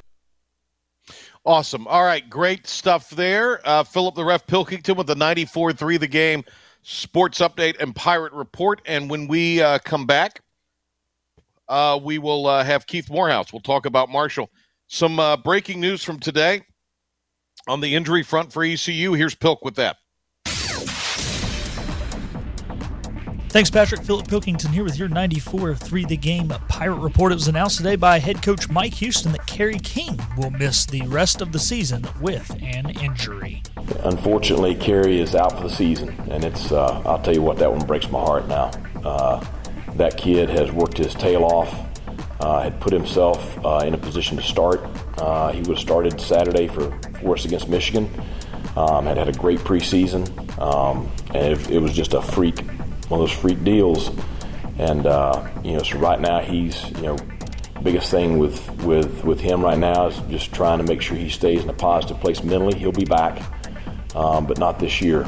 Awesome. 1.46 1.88
All 1.88 2.04
right, 2.04 2.28
great 2.30 2.68
stuff 2.68 3.10
there. 3.10 3.60
Uh, 3.68 3.84
Philip 3.84 4.16
the 4.16 4.24
Ref 4.24 4.48
Pilkington 4.48 4.96
with 4.96 5.08
the 5.08 5.16
94-3 5.16 6.00
the 6.00 6.08
game 6.08 6.44
sports 6.84 7.40
update 7.40 7.76
and 7.82 7.94
pirate 7.96 8.32
report. 8.34 8.82
And 8.86 9.10
when 9.10 9.28
we 9.28 9.62
uh, 9.62 9.80
come 9.80 10.06
back, 10.06 10.42
uh, 11.68 12.00
we 12.02 12.18
will 12.18 12.48
uh, 12.48 12.64
have 12.64 12.88
Keith 12.88 13.10
Morehouse. 13.10 13.52
We'll 13.52 13.62
talk 13.62 13.86
about 13.86 14.10
Marshall. 14.10 14.50
Some 14.88 15.20
uh, 15.20 15.38
breaking 15.38 15.82
news 15.82 16.04
from 16.04 16.20
today 16.20 16.62
on 17.68 17.82
the 17.82 17.96
injury 17.96 18.24
front 18.24 18.54
for 18.54 18.64
ECU. 18.64 19.14
Here's 19.14 19.36
Pilk 19.36 19.66
with 19.66 19.76
that. 19.76 19.98
Thanks, 23.54 23.70
Patrick. 23.70 24.02
Philip 24.02 24.28
Pilkington 24.28 24.72
here 24.72 24.84
with 24.84 24.98
your 24.98 25.08
94 25.08 25.76
3 25.76 26.06
the 26.06 26.18
game 26.18 26.48
Pirate 26.70 26.98
Report. 26.98 27.32
It 27.32 27.36
was 27.36 27.48
announced 27.48 27.78
today 27.78 27.96
by 27.96 28.18
head 28.18 28.42
coach 28.42 28.68
Mike 28.68 28.96
Houston 28.96 29.32
that 29.32 29.46
Kerry 29.46 29.78
King 29.78 30.20
will 30.40 30.50
miss 30.50 30.88
the 30.88 31.04
rest 31.04 31.40
of 31.40 31.52
the 31.52 31.60
season 31.60 32.04
with 32.20 32.50
an 32.64 32.90
injury. 33.00 33.62
Unfortunately, 34.06 34.74
Kerry 34.74 35.22
is 35.22 35.36
out 35.36 35.56
for 35.56 35.68
the 35.68 35.70
season, 35.70 36.10
and 36.32 36.44
it's, 36.44 36.72
uh, 36.72 37.04
I'll 37.06 37.22
tell 37.22 37.36
you 37.36 37.44
what, 37.44 37.58
that 37.58 37.72
one 37.72 37.86
breaks 37.86 38.10
my 38.10 38.20
heart 38.20 38.48
now. 38.48 38.72
Uh, 39.06 39.46
that 39.98 40.18
kid 40.18 40.50
has 40.50 40.72
worked 40.72 40.98
his 40.98 41.14
tail 41.14 41.44
off, 41.44 41.72
uh, 42.40 42.64
had 42.64 42.82
put 42.82 42.92
himself 42.92 43.64
uh, 43.64 43.84
in 43.86 43.94
a 43.94 44.00
position 44.00 44.36
to 44.36 44.42
start. 44.42 44.82
Uh, 45.20 45.52
he 45.52 45.60
would 45.60 45.78
have 45.78 45.80
started 45.80 46.20
Saturday 46.20 46.68
for, 46.68 46.90
for 47.22 47.36
us 47.36 47.46
against 47.46 47.70
Michigan. 47.70 48.10
Um, 48.76 49.06
had 49.06 49.18
had 49.18 49.30
a 49.30 49.34
great 49.34 49.60
preseason, 49.60 50.28
um, 50.60 51.08
and 51.36 51.54
it, 51.54 51.70
it, 51.70 51.78
was 51.78 51.94
just 51.94 52.16
a 52.16 52.22
freak, 52.24 52.64
one 53.10 53.22
of 53.22 53.28
those 53.28 53.38
freak 53.38 53.64
deals. 53.64 54.12
And 54.78 55.06
uh, 55.06 55.50
you 55.64 55.74
know, 55.74 55.84
so 55.84 56.00
right 56.00 56.20
now 56.20 56.40
he's 56.40 56.90
you 56.92 57.04
know, 57.04 57.18
biggest 57.84 58.10
thing 58.10 58.40
with 58.40 58.70
with 58.84 59.24
with 59.24 59.40
him 59.40 59.62
right 59.64 59.78
now 59.78 60.08
is 60.08 60.18
just 60.30 60.54
trying 60.54 60.80
to 60.80 60.84
make 60.84 61.02
sure 61.02 61.18
he 61.18 61.30
stays 61.30 61.64
in 61.64 61.70
a 61.70 61.74
positive 61.74 62.20
place 62.20 62.44
mentally. 62.44 62.78
He'll 62.78 62.92
be 62.92 63.06
back, 63.06 63.42
um, 64.16 64.46
but 64.46 64.58
not 64.58 64.80
this 64.80 65.02
year. 65.02 65.28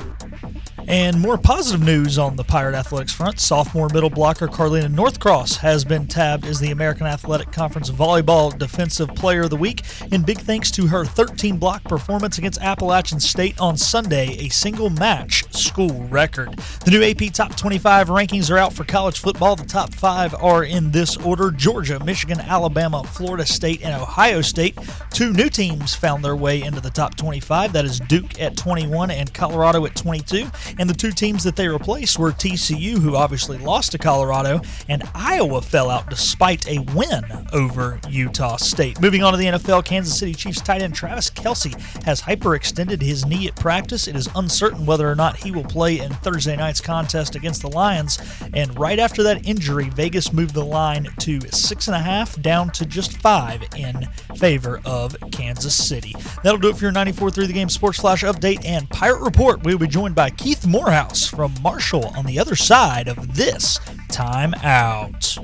And 0.88 1.20
more 1.20 1.38
positive 1.40 1.84
news 1.84 2.20
on 2.20 2.36
the 2.36 2.44
Pirate 2.44 2.76
Athletics 2.76 3.12
front. 3.12 3.40
Sophomore 3.40 3.90
middle 3.90 4.10
blocker 4.10 4.48
Carlina 4.48 4.88
Northcross 4.88 5.58
has 5.58 5.84
been 5.84 6.06
tabbed 6.06 6.46
as 6.46 6.60
the 6.60 6.70
American 6.70 7.08
Athletic 7.08 7.52
Conference 7.52 7.90
Volleyball 7.90 8.56
Defensive 8.56 9.10
Player 9.16 9.44
of 9.44 9.50
the 9.50 9.56
Week, 9.56 9.82
in 10.12 10.22
big 10.22 10.38
thanks 10.38 10.70
to 10.72 10.86
her 10.86 11.04
13 11.04 11.58
block 11.58 11.84
performance 11.86 12.38
against 12.38 12.62
Appalachian 12.62 13.20
State 13.20 13.60
on 13.60 13.78
Sunday, 13.78 14.38
a 14.38 14.50
single 14.50 14.92
match 14.92 15.52
school 15.52 16.06
record. 16.08 16.54
The 16.86 16.92
new 16.92 17.04
AP 17.04 17.34
Top 17.34 17.56
25 17.56 18.10
rankings 18.10 18.52
are 18.52 18.58
out 18.58 18.72
for 18.72 18.84
college 18.84 19.20
football. 19.20 19.56
The 19.56 19.66
top 19.66 19.92
five 19.92 20.36
are 20.36 20.64
in 20.64 20.92
this 20.92 21.18
order 21.18 21.50
Georgia, 21.50 22.00
Michigan, 22.04 22.40
Alabama, 22.40 23.04
Florida 23.04 23.46
State, 23.46 23.82
and 23.84 24.00
Ohio 24.00 24.42
State. 24.42 24.78
Two 25.12 25.34
new 25.34 25.50
teams 25.50 25.96
found 25.96 26.24
their 26.24 26.36
way 26.36 26.62
into 26.62 26.80
the 26.80 26.92
top 26.92 27.16
25. 27.16 27.74
That 27.74 27.86
is 27.86 28.00
Duke 28.02 28.40
at 28.40 28.56
21 28.56 29.10
and 29.10 29.34
Colorado 29.34 29.84
at 29.86 29.96
22. 29.96 30.48
And 30.80 30.90
the 30.90 30.94
two 30.94 31.12
teams 31.12 31.44
that 31.44 31.56
they 31.56 31.68
replaced 31.68 32.20
were 32.20 32.32
TCU, 32.32 32.98
who 32.98 33.16
obviously 33.16 33.58
lost 33.58 33.92
to 33.92 33.98
Colorado, 33.98 34.62
and 34.88 35.04
Iowa 35.14 35.62
fell 35.62 35.90
out 35.90 36.10
despite 36.10 36.68
a 36.68 36.80
win 36.94 37.24
over 37.54 38.00
Utah 38.10 38.58
State. 38.58 39.00
Moving 39.02 39.24
on 39.24 39.34
to 39.34 39.38
the 39.38 39.46
NFL, 39.46 39.86
Kansas 39.86 40.18
City 40.18 40.34
Chiefs 40.34 40.62
tight 40.62 40.82
end 40.82 40.96
Travis 40.96 41.30
Kelce 41.30 41.80
has 42.04 42.22
hyperextended 42.22 43.02
his 43.02 43.26
knee 43.26 43.48
at 43.48 43.56
practice. 43.56 44.08
It 44.08 44.16
is 44.16 44.30
uncertain 44.36 44.86
whether 44.86 45.10
or 45.10 45.16
not 45.16 45.38
he 45.38 45.52
will 45.52 45.64
play 45.64 46.00
in 46.00 46.12
Thursday 46.16 46.56
night's 46.56 46.82
contest 46.82 47.36
against 47.36 47.62
the 47.62 47.70
Lions. 47.70 48.20
And 48.54 48.78
right 48.78 49.00
after 49.00 49.24
that 49.24 49.48
injury, 49.48 49.90
Vegas 49.90 50.34
moved 50.34 50.54
the 50.54 50.66
line 50.66 51.08
to 51.20 51.40
six 51.52 51.88
and 51.88 51.96
a 51.96 52.00
half 52.00 52.40
down 52.42 52.70
to 52.72 52.86
just 52.86 53.18
five 53.22 53.64
in 53.76 54.08
favor 54.38 54.82
of 54.86 55.16
Kansas 55.32 55.76
City. 55.76 56.16
That'll 56.44 56.60
do 56.60 56.70
it 56.70 56.78
for 56.78 56.84
your 56.84 56.92
94.3 56.94 57.48
The 57.48 57.54
Game 57.54 57.70
Sports 57.70 58.00
Flash 58.00 58.24
update 58.24 58.66
and 58.66 58.90
Pirate 58.90 59.22
Report. 59.22 59.64
We'll 59.64 59.78
be 59.78 59.88
joined 59.88 60.16
by 60.16 60.30
Keith 60.30 60.65
Morehouse 60.66 61.28
from 61.28 61.54
Marshall 61.62 62.06
on 62.18 62.26
the 62.26 62.40
other 62.40 62.56
side 62.56 63.08
of 63.08 63.36
this 63.36 63.80
time 64.10 64.54
out. 64.64 65.38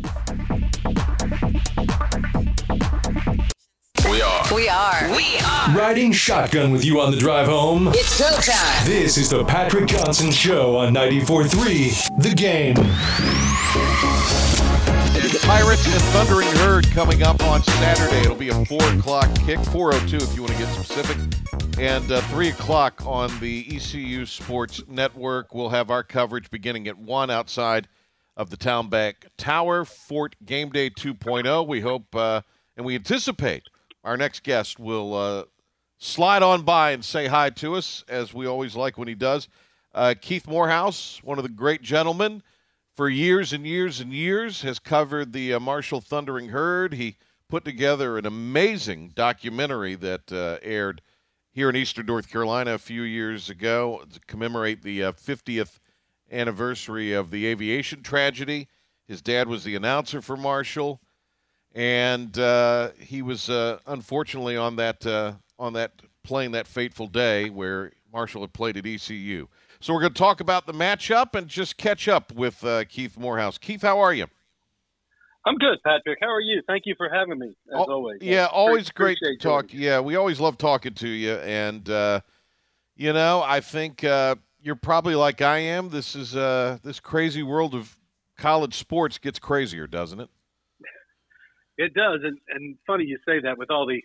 We 4.09 4.21
are. 4.21 4.43
We 4.53 4.67
are. 4.67 5.15
We 5.15 5.37
are. 5.45 5.77
Riding 5.77 6.11
shotgun 6.11 6.71
with 6.71 6.83
you 6.83 6.99
on 6.99 7.11
the 7.11 7.17
drive 7.17 7.47
home. 7.47 7.89
It's 7.93 8.19
go 8.19 8.29
time. 8.29 8.85
This 8.85 9.17
is 9.17 9.29
the 9.29 9.45
Patrick 9.45 9.87
Johnson 9.87 10.31
Show 10.31 10.77
on 10.77 10.93
94.3 10.93 12.21
The 12.21 12.35
Game. 12.35 12.75
Pirates 15.51 15.85
and 15.85 16.01
Thundering 16.13 16.47
Herd 16.59 16.89
coming 16.91 17.23
up 17.23 17.43
on 17.43 17.61
Saturday. 17.61 18.21
It'll 18.21 18.37
be 18.37 18.47
a 18.47 18.65
4 18.65 18.81
o'clock 18.93 19.27
kick, 19.45 19.59
4.02 19.59 20.13
if 20.13 20.33
you 20.33 20.43
want 20.43 20.53
to 20.53 20.57
get 20.57 20.69
specific. 20.69 21.17
And 21.77 22.09
uh, 22.09 22.21
3 22.21 22.47
o'clock 22.47 23.05
on 23.05 23.37
the 23.41 23.67
ECU 23.69 24.25
Sports 24.25 24.81
Network. 24.87 25.53
We'll 25.53 25.67
have 25.67 25.91
our 25.91 26.03
coverage 26.03 26.49
beginning 26.51 26.87
at 26.87 26.97
1 26.97 27.29
outside 27.29 27.89
of 28.37 28.49
the 28.49 28.55
Town 28.55 28.87
Bank 28.87 29.27
Tower, 29.35 29.83
Fort 29.83 30.37
Game 30.45 30.69
Day 30.69 30.89
2.0. 30.89 31.67
We 31.67 31.81
hope 31.81 32.15
uh, 32.15 32.43
and 32.77 32.85
we 32.85 32.95
anticipate 32.95 33.63
our 34.05 34.15
next 34.15 34.43
guest 34.43 34.79
will 34.79 35.13
uh, 35.13 35.43
slide 35.97 36.43
on 36.43 36.61
by 36.61 36.91
and 36.91 37.03
say 37.03 37.27
hi 37.27 37.49
to 37.49 37.75
us, 37.75 38.05
as 38.07 38.33
we 38.33 38.45
always 38.45 38.77
like 38.77 38.97
when 38.97 39.09
he 39.09 39.15
does. 39.15 39.49
Uh, 39.93 40.13
Keith 40.19 40.47
Morehouse, 40.47 41.19
one 41.25 41.37
of 41.37 41.43
the 41.43 41.49
great 41.49 41.81
gentlemen 41.81 42.41
for 42.95 43.09
years 43.09 43.53
and 43.53 43.65
years 43.65 43.99
and 43.99 44.11
years, 44.11 44.61
has 44.61 44.79
covered 44.79 45.33
the 45.33 45.53
uh, 45.53 45.59
Marshall 45.59 46.01
Thundering 46.01 46.49
Herd. 46.49 46.93
He 46.93 47.17
put 47.47 47.65
together 47.65 48.17
an 48.17 48.25
amazing 48.25 49.11
documentary 49.15 49.95
that 49.95 50.31
uh, 50.31 50.57
aired 50.61 51.01
here 51.51 51.69
in 51.69 51.75
Eastern 51.75 52.05
North 52.05 52.29
Carolina 52.29 52.73
a 52.73 52.79
few 52.79 53.01
years 53.01 53.49
ago 53.49 54.03
to 54.11 54.19
commemorate 54.21 54.83
the 54.83 55.03
uh, 55.03 55.11
50th 55.11 55.79
anniversary 56.31 57.13
of 57.13 57.29
the 57.29 57.45
aviation 57.45 58.03
tragedy. 58.03 58.67
His 59.07 59.21
dad 59.21 59.47
was 59.47 59.63
the 59.63 59.75
announcer 59.75 60.21
for 60.21 60.37
Marshall, 60.37 61.01
and 61.73 62.37
uh, 62.39 62.91
he 62.99 63.21
was 63.21 63.49
uh, 63.49 63.79
unfortunately 63.85 64.55
on 64.55 64.77
that 64.77 65.05
uh, 65.05 65.33
on 65.59 65.73
that 65.73 66.01
plane 66.23 66.51
that 66.51 66.67
fateful 66.67 67.07
day 67.07 67.49
where 67.49 67.91
Marshall 68.11 68.41
had 68.41 68.53
played 68.53 68.77
at 68.77 68.85
ECU. 68.85 69.47
So 69.81 69.95
we're 69.95 70.01
going 70.01 70.13
to 70.13 70.19
talk 70.19 70.41
about 70.41 70.67
the 70.67 70.73
matchup 70.73 71.33
and 71.33 71.47
just 71.47 71.75
catch 71.75 72.07
up 72.07 72.31
with 72.33 72.63
uh, 72.63 72.85
Keith 72.85 73.17
Morehouse. 73.17 73.57
Keith, 73.57 73.81
how 73.81 73.99
are 73.99 74.13
you? 74.13 74.27
I'm 75.43 75.55
good, 75.55 75.79
Patrick. 75.83 76.19
How 76.21 76.31
are 76.31 76.39
you? 76.39 76.61
Thank 76.67 76.83
you 76.85 76.93
for 76.95 77.09
having 77.09 77.39
me, 77.39 77.47
as 77.47 77.73
oh, 77.73 77.91
always. 77.91 78.19
Yeah, 78.21 78.45
always 78.45 78.91
great 78.91 79.17
to 79.23 79.37
talk. 79.37 79.73
Yeah, 79.73 79.99
we 79.99 80.15
always 80.15 80.39
love 80.39 80.59
talking 80.59 80.93
to 80.93 81.07
you, 81.07 81.33
and 81.33 81.89
uh, 81.89 82.21
you 82.95 83.11
know, 83.11 83.41
I 83.43 83.59
think 83.59 84.03
uh, 84.03 84.35
you're 84.61 84.75
probably 84.75 85.15
like 85.15 85.41
I 85.41 85.57
am. 85.57 85.89
This 85.89 86.15
is 86.15 86.35
uh, 86.35 86.77
this 86.83 86.99
crazy 86.99 87.41
world 87.41 87.73
of 87.73 87.97
college 88.37 88.75
sports 88.75 89.17
gets 89.17 89.39
crazier, 89.39 89.87
doesn't 89.87 90.19
it? 90.19 90.29
It 91.79 91.95
does, 91.95 92.19
and, 92.23 92.37
and 92.53 92.77
funny 92.85 93.05
you 93.05 93.17
say 93.25 93.39
that 93.41 93.57
with 93.57 93.71
all 93.71 93.87
the 93.87 94.03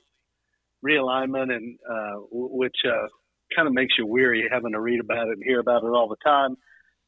realignment, 0.82 1.54
and 1.54 1.78
uh, 1.86 2.14
which 2.30 2.76
uh, 2.86 3.08
kind 3.54 3.68
of 3.68 3.74
makes 3.74 3.94
you 3.98 4.06
weary 4.06 4.48
having 4.50 4.72
to 4.72 4.80
read 4.80 5.00
about 5.00 5.28
it 5.28 5.38
and 5.38 5.42
hear 5.44 5.60
about 5.60 5.84
it 5.84 5.88
all 5.88 6.08
the 6.08 6.16
time. 6.24 6.56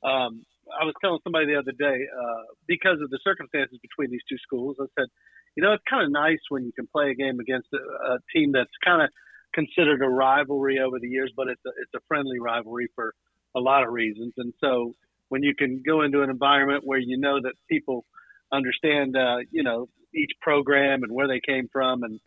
Um, 0.05 0.45
I 0.81 0.85
was 0.85 0.95
telling 1.01 1.19
somebody 1.25 1.47
the 1.47 1.59
other 1.59 1.73
day 1.73 2.07
uh, 2.07 2.43
because 2.67 3.01
of 3.03 3.11
the 3.11 3.19
circumstances 3.25 3.79
between 3.81 4.11
these 4.11 4.23
two 4.29 4.39
schools. 4.39 4.77
I 4.81 4.87
said, 4.99 5.09
you 5.57 5.63
know, 5.63 5.73
it's 5.73 5.83
kind 5.89 6.05
of 6.05 6.13
nice 6.13 6.39
when 6.51 6.65
you 6.65 6.73
can 6.73 6.87
play 6.87 7.11
a 7.11 7.15
game 7.15 7.41
against 7.41 7.69
a, 7.73 7.79
a 8.13 8.19
team 8.35 8.53
that's 8.53 8.71
kind 8.85 9.03
of 9.03 9.09
considered 9.55 10.03
a 10.03 10.09
rivalry 10.09 10.79
over 10.79 10.99
the 11.01 11.09
years, 11.09 11.33
but 11.35 11.49
it's 11.49 11.63
a, 11.67 11.71
it's 11.81 11.95
a 11.97 12.05
friendly 12.07 12.39
rivalry 12.39 12.89
for 12.95 13.15
a 13.57 13.61
lot 13.61 13.83
of 13.83 13.91
reasons. 13.91 14.35
And 14.37 14.53
so 14.61 14.95
when 15.31 15.43
you 15.43 15.55
can 15.55 15.83
go 15.85 16.03
into 16.03 16.23
an 16.23 16.31
environment 16.31 16.83
where 16.85 16.99
you 16.99 17.19
know 17.19 17.41
that 17.43 17.55
people 17.69 18.05
understand, 18.53 19.17
uh, 19.17 19.39
you 19.51 19.63
know, 19.63 19.89
each 20.15 20.33
program 20.41 21.03
and 21.03 21.13
where 21.13 21.29
they 21.29 21.41
came 21.45 21.69
from 21.73 22.03
and, 22.03 22.21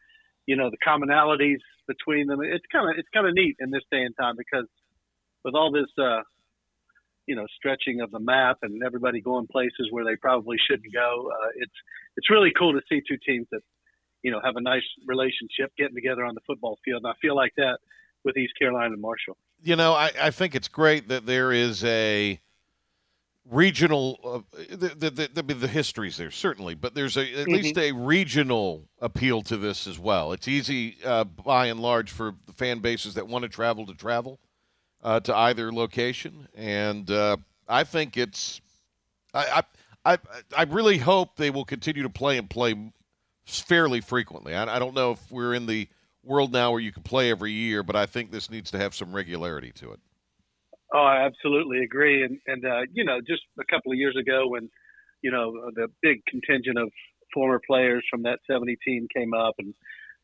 you 0.45 0.55
know, 0.55 0.69
the 0.69 0.77
commonalities 0.85 1.59
between 1.87 2.27
them, 2.27 2.39
it's 2.41 2.65
kind 2.71 2.89
of, 2.89 2.95
it's 2.97 3.09
kind 3.13 3.27
of 3.27 3.33
neat 3.33 3.55
in 3.59 3.71
this 3.71 3.83
day 3.91 4.01
and 4.01 4.15
time 4.19 4.35
because 4.37 4.67
with 5.43 5.55
all 5.55 5.71
this, 5.71 5.89
uh, 5.97 6.21
you 7.27 7.35
know, 7.35 7.45
stretching 7.55 8.01
of 8.01 8.11
the 8.11 8.19
map 8.19 8.57
and 8.61 8.81
everybody 8.83 9.21
going 9.21 9.47
places 9.47 9.87
where 9.91 10.03
they 10.03 10.15
probably 10.15 10.57
shouldn't 10.69 10.93
go. 10.93 11.29
Uh, 11.31 11.49
it's 11.55 11.71
it's 12.17 12.29
really 12.29 12.51
cool 12.57 12.73
to 12.73 12.81
see 12.89 13.01
two 13.07 13.17
teams 13.25 13.47
that, 13.51 13.61
you 14.23 14.31
know, 14.31 14.41
have 14.43 14.55
a 14.57 14.61
nice 14.61 14.83
relationship 15.07 15.71
getting 15.77 15.95
together 15.95 16.25
on 16.25 16.35
the 16.35 16.41
football 16.45 16.77
field. 16.83 17.03
And 17.03 17.11
I 17.11 17.15
feel 17.21 17.35
like 17.35 17.53
that 17.57 17.77
with 18.25 18.37
East 18.37 18.53
Carolina 18.59 18.93
and 18.93 19.01
Marshall. 19.01 19.37
You 19.63 19.75
know, 19.75 19.93
I, 19.93 20.11
I 20.19 20.31
think 20.31 20.55
it's 20.55 20.67
great 20.67 21.07
that 21.09 21.25
there 21.25 21.51
is 21.51 21.83
a 21.83 22.39
regional 23.51 24.17
uh, 24.23 24.57
the, 24.69 25.09
the, 25.09 25.41
the, 25.41 25.53
the, 25.53 25.67
history's 25.67 26.15
there 26.15 26.31
certainly 26.31 26.73
but 26.73 26.95
there's 26.95 27.17
a, 27.17 27.21
at 27.21 27.27
mm-hmm. 27.27 27.51
least 27.51 27.77
a 27.77 27.91
regional 27.91 28.87
appeal 29.01 29.41
to 29.41 29.57
this 29.57 29.87
as 29.87 29.99
well 29.99 30.31
it's 30.31 30.47
easy 30.47 30.95
uh, 31.03 31.25
by 31.25 31.65
and 31.65 31.79
large 31.79 32.09
for 32.09 32.33
the 32.47 32.53
fan 32.53 32.79
bases 32.79 33.13
that 33.13 33.27
want 33.27 33.43
to 33.43 33.49
travel 33.49 33.85
to 33.85 33.93
travel 33.93 34.39
uh, 35.03 35.19
to 35.21 35.35
either 35.35 35.71
location, 35.71 36.47
and 36.55 37.09
uh, 37.09 37.37
I 37.67 37.83
think 37.83 38.17
it's. 38.17 38.61
I, 39.33 39.63
I 40.05 40.17
I 40.55 40.63
really 40.63 40.97
hope 40.97 41.35
they 41.35 41.49
will 41.49 41.65
continue 41.65 42.03
to 42.03 42.09
play 42.09 42.37
and 42.37 42.49
play 42.49 42.75
fairly 43.45 44.01
frequently. 44.01 44.53
I, 44.53 44.75
I 44.75 44.79
don't 44.79 44.93
know 44.93 45.11
if 45.11 45.31
we're 45.31 45.53
in 45.53 45.65
the 45.65 45.87
world 46.23 46.51
now 46.51 46.71
where 46.71 46.79
you 46.79 46.91
can 46.91 47.03
play 47.03 47.31
every 47.31 47.51
year, 47.51 47.81
but 47.83 47.95
I 47.95 48.05
think 48.05 48.31
this 48.31 48.49
needs 48.49 48.71
to 48.71 48.77
have 48.77 48.93
some 48.93 49.13
regularity 49.13 49.71
to 49.75 49.93
it. 49.93 49.99
Oh, 50.93 50.99
I 51.03 51.25
absolutely 51.25 51.79
agree. 51.83 52.23
And 52.23 52.39
and 52.47 52.65
uh, 52.65 52.81
you 52.93 53.03
know, 53.05 53.19
just 53.25 53.43
a 53.59 53.63
couple 53.71 53.91
of 53.91 53.97
years 53.97 54.15
ago, 54.19 54.47
when 54.47 54.69
you 55.21 55.31
know 55.31 55.53
the 55.75 55.87
big 56.01 56.19
contingent 56.27 56.77
of 56.77 56.89
former 57.33 57.59
players 57.65 58.03
from 58.09 58.23
that 58.23 58.39
'70 58.49 58.77
team 58.85 59.07
came 59.15 59.33
up, 59.33 59.55
and 59.59 59.73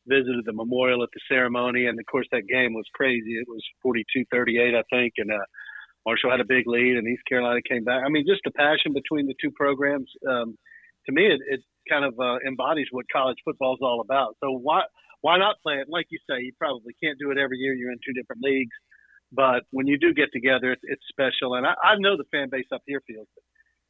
visited 0.07 0.45
the 0.45 0.53
memorial 0.53 1.03
at 1.03 1.09
the 1.13 1.21
ceremony, 1.29 1.85
and 1.87 1.99
of 1.99 2.05
course 2.07 2.27
that 2.31 2.47
game 2.47 2.73
was 2.73 2.85
crazy. 2.93 3.37
It 3.39 3.47
was 3.47 3.63
42-38, 3.83 4.75
I 4.75 4.83
think, 4.91 5.13
and 5.17 5.31
uh, 5.31 5.45
Marshall 6.05 6.31
had 6.31 6.41
a 6.41 6.45
big 6.47 6.67
lead, 6.67 6.97
and 6.97 7.07
East 7.07 7.23
Carolina 7.27 7.61
came 7.69 7.83
back. 7.83 8.03
I 8.05 8.09
mean, 8.09 8.25
just 8.27 8.41
the 8.45 8.51
passion 8.51 8.93
between 8.93 9.27
the 9.27 9.35
two 9.41 9.51
programs. 9.51 10.09
Um, 10.27 10.57
to 11.07 11.11
me, 11.13 11.27
it, 11.27 11.41
it 11.49 11.61
kind 11.89 12.05
of 12.05 12.13
uh, 12.19 12.37
embodies 12.47 12.87
what 12.91 13.05
college 13.11 13.37
football 13.45 13.73
is 13.75 13.79
all 13.81 14.01
about. 14.01 14.35
So 14.43 14.51
why 14.51 14.83
why 15.21 15.37
not 15.37 15.57
play 15.63 15.75
it? 15.75 15.87
Like 15.89 16.07
you 16.09 16.19
say, 16.29 16.41
you 16.41 16.53
probably 16.59 16.93
can't 17.03 17.19
do 17.19 17.31
it 17.31 17.37
every 17.37 17.57
year. 17.57 17.73
You're 17.73 17.91
in 17.91 17.99
two 18.05 18.13
different 18.13 18.41
leagues, 18.43 18.75
but 19.31 19.63
when 19.71 19.87
you 19.87 19.97
do 19.97 20.13
get 20.13 20.29
together, 20.33 20.71
it's, 20.71 20.81
it's 20.83 21.03
special. 21.09 21.55
And 21.55 21.65
I, 21.65 21.73
I 21.83 21.95
know 21.97 22.17
the 22.17 22.25
fan 22.31 22.49
base 22.49 22.67
up 22.73 22.81
here 22.85 23.01
feels 23.07 23.27
it, 23.35 23.43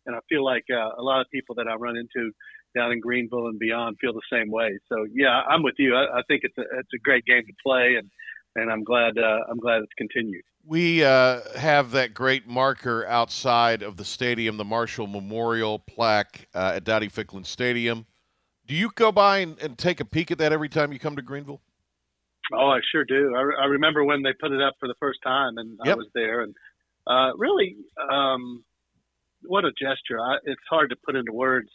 and 0.05 0.15
I 0.15 0.19
feel 0.29 0.43
like 0.43 0.65
uh, 0.71 0.99
a 0.99 1.03
lot 1.03 1.21
of 1.21 1.27
people 1.31 1.55
that 1.55 1.67
I 1.67 1.75
run 1.75 1.97
into 1.97 2.31
down 2.75 2.91
in 2.91 2.99
Greenville 2.99 3.47
and 3.47 3.59
beyond 3.59 3.97
feel 3.99 4.13
the 4.13 4.21
same 4.31 4.49
way. 4.51 4.77
So 4.89 5.05
yeah, 5.11 5.41
I'm 5.49 5.63
with 5.63 5.75
you. 5.77 5.95
I, 5.95 6.19
I 6.19 6.21
think 6.27 6.41
it's 6.43 6.57
a 6.57 6.61
it's 6.79 6.93
a 6.93 6.99
great 7.03 7.25
game 7.25 7.43
to 7.45 7.53
play, 7.63 7.95
and 7.97 8.09
and 8.55 8.71
I'm 8.71 8.83
glad 8.83 9.17
uh, 9.17 9.39
I'm 9.49 9.59
glad 9.59 9.81
it's 9.81 9.93
continued. 9.97 10.43
We 10.65 11.03
uh, 11.03 11.41
have 11.57 11.91
that 11.91 12.13
great 12.13 12.45
marker 12.45 13.05
outside 13.05 13.83
of 13.83 13.95
the 13.95 14.03
stadium, 14.03 14.57
the 14.57 14.65
Marshall 14.65 15.07
Memorial 15.07 15.79
plaque 15.79 16.47
uh, 16.53 16.73
at 16.75 16.83
Dowdy 16.83 17.07
Ficklen 17.07 17.45
Stadium. 17.45 18.05
Do 18.65 18.75
you 18.75 18.89
go 18.93 19.13
by 19.13 19.37
and, 19.37 19.57
and, 19.61 19.77
take 19.77 20.01
a 20.01 20.05
peek 20.05 20.29
at 20.29 20.39
that 20.39 20.51
every 20.51 20.67
time 20.67 20.91
you 20.91 20.99
come 20.99 21.15
to 21.15 21.21
Greenville? 21.21 21.61
Oh, 22.53 22.69
I 22.69 22.79
sure 22.91 23.03
do. 23.03 23.33
I, 23.35 23.63
I 23.63 23.65
remember 23.65 24.03
when 24.03 24.23
they 24.23 24.33
put 24.39 24.51
it 24.51 24.61
up 24.61 24.75
for 24.79 24.87
the 24.87 24.95
first 24.99 25.19
time, 25.23 25.57
and 25.57 25.77
yep. 25.83 25.95
I 25.95 25.97
was 25.97 26.07
there, 26.13 26.41
and 26.41 26.55
uh, 27.05 27.35
really, 27.37 27.75
um, 28.11 28.63
what 29.45 29.65
a 29.65 29.71
gesture! 29.71 30.19
I, 30.19 30.37
it's 30.45 30.61
hard 30.69 30.89
to 30.91 30.95
put 31.05 31.15
into 31.15 31.33
words 31.33 31.69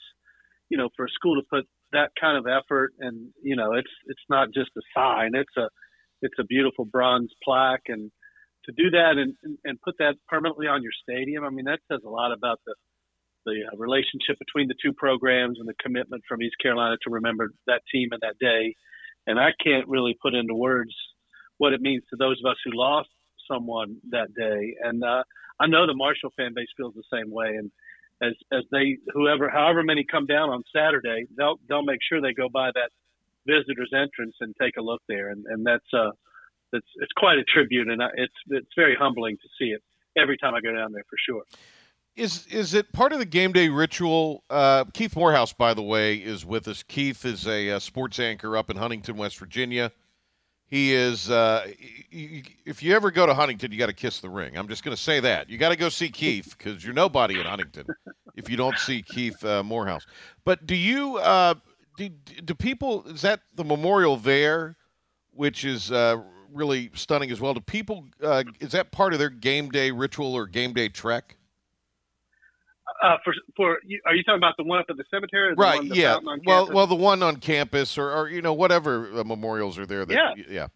you 0.72 0.78
know, 0.78 0.88
for 0.96 1.04
a 1.04 1.10
school 1.10 1.36
to 1.36 1.46
put 1.50 1.68
that 1.92 2.08
kind 2.18 2.38
of 2.38 2.46
effort 2.48 2.94
and, 2.98 3.28
you 3.42 3.54
know, 3.54 3.74
it's, 3.74 3.92
it's 4.06 4.24
not 4.30 4.48
just 4.54 4.70
a 4.74 4.80
sign, 4.96 5.32
it's 5.34 5.52
a, 5.58 5.68
it's 6.22 6.38
a 6.40 6.44
beautiful 6.44 6.86
bronze 6.86 7.30
plaque 7.44 7.84
and 7.88 8.10
to 8.64 8.72
do 8.72 8.88
that 8.88 9.20
and, 9.20 9.34
and 9.64 9.78
put 9.82 9.96
that 9.98 10.14
permanently 10.28 10.66
on 10.66 10.82
your 10.82 10.96
stadium. 11.04 11.44
I 11.44 11.50
mean, 11.50 11.66
that 11.66 11.80
says 11.92 12.00
a 12.06 12.08
lot 12.08 12.32
about 12.32 12.58
the, 12.64 12.74
the 13.44 13.60
uh, 13.70 13.76
relationship 13.76 14.38
between 14.38 14.68
the 14.68 14.74
two 14.82 14.94
programs 14.96 15.58
and 15.60 15.68
the 15.68 15.74
commitment 15.82 16.22
from 16.26 16.40
East 16.40 16.56
Carolina 16.62 16.96
to 17.04 17.10
remember 17.10 17.52
that 17.66 17.82
team 17.92 18.08
and 18.12 18.22
that 18.22 18.38
day. 18.40 18.74
And 19.26 19.38
I 19.38 19.50
can't 19.62 19.88
really 19.88 20.16
put 20.20 20.34
into 20.34 20.54
words 20.54 20.94
what 21.58 21.72
it 21.72 21.80
means 21.80 22.02
to 22.10 22.16
those 22.16 22.40
of 22.44 22.50
us 22.50 22.56
who 22.64 22.72
lost 22.74 23.08
someone 23.50 23.96
that 24.10 24.34
day. 24.34 24.74
And 24.82 25.04
uh, 25.04 25.22
I 25.60 25.66
know 25.66 25.86
the 25.86 25.94
Marshall 25.94 26.30
fan 26.36 26.52
base 26.54 26.68
feels 26.76 26.94
the 26.94 27.04
same 27.12 27.30
way. 27.30 27.56
And 27.56 27.70
as 28.22 28.34
as 28.52 28.62
they 28.70 28.98
whoever 29.12 29.50
however 29.50 29.82
many 29.82 30.04
come 30.04 30.26
down 30.26 30.48
on 30.48 30.62
Saturday, 30.74 31.26
they'll 31.36 31.58
they'll 31.68 31.82
make 31.82 32.00
sure 32.08 32.20
they 32.20 32.32
go 32.32 32.48
by 32.48 32.70
that 32.74 32.90
visitors 33.46 33.90
entrance 33.92 34.36
and 34.40 34.54
take 34.60 34.76
a 34.76 34.82
look 34.82 35.02
there, 35.08 35.30
and 35.30 35.44
and 35.46 35.66
that's 35.66 35.92
uh 35.92 36.10
it's 36.72 36.86
it's 36.96 37.12
quite 37.16 37.38
a 37.38 37.44
tribute, 37.44 37.88
and 37.88 38.02
I, 38.02 38.08
it's 38.14 38.34
it's 38.48 38.70
very 38.76 38.96
humbling 38.98 39.36
to 39.36 39.48
see 39.58 39.70
it 39.70 39.82
every 40.16 40.38
time 40.38 40.54
I 40.54 40.60
go 40.60 40.74
down 40.74 40.92
there 40.92 41.04
for 41.10 41.16
sure. 41.26 41.42
Is 42.14 42.46
is 42.48 42.74
it 42.74 42.92
part 42.92 43.12
of 43.12 43.18
the 43.18 43.24
game 43.24 43.52
day 43.52 43.68
ritual? 43.68 44.44
Uh, 44.50 44.84
Keith 44.92 45.16
Morehouse, 45.16 45.52
by 45.52 45.72
the 45.72 45.82
way, 45.82 46.16
is 46.16 46.44
with 46.44 46.68
us. 46.68 46.82
Keith 46.82 47.24
is 47.24 47.46
a, 47.46 47.68
a 47.68 47.80
sports 47.80 48.18
anchor 48.18 48.56
up 48.56 48.68
in 48.68 48.76
Huntington, 48.76 49.16
West 49.16 49.38
Virginia. 49.38 49.90
He 50.66 50.92
is. 50.92 51.30
Uh, 51.30 51.66
if 52.10 52.82
you 52.82 52.94
ever 52.94 53.10
go 53.10 53.26
to 53.26 53.32
Huntington, 53.32 53.72
you 53.72 53.78
got 53.78 53.86
to 53.86 53.94
kiss 53.94 54.20
the 54.20 54.28
ring. 54.28 54.58
I'm 54.58 54.68
just 54.68 54.84
going 54.84 54.94
to 54.94 55.02
say 55.02 55.20
that 55.20 55.48
you 55.48 55.56
got 55.56 55.70
to 55.70 55.76
go 55.76 55.88
see 55.88 56.10
Keith 56.10 56.54
because 56.56 56.84
you're 56.84 56.94
nobody 56.94 57.40
in 57.40 57.46
Huntington 57.46 57.86
if 58.36 58.50
you 58.50 58.56
don't 58.56 58.78
see 58.78 59.02
Keith 59.02 59.42
uh, 59.44 59.62
Morehouse. 59.62 60.06
But 60.44 60.66
do 60.66 60.74
you? 60.74 61.16
Uh, 61.16 61.54
do, 61.96 62.08
do 62.08 62.54
people? 62.54 63.06
Is 63.06 63.22
that 63.22 63.40
the 63.54 63.64
memorial 63.64 64.18
there, 64.18 64.76
which 65.32 65.64
is 65.64 65.90
uh, 65.90 66.22
really 66.52 66.90
stunning 66.94 67.30
as 67.30 67.40
well? 67.40 67.54
Do 67.54 67.60
people? 67.60 68.06
Uh, 68.22 68.44
is 68.60 68.72
that 68.72 68.92
part 68.92 69.14
of 69.14 69.18
their 69.18 69.30
game 69.30 69.70
day 69.70 69.90
ritual 69.90 70.34
or 70.34 70.46
game 70.46 70.72
day 70.74 70.88
trek? 70.88 71.36
Uh, 73.02 73.16
for 73.24 73.34
for 73.56 73.78
are 74.06 74.14
you 74.14 74.22
talking 74.22 74.38
about 74.38 74.54
the 74.56 74.62
one 74.62 74.78
up 74.78 74.86
at 74.88 74.96
the 74.96 75.04
cemetery? 75.10 75.54
right. 75.56 75.82
yeah. 75.82 76.18
Well, 76.46 76.72
well, 76.72 76.86
the 76.86 76.94
one 76.94 77.22
on 77.22 77.36
campus, 77.36 77.98
or, 77.98 78.12
or 78.12 78.28
you 78.28 78.42
know, 78.42 78.52
whatever 78.52 79.10
uh, 79.18 79.24
memorials 79.24 79.76
are 79.76 79.86
there. 79.86 80.04
That, 80.04 80.14
yeah. 80.14 80.44
Yeah. 80.48 80.66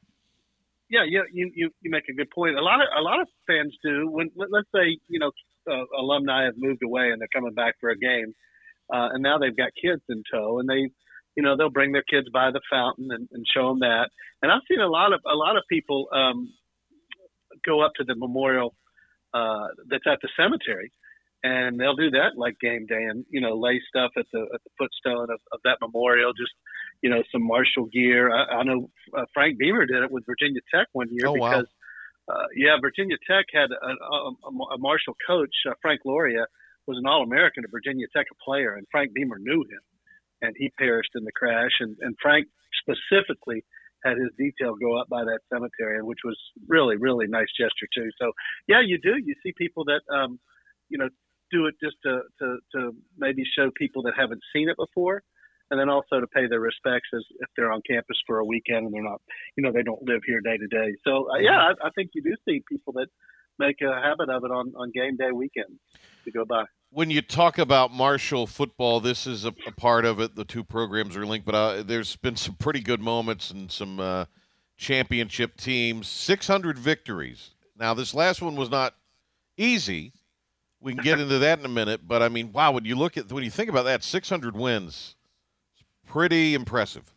Yeah. 0.90 1.02
Yeah. 1.08 1.22
You, 1.32 1.50
you 1.54 1.70
you 1.82 1.90
make 1.90 2.08
a 2.10 2.12
good 2.12 2.30
point. 2.30 2.56
A 2.56 2.62
lot 2.62 2.80
of 2.80 2.88
a 2.98 3.00
lot 3.00 3.20
of 3.20 3.28
fans 3.46 3.76
do. 3.82 4.10
When 4.10 4.30
let, 4.34 4.48
us 4.48 4.66
say 4.74 4.98
you 5.08 5.20
know 5.20 5.30
uh, 5.70 5.84
alumni 5.96 6.46
have 6.46 6.54
moved 6.56 6.82
away 6.82 7.10
and 7.10 7.20
they're 7.20 7.28
coming 7.32 7.54
back 7.54 7.74
for 7.80 7.90
a 7.90 7.96
game, 7.96 8.34
uh, 8.92 9.10
and 9.12 9.22
now 9.22 9.38
they've 9.38 9.56
got 9.56 9.70
kids 9.80 10.02
in 10.08 10.24
tow, 10.28 10.58
and 10.58 10.68
they 10.68 10.90
you 11.36 11.44
know 11.44 11.56
they'll 11.56 11.70
bring 11.70 11.92
their 11.92 12.04
kids 12.10 12.26
by 12.32 12.50
the 12.50 12.60
fountain 12.68 13.08
and, 13.12 13.28
and 13.30 13.46
show 13.54 13.68
them 13.68 13.80
that. 13.80 14.10
And 14.42 14.50
I've 14.50 14.62
seen 14.68 14.80
a 14.80 14.88
lot 14.88 15.12
of 15.12 15.20
a 15.24 15.36
lot 15.36 15.56
of 15.56 15.62
people 15.70 16.08
um, 16.12 16.52
go 17.64 17.82
up 17.82 17.92
to 17.98 18.04
the 18.04 18.16
memorial 18.16 18.74
uh, 19.32 19.68
that's 19.88 20.06
at 20.10 20.18
the 20.22 20.28
cemetery 20.36 20.90
and 21.42 21.78
they'll 21.78 21.96
do 21.96 22.10
that 22.10 22.36
like 22.36 22.58
game 22.60 22.86
day 22.86 23.04
and 23.04 23.24
you 23.30 23.40
know 23.40 23.56
lay 23.56 23.80
stuff 23.88 24.10
at 24.16 24.26
the 24.32 24.40
at 24.54 24.60
the 24.64 24.70
footstone 24.78 25.30
of, 25.30 25.40
of 25.52 25.60
that 25.64 25.78
memorial 25.80 26.32
just 26.32 26.52
you 27.02 27.10
know 27.10 27.22
some 27.30 27.46
marshall 27.46 27.86
gear. 27.86 28.32
I, 28.34 28.60
I 28.60 28.62
know 28.64 28.90
uh, 29.16 29.24
frank 29.34 29.58
beamer 29.58 29.86
did 29.86 30.02
it 30.02 30.10
with 30.10 30.24
virginia 30.26 30.60
tech 30.74 30.88
one 30.92 31.08
year 31.10 31.28
oh, 31.28 31.34
because 31.34 31.66
wow. 32.28 32.34
uh, 32.34 32.46
yeah 32.56 32.76
virginia 32.80 33.16
tech 33.28 33.46
had 33.52 33.70
a, 33.70 33.86
a, 33.86 34.34
a 34.74 34.78
marshall 34.78 35.16
coach 35.26 35.54
uh, 35.68 35.74
frank 35.82 36.00
loria 36.04 36.46
was 36.86 36.98
an 36.98 37.06
all-american 37.06 37.64
at 37.64 37.70
virginia 37.70 38.06
tech 38.14 38.26
a 38.30 38.44
player 38.44 38.74
and 38.74 38.86
frank 38.90 39.12
beamer 39.12 39.38
knew 39.38 39.60
him 39.62 39.80
and 40.42 40.54
he 40.58 40.70
perished 40.78 41.10
in 41.14 41.24
the 41.24 41.32
crash 41.32 41.72
and, 41.80 41.96
and 42.00 42.16
frank 42.20 42.46
specifically 42.80 43.64
had 44.04 44.16
his 44.16 44.30
detail 44.38 44.74
go 44.76 44.98
up 44.98 45.08
by 45.08 45.24
that 45.24 45.40
cemetery 45.52 46.02
which 46.02 46.20
was 46.24 46.38
really 46.68 46.96
really 46.96 47.26
nice 47.26 47.48
gesture 47.58 47.88
too. 47.94 48.08
So 48.20 48.32
yeah 48.68 48.80
you 48.84 48.98
do. 48.98 49.14
You 49.22 49.34
see 49.42 49.52
people 49.56 49.84
that 49.84 50.00
um 50.12 50.38
you 50.88 50.98
know 50.98 51.08
do 51.50 51.66
it 51.66 51.74
just 51.82 51.96
to, 52.04 52.20
to, 52.40 52.58
to 52.74 52.92
maybe 53.18 53.42
show 53.56 53.70
people 53.76 54.02
that 54.02 54.14
haven't 54.18 54.40
seen 54.54 54.68
it 54.68 54.76
before 54.76 55.22
and 55.70 55.80
then 55.80 55.88
also 55.88 56.20
to 56.20 56.26
pay 56.26 56.46
their 56.48 56.60
respects 56.60 57.08
as 57.14 57.24
if 57.40 57.48
they're 57.56 57.72
on 57.72 57.80
campus 57.88 58.16
for 58.26 58.38
a 58.38 58.44
weekend 58.44 58.86
and 58.86 58.94
they're 58.94 59.02
not, 59.02 59.20
you 59.56 59.62
know, 59.62 59.72
they 59.72 59.82
don't 59.82 60.02
live 60.02 60.20
here 60.26 60.40
day 60.40 60.56
to 60.56 60.66
day. 60.66 60.94
So 61.04 61.28
uh, 61.30 61.38
yeah, 61.38 61.58
I, 61.58 61.86
I, 61.86 61.90
think 61.94 62.10
you 62.14 62.22
do 62.22 62.34
see 62.48 62.62
people 62.68 62.92
that 62.94 63.08
make 63.58 63.76
a 63.82 64.00
habit 64.00 64.30
of 64.30 64.44
it 64.44 64.50
on, 64.50 64.72
on 64.76 64.92
game 64.92 65.16
day 65.16 65.32
weekends 65.32 65.80
to 66.24 66.30
go 66.30 66.44
by. 66.44 66.64
When 66.90 67.10
you 67.10 67.20
talk 67.20 67.58
about 67.58 67.92
Marshall 67.92 68.46
football, 68.46 69.00
this 69.00 69.26
is 69.26 69.44
a, 69.44 69.52
a 69.66 69.72
part 69.72 70.04
of 70.04 70.20
it. 70.20 70.36
The 70.36 70.44
two 70.44 70.62
programs 70.62 71.16
are 71.16 71.26
linked, 71.26 71.46
but 71.46 71.54
uh, 71.54 71.82
there's 71.82 72.16
been 72.16 72.36
some 72.36 72.54
pretty 72.54 72.80
good 72.80 73.00
moments 73.00 73.50
and 73.50 73.70
some 73.70 73.98
uh, 73.98 74.26
championship 74.76 75.56
teams. 75.56 76.06
600 76.06 76.78
victories. 76.78 77.50
Now, 77.78 77.92
this 77.92 78.14
last 78.14 78.40
one 78.40 78.56
was 78.56 78.70
not 78.70 78.94
easy 79.56 80.12
we 80.80 80.94
can 80.94 81.02
get 81.02 81.20
into 81.20 81.38
that 81.38 81.58
in 81.58 81.64
a 81.64 81.70
minute. 81.70 82.06
But 82.06 82.22
I 82.22 82.28
mean, 82.28 82.52
wow, 82.52 82.72
when 82.72 82.84
you 82.84 82.96
look 82.96 83.16
at 83.16 83.32
when 83.32 83.44
you 83.44 83.50
think 83.50 83.70
about 83.70 83.84
that, 83.84 84.02
600 84.02 84.56
wins, 84.56 85.16
pretty 86.06 86.54
impressive. 86.54 87.12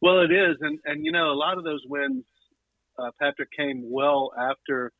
Well, 0.00 0.20
it 0.20 0.32
is, 0.32 0.56
and 0.60 0.78
and 0.84 1.04
you 1.04 1.12
know 1.12 1.30
a 1.30 1.38
lot 1.38 1.56
of 1.56 1.64
those 1.64 1.82
wins, 1.88 2.24
uh, 2.98 3.10
Patrick 3.18 3.48
came 3.56 3.82
well 3.90 4.32
after, 4.38 4.92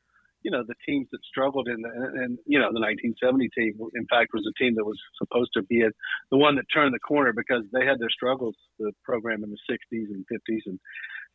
you 0.43 0.51
know, 0.51 0.63
the 0.67 0.75
teams 0.87 1.09
that 1.13 1.19
struggled 1.25 1.69
in 1.69 1.83
the 1.83 1.91
and 2.23 2.39
you 2.47 2.59
know 2.59 2.73
the 2.73 2.81
1970 2.81 3.51
team. 3.55 3.75
In 3.95 4.07
fact, 4.07 4.31
was 4.33 4.49
a 4.49 4.63
team 4.63 4.75
that 4.77 4.85
was 4.85 4.99
supposed 5.19 5.51
to 5.55 5.63
be 5.63 5.83
a, 5.83 5.91
the 6.31 6.39
one 6.39 6.57
that 6.57 6.65
turned 6.73 6.95
the 6.95 7.01
corner 7.01 7.35
because 7.37 7.65
they 7.73 7.85
had 7.85 7.99
their 7.99 8.09
struggles, 8.09 8.55
the 8.79 8.93
program 9.05 9.45
in 9.45 9.51
the 9.51 9.59
60s 9.71 10.09
and 10.09 10.25
50s, 10.33 10.63
and 10.67 10.81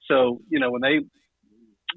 so 0.09 0.41
you 0.49 0.59
know 0.59 0.71
when 0.71 0.81
they 0.81 0.99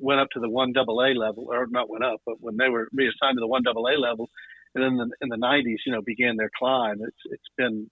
went 0.01 0.21
up 0.21 0.29
to 0.33 0.41
the 0.41 0.49
one 0.51 0.73
double 0.73 1.01
A 1.01 1.13
level, 1.19 1.47
or 1.51 1.67
not 1.69 1.91
went 1.91 2.05
up, 2.05 2.21
but 2.27 2.37
when 2.41 2.57
they 2.57 2.69
were 2.69 2.89
reassigned 2.93 3.37
to 3.37 3.41
the 3.41 3.47
one 3.47 3.63
double 3.63 3.87
A 3.89 3.97
level, 3.99 4.29
and 4.75 4.83
then 4.83 5.11
in 5.21 5.29
the 5.29 5.37
90s, 5.37 5.79
you 5.87 5.93
know, 5.93 6.03
began 6.05 6.37
their 6.37 6.51
climb. 6.59 6.99
It's 7.03 7.23
it's 7.27 7.51
been 7.57 7.91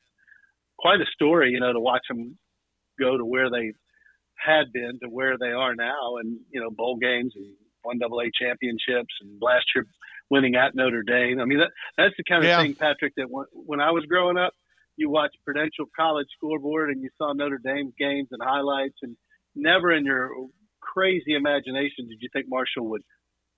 quite 0.79 1.01
a 1.01 1.07
story, 1.13 1.51
you 1.51 1.61
know, 1.61 1.73
to 1.73 1.81
watch 1.81 2.03
them 2.09 2.39
go 2.99 3.17
to 3.17 3.25
where 3.25 3.51
they 3.51 3.73
had 4.37 4.73
been 4.73 4.99
to 5.03 5.09
where 5.09 5.37
they 5.39 5.51
are 5.53 5.75
now, 5.75 6.17
and 6.19 6.39
you 6.51 6.61
know, 6.61 6.71
bowl 6.71 6.97
games 6.97 7.33
and 7.37 7.47
one 7.83 7.99
double 7.99 8.21
A 8.21 8.31
championships, 8.39 9.15
and 9.21 9.39
last 9.41 9.67
year 9.75 9.87
winning 10.31 10.55
at 10.55 10.75
Notre 10.75 11.03
Dame. 11.03 11.41
I 11.41 11.45
mean, 11.45 11.59
that 11.59 11.71
that's 11.99 12.15
the 12.17 12.25
kind 12.25 12.43
of 12.45 12.49
Yeah. 12.49 12.63
thing, 12.63 12.75
Patrick, 12.75 13.15
that 13.17 13.29
when, 13.29 13.47
when 13.53 13.81
I 13.81 13.91
was 13.91 14.05
growing 14.07 14.39
up, 14.39 14.55
you 14.97 15.11
watched 15.11 15.37
Prudential 15.45 15.87
College 15.97 16.29
scoreboard 16.37 16.91
and 16.91 17.03
you 17.03 17.11
saw 17.19 17.33
Notre 17.33 17.61
Dame 17.63 17.93
games 17.99 18.29
and 18.31 18.41
highlights, 18.43 18.97
and 19.03 19.17
never 19.55 19.93
in 19.93 20.05
your 20.05 20.31
crazy 20.81 21.35
imagination 21.35 22.09
did 22.09 22.19
you 22.21 22.29
think 22.33 22.47
Marshall 22.49 22.89
would 22.91 23.03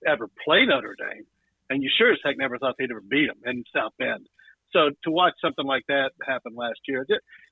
ever 0.07 0.29
play 0.43 0.65
Notre 0.65 0.95
Dame, 0.97 1.25
and 1.69 1.81
you 1.81 1.89
sure 1.97 2.11
as 2.11 2.19
heck 2.23 2.37
never 2.37 2.57
thought 2.57 2.75
they'd 2.77 2.91
ever 2.91 3.01
beat 3.01 3.27
them 3.27 3.41
in 3.45 3.63
South 3.73 3.93
Bend. 3.97 4.27
So 4.71 4.89
to 5.03 5.11
watch 5.11 5.33
something 5.41 5.65
like 5.65 5.83
that 5.87 6.11
happen 6.25 6.53
last 6.55 6.79
year, 6.87 7.05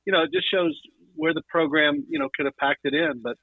you 0.05 0.11
know, 0.11 0.23
it 0.23 0.31
just 0.33 0.49
shows 0.51 0.77
where 1.15 1.33
the 1.33 1.43
program, 1.49 2.03
you 2.09 2.19
know, 2.19 2.29
could 2.35 2.45
have 2.45 2.57
packed 2.57 2.81
it 2.83 2.93
in, 2.93 3.21
but 3.23 3.37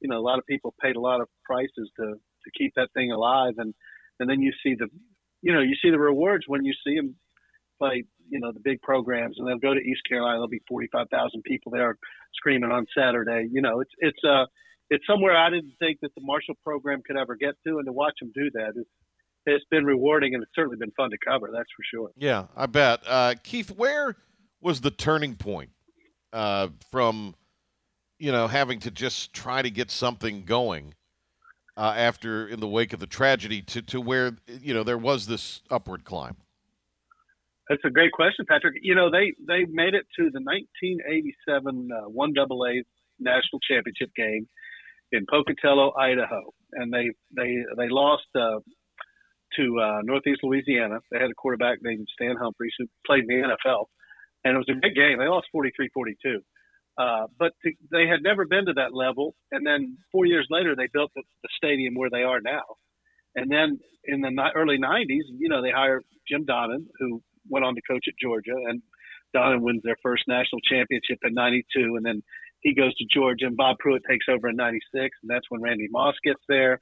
you 0.00 0.08
know, 0.08 0.18
a 0.18 0.26
lot 0.26 0.38
of 0.38 0.46
people 0.46 0.74
paid 0.80 0.96
a 0.96 1.00
lot 1.00 1.20
of 1.20 1.28
prices 1.44 1.90
to 1.96 2.14
to 2.44 2.50
keep 2.58 2.72
that 2.74 2.92
thing 2.94 3.12
alive, 3.12 3.54
and 3.58 3.74
and 4.18 4.28
then 4.28 4.40
you 4.40 4.52
see 4.62 4.74
the, 4.74 4.88
you 5.42 5.52
know, 5.52 5.60
you 5.60 5.76
see 5.82 5.90
the 5.90 5.98
rewards 5.98 6.44
when 6.46 6.64
you 6.64 6.72
see 6.84 6.96
them 6.96 7.14
play, 7.78 8.04
you 8.28 8.40
know, 8.40 8.52
the 8.52 8.60
big 8.60 8.80
programs, 8.82 9.36
and 9.38 9.46
they'll 9.46 9.58
go 9.58 9.74
to 9.74 9.80
East 9.80 10.02
Carolina, 10.08 10.36
there'll 10.36 10.48
be 10.48 10.62
forty 10.68 10.88
five 10.92 11.08
thousand 11.10 11.42
people 11.44 11.72
there 11.72 11.96
screaming 12.34 12.70
on 12.70 12.86
Saturday. 12.96 13.48
You 13.50 13.62
know, 13.62 13.80
it's 13.80 13.92
it's 13.98 14.24
uh 14.24 14.46
it's 14.90 15.06
somewhere 15.06 15.36
I 15.36 15.50
didn't 15.50 15.74
think 15.78 16.00
that 16.02 16.14
the 16.14 16.20
Marshall 16.22 16.56
program 16.64 17.00
could 17.06 17.16
ever 17.16 17.36
get 17.36 17.54
to, 17.66 17.78
and 17.78 17.86
to 17.86 17.92
watch 17.92 18.14
them 18.20 18.32
do 18.34 18.50
that 18.54 18.72
is 18.76 18.86
it's 19.46 19.64
been 19.70 19.84
rewarding 19.84 20.34
and 20.34 20.42
it's 20.42 20.52
certainly 20.54 20.76
been 20.76 20.90
fun 20.92 21.10
to 21.10 21.18
cover. 21.26 21.50
That's 21.52 21.68
for 21.76 21.82
sure. 21.94 22.10
Yeah, 22.16 22.46
I 22.56 22.66
bet. 22.66 23.00
Uh, 23.06 23.34
Keith, 23.42 23.70
where 23.70 24.16
was 24.60 24.80
the 24.80 24.90
turning 24.90 25.36
point 25.36 25.70
uh, 26.32 26.68
from, 26.90 27.34
you 28.18 28.32
know, 28.32 28.48
having 28.48 28.80
to 28.80 28.90
just 28.90 29.32
try 29.32 29.62
to 29.62 29.70
get 29.70 29.90
something 29.90 30.44
going 30.44 30.94
uh, 31.76 31.94
after 31.96 32.48
in 32.48 32.60
the 32.60 32.68
wake 32.68 32.92
of 32.92 33.00
the 33.00 33.06
tragedy 33.06 33.62
to, 33.62 33.82
to 33.82 34.00
where, 34.00 34.36
you 34.60 34.74
know, 34.74 34.82
there 34.82 34.98
was 34.98 35.26
this 35.26 35.62
upward 35.70 36.04
climb? 36.04 36.36
That's 37.68 37.82
a 37.84 37.90
great 37.90 38.12
question, 38.12 38.44
Patrick. 38.48 38.74
You 38.82 38.96
know, 38.96 39.10
they 39.10 39.32
they 39.46 39.64
made 39.64 39.94
it 39.94 40.04
to 40.16 40.24
the 40.24 40.40
1987 40.42 41.90
uh, 41.92 42.08
one 42.08 42.32
double 42.32 42.66
A 42.66 42.82
national 43.20 43.60
championship 43.60 44.10
game 44.16 44.48
in 45.12 45.26
Pocatello, 45.28 45.92
Idaho, 45.98 46.52
and 46.72 46.92
they 46.92 47.10
they 47.34 47.56
they 47.76 47.88
lost 47.88 48.26
uh, 48.34 48.60
to 49.56 49.80
uh, 49.80 50.00
Northeast 50.02 50.40
Louisiana. 50.42 50.98
They 51.10 51.18
had 51.18 51.30
a 51.30 51.34
quarterback 51.34 51.78
named 51.82 52.06
Stan 52.14 52.36
Humphries 52.36 52.72
who 52.78 52.86
played 53.06 53.24
in 53.28 53.40
the 53.40 53.48
NFL, 53.48 53.86
and 54.44 54.54
it 54.54 54.58
was 54.58 54.68
a 54.70 54.80
big 54.80 54.94
game. 54.94 55.18
They 55.18 55.26
lost 55.26 55.48
43-42. 55.54 56.38
Uh, 56.98 57.26
but 57.38 57.52
to, 57.64 57.72
they 57.90 58.06
had 58.06 58.22
never 58.22 58.44
been 58.44 58.66
to 58.66 58.74
that 58.74 58.94
level, 58.94 59.34
and 59.52 59.66
then 59.66 59.96
four 60.12 60.26
years 60.26 60.46
later, 60.50 60.76
they 60.76 60.88
built 60.92 61.10
the, 61.14 61.22
the 61.42 61.48
stadium 61.56 61.94
where 61.94 62.10
they 62.10 62.22
are 62.22 62.40
now. 62.40 62.62
And 63.34 63.50
then 63.50 63.78
in 64.04 64.20
the 64.20 64.30
ni- 64.30 64.52
early 64.54 64.76
90s, 64.78 65.26
you 65.38 65.48
know, 65.48 65.62
they 65.62 65.70
hired 65.70 66.02
Jim 66.28 66.44
Donnan, 66.44 66.86
who 66.98 67.22
went 67.48 67.64
on 67.64 67.74
to 67.74 67.80
coach 67.88 68.04
at 68.08 68.14
Georgia, 68.20 68.54
and 68.68 68.82
Donnan 69.34 69.62
wins 69.62 69.82
their 69.82 69.96
first 70.02 70.24
national 70.28 70.60
championship 70.68 71.18
in 71.22 71.32
92, 71.32 71.96
and 71.96 72.04
then 72.04 72.22
he 72.60 72.74
goes 72.74 72.94
to 72.96 73.06
Georgia, 73.12 73.46
and 73.46 73.56
Bob 73.56 73.78
Pruitt 73.78 74.02
takes 74.08 74.26
over 74.28 74.48
in 74.48 74.56
96, 74.56 75.16
and 75.22 75.30
that's 75.30 75.46
when 75.48 75.62
Randy 75.62 75.88
Moss 75.90 76.14
gets 76.24 76.40
there. 76.48 76.80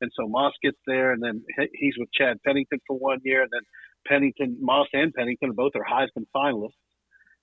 And 0.00 0.10
so 0.14 0.28
Moss 0.28 0.52
gets 0.62 0.78
there, 0.86 1.12
and 1.12 1.22
then 1.22 1.42
he's 1.72 1.94
with 1.98 2.12
Chad 2.12 2.38
Pennington 2.44 2.80
for 2.86 2.96
one 2.98 3.18
year, 3.24 3.42
and 3.42 3.50
then 3.50 3.62
Pennington, 4.06 4.58
Moss 4.60 4.88
and 4.92 5.12
Pennington 5.12 5.52
both 5.52 5.72
are 5.74 5.84
Heisman 5.84 6.26
finalists. 6.34 6.78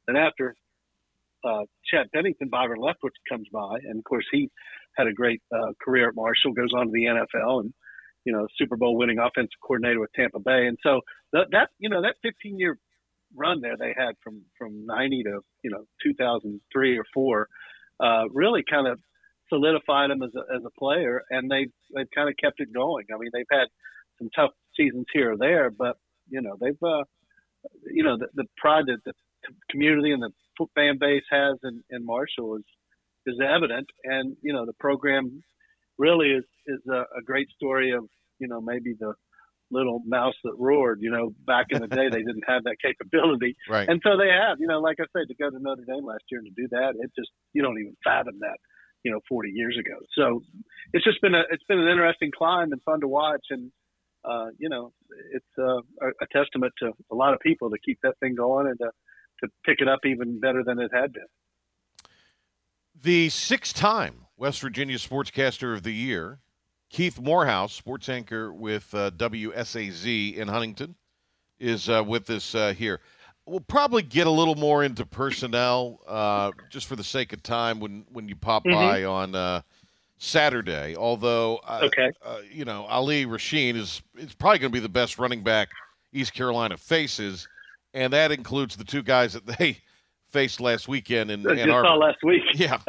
Then 0.08 0.18
after 0.18 0.56
uh, 1.44 1.64
Chad 1.92 2.08
Pennington, 2.14 2.50
Byron 2.50 2.80
Leftwich 2.80 3.18
comes 3.30 3.48
by, 3.52 3.78
and 3.84 4.00
of 4.00 4.04
course 4.06 4.26
he 4.32 4.50
had 4.96 5.08
a 5.08 5.14
great 5.14 5.42
uh, 5.54 5.74
career 5.84 6.10
at 6.10 6.16
Marshall, 6.16 6.54
goes 6.54 6.74
on 6.76 6.88
to 6.88 6.92
the 6.92 7.06
NFL, 7.06 7.62
and 7.62 7.74
you 8.24 8.32
know 8.32 8.48
Super 8.58 8.78
Bowl 8.78 8.98
winning 8.98 9.20
offensive 9.20 9.60
coordinator 9.62 10.00
with 10.00 10.14
Tampa 10.14 10.40
Bay, 10.40 10.68
and 10.68 10.78
so 10.84 11.02
that, 11.34 11.48
that 11.52 11.70
you 11.80 11.90
know 11.90 12.02
that 12.02 12.16
15 12.24 12.60
year 12.60 12.78
run 13.36 13.62
there 13.62 13.76
they 13.78 13.94
had 13.98 14.14
from 14.24 14.42
from 14.58 14.86
90 14.86 15.24
to 15.24 15.40
you 15.64 15.72
know 15.72 15.86
2003 16.04 16.98
or 16.98 17.04
four 17.14 17.48
uh, 18.00 18.24
really 18.34 18.64
kind 18.70 18.88
of 18.88 19.00
solidified 19.50 20.10
him 20.10 20.24
as 20.24 20.32
a, 20.36 20.56
as 20.56 20.62
a 20.66 20.80
player, 20.80 21.22
and 21.30 21.50
they 21.50 21.68
they've 21.96 22.10
kind 22.16 22.30
of 22.30 22.36
kept 22.38 22.60
it 22.60 22.74
going. 22.74 23.06
I 23.14 23.18
mean 23.18 23.30
they've 23.34 23.46
had 23.52 23.68
some 24.20 24.30
tough 24.36 24.52
seasons 24.76 25.06
here 25.14 25.34
or 25.34 25.38
there, 25.38 25.70
but 25.70 25.98
you 26.30 26.42
know 26.42 26.56
they've 26.60 26.82
uh, 26.84 27.04
you 27.92 28.04
know 28.04 28.18
the, 28.18 28.28
the 28.36 28.46
pride 28.58 28.86
that 28.88 29.04
the 29.06 29.14
community 29.70 30.12
and 30.12 30.24
the 30.24 30.32
fan 30.76 30.98
base 31.00 31.24
has 31.30 31.58
in, 31.64 31.84
in 31.90 32.06
Marshall 32.06 32.58
is 32.58 32.66
is 33.26 33.40
evident, 33.42 33.88
and 34.04 34.36
you 34.42 34.54
know 34.54 34.66
the 34.66 34.74
program 34.80 35.44
really 35.98 36.32
is 36.32 36.46
is 36.68 36.80
a, 36.90 37.04
a 37.18 37.22
great 37.26 37.50
story 37.50 37.92
of 37.92 38.04
you 38.40 38.48
know 38.48 38.62
maybe 38.62 38.94
the 39.00 39.14
little 39.74 40.02
mouse 40.06 40.36
that 40.44 40.54
roared. 40.58 41.00
You 41.02 41.12
know, 41.12 41.34
back 41.46 41.68
in 41.72 41.82
the 41.82 41.88
day 41.88 42.08
they 42.10 42.24
didn't 42.24 42.46
have 42.48 42.64
that 42.64 42.78
capability, 42.82 43.56
Right. 43.70 43.90
and 43.90 44.00
so 44.04 44.16
they 44.18 44.30
have. 44.30 44.60
You 44.60 44.68
know, 44.68 44.80
like 44.80 44.98
I 45.02 45.06
said, 45.18 45.28
to 45.28 45.36
go 45.36 45.50
to 45.50 45.60
Notre 45.60 45.84
Dame 45.86 46.06
last 46.06 46.24
year 46.32 46.40
and 46.40 46.48
to 46.56 46.62
do 46.62 46.68
that, 46.72 46.94
it 47.00 47.12
just 47.18 47.32
you 47.54 47.62
don't 47.62 47.80
even 47.80 47.96
fathom 48.04 48.40
that. 48.40 48.58
You 49.04 49.12
know, 49.12 49.20
40 49.28 49.50
years 49.54 49.78
ago. 49.78 49.98
So 50.18 50.42
it's 50.94 51.04
just 51.04 51.20
been 51.22 51.36
a 51.36 51.42
it's 51.52 51.64
been 51.68 51.80
an 51.80 51.90
interesting 51.90 52.32
climb 52.38 52.72
and 52.72 52.82
fun 52.84 53.02
to 53.02 53.08
watch, 53.10 53.46
and 53.50 53.70
uh, 54.24 54.48
you 54.58 54.70
know, 54.70 54.94
it's 55.34 55.46
uh, 55.60 55.80
a, 56.02 56.08
a 56.22 56.28
testament 56.32 56.72
to 56.80 56.92
a 57.12 57.16
lot 57.16 57.34
of 57.34 57.42
people 57.42 57.70
to 57.72 57.78
keep 57.86 58.00
that 58.04 58.14
thing 58.22 58.36
going 58.36 58.68
and 58.68 58.78
to 58.80 58.92
to 59.42 59.52
pick 59.66 59.82
it 59.82 59.90
up 59.90 60.00
even 60.06 60.40
better 60.40 60.64
than 60.64 60.80
it 60.80 60.92
had 60.94 61.12
been. 61.12 61.26
The 62.96 63.30
six 63.30 63.74
time 63.74 64.28
West 64.38 64.62
Virginia 64.62 64.98
Sportscaster 64.98 65.74
of 65.74 65.84
the 65.84 65.92
Year, 65.92 66.40
Keith 66.94 67.20
Morehouse, 67.20 67.74
sports 67.74 68.08
anchor 68.08 68.54
with 68.54 68.94
uh, 68.94 69.10
WSAZ 69.12 70.36
in 70.38 70.48
Huntington, 70.48 70.94
is 71.60 71.90
uh, 71.90 72.04
with 72.06 72.30
us 72.30 72.54
uh, 72.54 72.72
here. 72.78 73.00
We'll 73.48 73.62
probably 73.62 74.04
get 74.04 74.28
a 74.28 74.30
little 74.30 74.54
more 74.54 74.84
into 74.84 75.04
personnel 75.04 76.00
uh, 76.08 76.52
just 76.70 76.86
for 76.86 76.96
the 76.96 77.04
sake 77.04 77.34
of 77.34 77.42
time 77.42 77.80
when, 77.80 78.06
when 78.14 78.30
you 78.30 78.36
pop 78.36 78.64
Mhm. 78.64 78.74
by 78.74 79.04
on 79.06 79.34
uh, 79.34 79.62
Saturday. 80.20 80.96
Although, 80.96 81.58
uh, 81.68 81.80
Okay. 81.86 82.12
you 82.52 82.64
know, 82.64 82.86
Ali 82.86 83.26
Rasheen 83.26 83.76
is, 83.76 84.04
is 84.16 84.36
probably 84.36 84.60
going 84.60 84.72
to 84.72 84.74
be 84.76 84.80
the 84.80 84.88
best 84.88 85.18
running 85.18 85.42
back 85.42 85.70
East 86.14 86.36
Carolina 86.36 86.78
faces, 86.78 87.48
and 87.96 88.14
that 88.14 88.32
includes 88.32 88.76
the 88.78 88.84
two 88.86 89.02
guys 89.02 89.34
that 89.34 89.46
they 89.58 89.80
faced 90.30 90.62
last 90.62 90.88
weekend 90.88 91.32
in 91.32 91.40
Ann 91.50 91.68
saw 91.70 91.74
Arbor. 91.74 91.90
last 92.06 92.20
week. 92.24 92.44
Yeah. 92.54 92.78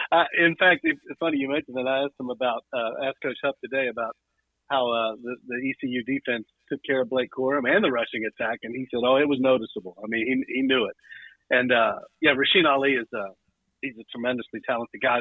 Uh, 0.12 0.24
in 0.38 0.56
fact, 0.56 0.80
it's 0.82 1.00
funny 1.20 1.36
you 1.36 1.48
mentioned 1.48 1.76
that. 1.76 1.86
I 1.86 2.04
asked 2.04 2.18
him 2.18 2.30
about, 2.30 2.64
uh, 2.72 3.06
asked 3.06 3.18
Coach 3.22 3.36
Huff 3.44 3.54
today 3.62 3.88
about 3.88 4.16
how 4.70 4.88
uh, 4.88 5.16
the, 5.22 5.36
the 5.46 5.58
ECU 5.70 6.02
defense 6.04 6.46
took 6.70 6.80
care 6.86 7.02
of 7.02 7.10
Blake 7.10 7.30
Corum 7.36 7.68
and 7.68 7.84
the 7.84 7.90
rushing 7.90 8.24
attack, 8.24 8.60
and 8.62 8.74
he 8.74 8.86
said, 8.90 9.02
"Oh, 9.04 9.16
it 9.16 9.28
was 9.28 9.38
noticeable. 9.40 9.96
I 10.02 10.06
mean, 10.08 10.24
he 10.26 10.54
he 10.54 10.62
knew 10.62 10.86
it." 10.86 10.96
And 11.50 11.72
uh, 11.72 11.98
yeah, 12.22 12.32
Rasheen 12.32 12.66
Ali 12.70 12.92
is 12.92 13.06
uh, 13.12 13.34
he's 13.82 13.98
a 13.98 14.06
tremendously 14.12 14.60
talented 14.66 15.00
guy. 15.02 15.20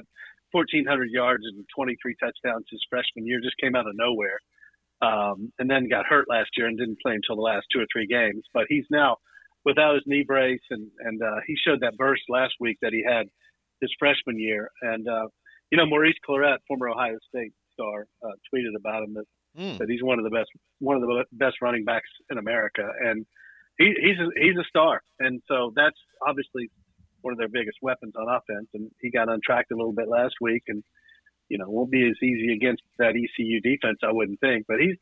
1,400 0.52 1.12
yards 1.12 1.44
and 1.46 1.64
23 1.76 2.16
touchdowns 2.20 2.66
his 2.72 2.82
freshman 2.90 3.26
year 3.26 3.40
just 3.42 3.58
came 3.62 3.76
out 3.76 3.86
of 3.86 3.94
nowhere, 3.94 4.40
um, 5.02 5.52
and 5.60 5.70
then 5.70 5.90
got 5.90 6.06
hurt 6.08 6.26
last 6.30 6.50
year 6.58 6.66
and 6.68 6.78
didn't 6.78 7.02
play 7.02 7.14
until 7.14 7.36
the 7.36 7.42
last 7.42 7.68
two 7.72 7.80
or 7.80 7.86
three 7.92 8.08
games. 8.08 8.44
But 8.54 8.66
he's 8.70 8.86
now 8.90 9.18
without 9.66 9.96
his 9.96 10.04
knee 10.06 10.24
brace, 10.26 10.62
and 10.70 10.90
and 11.00 11.22
uh, 11.22 11.42
he 11.48 11.56
showed 11.66 11.82
that 11.82 11.98
burst 11.98 12.24
last 12.30 12.54
week 12.60 12.78
that 12.82 12.94
he 12.94 13.04
had 13.04 13.28
his 13.82 13.92
freshman 14.00 14.40
year. 14.40 14.70
And 14.82 15.08
uh, 15.08 15.28
you 15.72 15.78
know, 15.78 15.86
Maurice 15.86 16.16
Clarett, 16.28 16.58
former 16.68 16.90
Ohio 16.90 17.18
State 17.28 17.54
star, 17.74 18.06
uh, 18.24 18.32
tweeted 18.54 18.76
about 18.78 19.04
him 19.04 19.14
that, 19.16 19.26
Hmm. 19.58 19.78
that 19.78 19.90
he's 19.90 20.04
one 20.04 20.20
of 20.20 20.24
the 20.24 20.30
best 20.30 20.50
one 20.78 20.96
of 20.96 21.02
the 21.02 21.26
best 21.32 21.56
running 21.60 21.84
backs 21.84 22.08
in 22.30 22.38
America, 22.38 22.88
and 23.04 23.26
he, 23.80 23.96
he's 24.00 24.20
a, 24.20 24.30
he's 24.40 24.56
a 24.56 24.64
star. 24.70 25.02
And 25.18 25.42
so 25.48 25.74
that's 25.76 25.98
obviously 26.26 26.70
one 27.22 27.32
of 27.34 27.40
their 27.40 27.50
biggest 27.50 27.78
weapons 27.82 28.14
on 28.16 28.30
offense. 28.30 28.68
And 28.76 28.92
he 29.02 29.10
got 29.10 29.28
untracked 29.28 29.72
a 29.72 29.76
little 29.76 29.92
bit 29.92 30.08
last 30.08 30.36
week, 30.40 30.64
and 30.68 30.84
you 31.50 31.58
know 31.58 31.66
won't 31.68 31.90
be 31.90 32.08
as 32.08 32.16
easy 32.22 32.54
against 32.54 32.84
that 33.00 33.16
ECU 33.18 33.60
defense, 33.60 33.98
I 34.04 34.12
wouldn't 34.12 34.40
think. 34.40 34.66
But 34.68 34.82
he's 34.82 34.98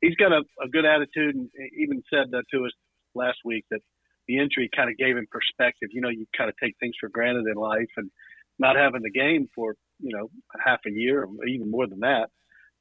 he's 0.00 0.16
got 0.16 0.32
a, 0.32 0.40
a 0.64 0.68
good 0.68 0.86
attitude, 0.86 1.34
and 1.36 1.50
even 1.78 2.02
said 2.08 2.30
that 2.30 2.44
to 2.54 2.64
us 2.64 2.72
last 3.14 3.38
week 3.44 3.66
that 3.70 3.80
the 4.28 4.38
injury 4.38 4.68
kind 4.74 4.90
of 4.90 4.96
gave 4.96 5.16
him 5.16 5.26
perspective. 5.30 5.90
You 5.92 6.00
know, 6.00 6.08
you 6.08 6.26
kind 6.36 6.48
of 6.48 6.56
take 6.62 6.74
things 6.80 6.94
for 7.00 7.08
granted 7.08 7.46
in 7.46 7.54
life, 7.54 7.90
and 7.96 8.10
not 8.58 8.76
having 8.76 9.02
the 9.02 9.10
game 9.10 9.48
for 9.54 9.74
you 9.98 10.16
know 10.16 10.30
half 10.64 10.80
a 10.86 10.90
year 10.90 11.24
or 11.24 11.46
even 11.46 11.70
more 11.70 11.86
than 11.86 12.00
that 12.00 12.28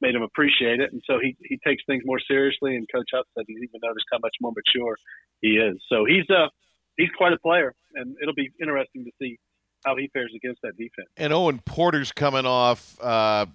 made 0.02 0.16
him 0.16 0.22
appreciate 0.22 0.80
it. 0.80 0.92
And 0.92 1.02
so 1.06 1.20
he 1.22 1.36
he 1.44 1.60
takes 1.66 1.84
things 1.86 2.04
more 2.06 2.20
seriously. 2.28 2.76
And 2.76 2.88
Coach 2.94 3.10
Huff 3.14 3.26
said 3.38 3.46
he's 3.48 3.58
even 3.58 3.80
noticed 3.84 4.06
how 4.12 4.20
much 4.22 4.36
more 4.42 4.54
mature 4.56 4.96
he 5.42 5.58
is. 5.58 5.78
So 5.90 6.06
he's 6.06 6.30
a 6.30 6.50
he's 6.98 7.10
quite 7.18 7.34
a 7.34 7.40
player, 7.40 7.74
and 7.96 8.16
it'll 8.22 8.36
be 8.36 8.52
interesting 8.62 9.06
to 9.06 9.12
see 9.22 9.40
how 9.86 9.96
he 9.96 10.10
fares 10.12 10.32
against 10.36 10.62
that 10.62 10.78
defense. 10.78 11.08
And 11.18 11.32
Owen 11.32 11.60
Porter's 11.60 12.12
coming 12.12 12.46
off 12.46 12.98
uh, 13.02 13.46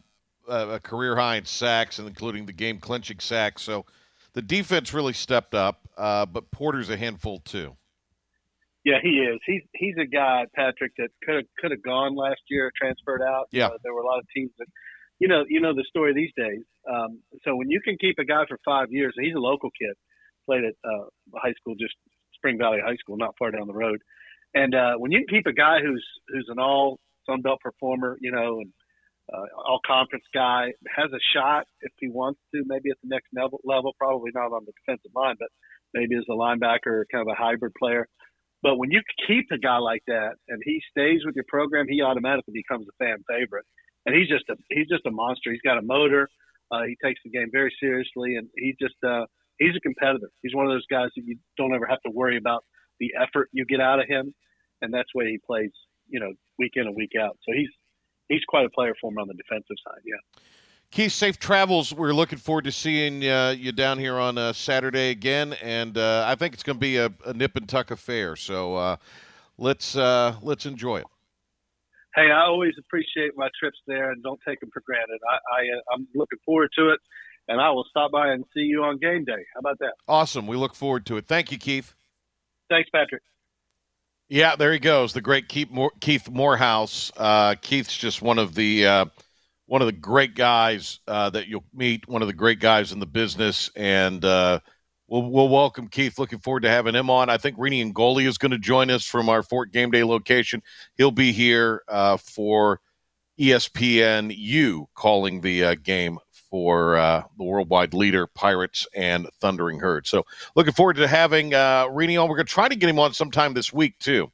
a 0.49 0.80
career 0.80 1.16
high 1.16 1.37
in 1.37 1.45
sacks, 1.45 1.99
and 1.99 2.09
including 2.09 2.47
the 2.47 2.53
game 2.53 2.78
clinching 2.78 3.20
sacks. 3.20 3.62
So 3.62 3.85
the 4.35 4.43
defense 4.43 4.93
really 4.93 5.12
stepped 5.12 5.55
up, 5.55 5.89
uh, 5.97 6.26
but 6.26 6.51
Porter's 6.51 6.91
a 6.91 6.97
handful 6.97 7.39
too. 7.41 7.76
Yeah, 8.85 8.99
he 9.03 9.20
is. 9.20 9.41
He's 9.47 9.62
he's 9.74 9.95
a 9.99 10.05
guy, 10.05 10.45
Patrick, 10.55 10.93
that 10.99 11.09
could 11.24 11.37
have 11.37 11.45
could 11.59 11.70
have 11.70 11.82
gone 11.82 12.14
last 12.14 12.41
year, 12.51 12.70
transferred 12.78 13.22
out. 13.22 13.49
Yeah, 13.51 13.68
uh, 13.68 13.78
there 13.82 13.95
were 13.95 14.03
a 14.03 14.07
lot 14.07 14.18
of 14.18 14.26
teams 14.37 14.51
that, 14.59 14.66
you 15.18 15.28
know, 15.28 15.45
you 15.49 15.61
know 15.61 15.74
the 15.74 15.85
story 15.89 16.12
these 16.12 16.32
days. 16.37 16.62
Um, 16.87 17.20
so 17.45 17.57
when 17.57 17.70
you 17.70 17.80
can 17.80 17.97
keep 17.99 18.18
a 18.18 18.24
guy 18.24 18.45
for 18.47 18.59
five 18.62 18.89
years, 18.91 19.14
he's 19.18 19.35
a 19.35 19.39
local 19.39 19.70
kid, 19.70 19.95
played 20.45 20.64
at 20.64 20.74
uh, 20.85 21.07
high 21.35 21.55
school, 21.59 21.74
just 21.80 21.95
Spring 22.35 22.59
Valley 22.59 22.78
High 22.85 22.97
School, 22.97 23.16
not 23.16 23.35
far 23.39 23.51
down 23.51 23.66
the 23.66 23.72
road. 23.72 24.01
And 24.53 24.74
uh, 24.74 24.95
when 24.99 25.12
you 25.12 25.24
can 25.24 25.39
keep 25.39 25.47
a 25.47 25.53
guy 25.55 25.78
who's 25.80 26.05
who's 26.28 26.49
an 26.51 26.59
all 26.59 26.99
Sun 27.26 27.41
Belt 27.41 27.61
performer, 27.61 28.18
you 28.20 28.32
know, 28.32 28.61
and 28.61 28.70
uh, 29.33 29.47
all 29.57 29.81
conference 29.87 30.25
guy, 30.35 30.72
has 30.95 31.11
a 31.12 31.22
shot 31.35 31.64
if 31.81 31.93
he 31.99 32.09
wants 32.09 32.41
to, 32.55 32.62
maybe 32.66 32.91
at 32.91 32.99
the 33.03 33.09
next 33.09 33.29
level, 33.35 33.61
level, 33.64 33.93
probably 33.99 34.31
not 34.35 34.53
on 34.53 34.64
the 34.66 34.72
defensive 34.85 35.12
line, 35.14 35.37
but 35.39 35.49
maybe 35.95 36.16
as 36.16 36.25
a 36.29 36.35
linebacker, 36.35 37.05
kind 37.11 37.22
of 37.22 37.29
a 37.29 37.35
hybrid 37.35 37.72
player. 37.79 38.07
But 38.62 38.77
when 38.77 38.91
you 38.91 39.01
keep 39.27 39.47
a 39.53 39.59
guy 39.59 39.79
like 39.79 40.03
that 40.07 40.37
and 40.49 40.61
he 40.64 40.81
stays 40.91 41.20
with 41.25 41.35
your 41.37 41.45
program, 41.49 41.87
he 41.89 42.01
automatically 42.03 42.55
becomes 42.55 42.87
a 42.89 43.05
fan 43.05 43.18
favorite. 43.29 43.64
And 44.07 44.14
he's 44.14 44.29
just 44.29 44.45
a 44.51 44.57
he's 44.70 44.89
just 44.89 45.07
a 45.07 45.11
monster. 45.11 45.53
He's 45.53 45.64
got 45.64 45.79
a 45.79 45.83
motor. 45.83 46.29
Uh, 46.70 46.85
he 46.89 46.97
takes 47.03 47.20
the 47.25 47.31
game 47.31 47.49
very 47.53 47.72
seriously, 47.81 48.37
and 48.37 48.49
he 48.57 48.75
just 48.81 48.97
uh, 49.07 49.25
he's 49.59 49.77
a 49.77 49.81
competitor. 49.81 50.29
He's 50.43 50.55
one 50.55 50.66
of 50.66 50.72
those 50.72 50.85
guys 50.91 51.09
that 51.16 51.25
you 51.25 51.37
don't 51.57 51.75
ever 51.75 51.87
have 51.87 52.01
to 52.05 52.11
worry 52.11 52.37
about 52.37 52.64
the 53.01 53.12
effort 53.20 53.49
you 53.53 53.64
get 53.64 53.81
out 53.81 54.01
of 54.01 54.07
him, 54.09 54.35
and 54.83 54.93
that's 54.93 55.09
why 55.12 55.25
he 55.25 55.39
plays, 55.47 55.72
you 56.09 56.20
know, 56.20 56.33
week 56.59 56.72
in 56.75 56.87
and 56.87 56.97
week 56.97 57.12
out. 57.20 57.37
So 57.49 57.53
he's 57.55 57.70
he's 58.29 58.45
quite 58.47 58.66
a 58.66 58.70
player 58.70 58.95
for 59.01 59.11
him 59.11 59.18
on 59.18 59.29
the 59.29 59.35
defensive 59.35 59.77
side. 59.87 60.01
Yeah. 60.05 60.41
Keith, 60.91 61.12
safe 61.12 61.39
travels. 61.39 61.93
We're 61.93 62.12
looking 62.12 62.39
forward 62.39 62.64
to 62.64 62.72
seeing 62.72 63.27
uh, 63.27 63.55
you 63.59 63.72
down 63.72 63.99
here 63.99 64.16
on 64.16 64.39
uh, 64.39 64.53
Saturday 64.53 65.11
again, 65.11 65.55
and 65.55 65.99
uh, 65.99 66.25
I 66.27 66.37
think 66.37 66.55
it's 66.55 66.62
going 66.62 66.77
to 66.77 66.81
be 66.81 66.99
a, 66.99 67.12
a, 67.27 67.35
nip 67.35 67.57
and 67.57 67.68
tuck 67.68 67.91
affair. 67.91 68.37
So 68.37 68.77
uh, 68.77 68.97
let's 69.59 69.97
uh, 69.97 70.37
let's 70.41 70.66
enjoy 70.66 70.99
it. 70.99 71.07
Hey, 72.14 72.31
I 72.31 72.43
always 72.43 72.75
appreciate 72.79 73.33
my 73.35 73.49
trips 73.59 73.79
there, 73.89 74.12
and 74.12 74.22
don't 74.22 74.39
take 74.47 74.61
them 74.61 74.70
for 74.72 74.83
granted. 74.87 75.18
I, 75.29 75.35
I 75.35 75.62
I'm 75.93 76.07
looking 76.14 76.39
forward 76.47 76.70
to 76.79 76.91
it, 76.91 77.01
and 77.49 77.61
I 77.61 77.70
will 77.70 77.87
stop 77.91 78.12
by 78.12 78.29
and 78.29 78.45
see 78.55 78.61
you 78.61 78.85
on 78.85 78.99
game 78.99 79.25
day. 79.25 79.45
How 79.53 79.61
about 79.61 79.81
that? 79.81 79.95
Awesome. 80.07 80.47
We 80.47 80.57
look 80.57 80.77
forward 80.77 81.07
to 81.07 81.16
it. 81.16 81.27
Thank 81.27 81.51
you, 81.51 81.59
Keith. 81.59 81.97
Thanks, 82.70 82.89
Patrick. 82.91 83.22
Yeah, 84.29 84.57
there 84.57 84.72
he 84.72 84.79
goes, 84.79 85.12
the 85.12 85.20
great 85.20 85.49
Keith, 85.49 85.68
Keith 86.01 86.31
Morehouse. 86.31 87.12
Uh, 87.16 87.55
Keith's 87.61 87.97
just 87.97 88.22
one 88.22 88.39
of 88.39 88.55
the 88.55 89.11
one 89.66 89.83
of 89.83 89.87
the 89.87 89.93
great 89.93 90.35
guys 90.35 91.01
uh, 91.09 91.31
that 91.31 91.49
you'll 91.49 91.64
meet, 91.72 92.07
one 92.09 92.22
of 92.22 92.29
the 92.29 92.35
great 92.35 92.61
guys 92.61 92.93
in 92.93 93.01
the 93.01 93.07
business, 93.07 93.70
and 93.75 94.25
uh, 94.25 94.61
we'll, 95.09 95.22
we'll 95.22 95.49
welcome 95.49 95.89
Keith. 95.89 96.18
Looking 96.18 96.39
forward 96.39 96.62
to 96.62 96.70
having 96.70 96.95
him 96.95 97.11
on. 97.11 97.31
I 97.31 97.39
think 97.39 97.57
Rene 97.59 97.93
Ingoglia 97.93 98.27
is 98.27 98.39
going 98.39 98.53
to 98.53 98.59
join 98.59 98.91
us 98.91 99.05
from 99.05 99.29
our 99.29 99.43
Fort 99.43 99.72
Game 99.72 99.91
Day 99.91 100.05
location. 100.05 100.62
He'll 100.97 101.11
be 101.11 101.33
here 101.33 101.83
uh, 101.89 102.18
for 102.18 102.81
ESPN 103.41 104.35
U 104.37 104.87
calling 104.95 105.41
the 105.41 105.64
uh, 105.64 105.75
game 105.77 106.18
for 106.55 106.96
uh, 106.96 107.20
the 107.36 107.42
worldwide 107.42 107.94
leader, 107.94 108.28
Pirates 108.28 108.86
and 108.94 109.28
Thundering 109.40 109.80
Herd. 109.80 110.07
So 110.07 110.24
looking 110.55 110.72
forward 110.72 110.94
to 110.98 111.09
having 111.09 111.52
uh, 111.52 111.88
Rene 111.90 112.16
on. 112.16 112.28
We're 112.28 112.36
going 112.36 112.46
to 112.46 112.52
try 112.52 112.68
to 112.68 112.76
get 112.76 112.88
him 112.88 113.00
on 113.00 113.12
sometime 113.12 113.55
this 113.55 113.72
week 113.72 113.98
too 113.98 114.30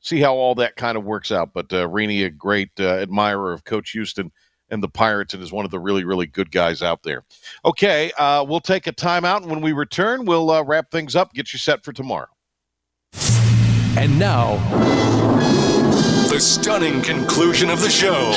see 0.00 0.18
how 0.18 0.34
all 0.34 0.54
that 0.54 0.76
kind 0.76 0.96
of 0.96 1.04
works 1.04 1.30
out. 1.30 1.52
But 1.52 1.70
uh, 1.70 1.86
Rene, 1.86 2.22
a 2.22 2.30
great 2.30 2.70
uh, 2.80 2.94
admirer 2.94 3.52
of 3.52 3.64
Coach 3.64 3.90
Houston, 3.90 4.32
and 4.70 4.82
the 4.82 4.88
Pirates 4.88 5.34
and 5.34 5.42
is 5.42 5.52
one 5.52 5.66
of 5.66 5.70
the 5.70 5.78
really, 5.78 6.02
really 6.02 6.26
good 6.26 6.50
guys 6.50 6.80
out 6.80 7.02
there. 7.02 7.24
Okay, 7.66 8.10
uh, 8.16 8.42
we'll 8.48 8.60
take 8.60 8.86
a 8.86 8.92
timeout. 8.92 9.42
And 9.42 9.50
when 9.50 9.60
we 9.60 9.72
return, 9.72 10.24
we'll 10.24 10.50
uh, 10.50 10.62
wrap 10.62 10.90
things 10.90 11.14
up, 11.14 11.34
get 11.34 11.52
you 11.52 11.58
set 11.58 11.84
for 11.84 11.92
tomorrow. 11.92 12.28
And 13.98 14.18
now, 14.18 14.56
the 16.30 16.40
stunning 16.40 17.02
conclusion 17.02 17.68
of 17.68 17.82
the 17.82 17.90
show. 17.90 18.32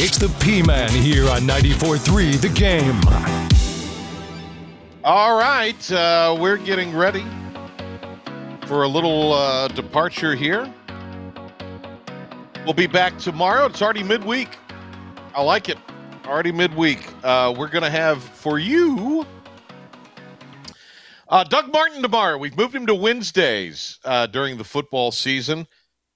It's 0.00 0.16
the 0.16 0.28
P 0.38 0.62
Man 0.62 0.90
here 0.90 1.28
on 1.28 1.40
94.3 1.40 2.40
The 2.40 2.48
Game. 2.50 3.00
All 5.02 5.36
right, 5.36 5.90
uh, 5.90 6.36
we're 6.38 6.56
getting 6.56 6.94
ready 6.94 7.26
for 8.68 8.84
a 8.84 8.88
little 8.88 9.32
uh, 9.32 9.66
departure 9.66 10.36
here. 10.36 10.72
We'll 12.64 12.74
be 12.74 12.86
back 12.86 13.18
tomorrow. 13.18 13.66
It's 13.66 13.82
already 13.82 14.04
midweek. 14.04 14.56
I 15.34 15.42
like 15.42 15.68
it. 15.68 15.78
Already 16.26 16.52
midweek. 16.52 17.04
Uh, 17.24 17.52
we're 17.58 17.66
going 17.66 17.82
to 17.82 17.90
have 17.90 18.22
for 18.22 18.60
you 18.60 19.26
uh, 21.28 21.44
Doug 21.44 21.72
Martin 21.72 22.02
tomorrow. 22.02 22.38
We've 22.38 22.56
moved 22.56 22.74
him 22.74 22.86
to 22.86 22.94
Wednesdays 22.94 23.98
uh, 24.04 24.26
during 24.26 24.56
the 24.56 24.64
football 24.64 25.10
season. 25.10 25.66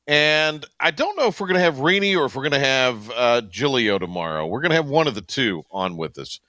And 0.06 0.66
I 0.80 0.90
don't 0.90 1.16
know 1.16 1.28
if 1.28 1.40
we're 1.40 1.46
going 1.46 1.58
to 1.58 1.64
have 1.64 1.80
Rene 1.80 2.16
or 2.16 2.24
if 2.24 2.34
we're 2.34 2.48
going 2.48 2.60
to 2.60 2.66
have 2.66 3.10
uh, 3.10 3.40
Giglio 3.42 3.98
tomorrow. 3.98 4.46
We're 4.46 4.60
going 4.60 4.70
to 4.70 4.76
have 4.76 4.88
one 4.88 5.06
of 5.06 5.14
the 5.14 5.22
two 5.22 5.62
on 5.70 5.96
with 5.96 6.18
us. 6.18 6.40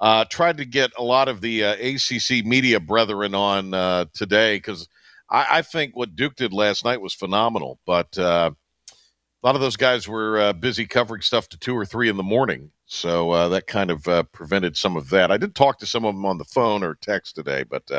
Uh, 0.00 0.24
tried 0.26 0.58
to 0.58 0.64
get 0.64 0.92
a 0.96 1.02
lot 1.02 1.26
of 1.26 1.40
the 1.40 1.64
uh, 1.64 1.74
ACC 1.74 2.44
media 2.44 2.78
brethren 2.78 3.34
on 3.34 3.74
uh, 3.74 4.04
today 4.12 4.56
because 4.56 4.88
I, 5.28 5.46
I, 5.50 5.62
think 5.62 5.96
what 5.96 6.14
Duke 6.14 6.36
did 6.36 6.52
last 6.52 6.84
night 6.84 7.00
was 7.00 7.14
phenomenal. 7.14 7.80
But 7.84 8.16
uh, 8.16 8.52
a 8.92 9.46
lot 9.46 9.56
of 9.56 9.60
those 9.60 9.76
guys 9.76 10.06
were 10.06 10.38
uh, 10.38 10.52
busy 10.52 10.86
covering 10.86 11.22
stuff 11.22 11.48
to 11.48 11.58
two 11.58 11.76
or 11.76 11.84
three 11.84 12.08
in 12.08 12.16
the 12.16 12.22
morning. 12.22 12.70
So 12.86 13.32
uh, 13.32 13.48
that 13.48 13.66
kind 13.66 13.90
of 13.90 14.04
prevented 14.30 14.76
some 14.76 14.96
of 14.96 15.10
that. 15.10 15.32
I 15.32 15.36
did 15.36 15.54
talk 15.54 15.78
to 15.80 15.86
some 15.86 16.04
of 16.04 16.14
them 16.14 16.24
on 16.24 16.38
the 16.38 16.44
phone 16.44 16.84
or 16.84 16.94
text 16.94 17.34
today, 17.34 17.64
but 17.64 17.90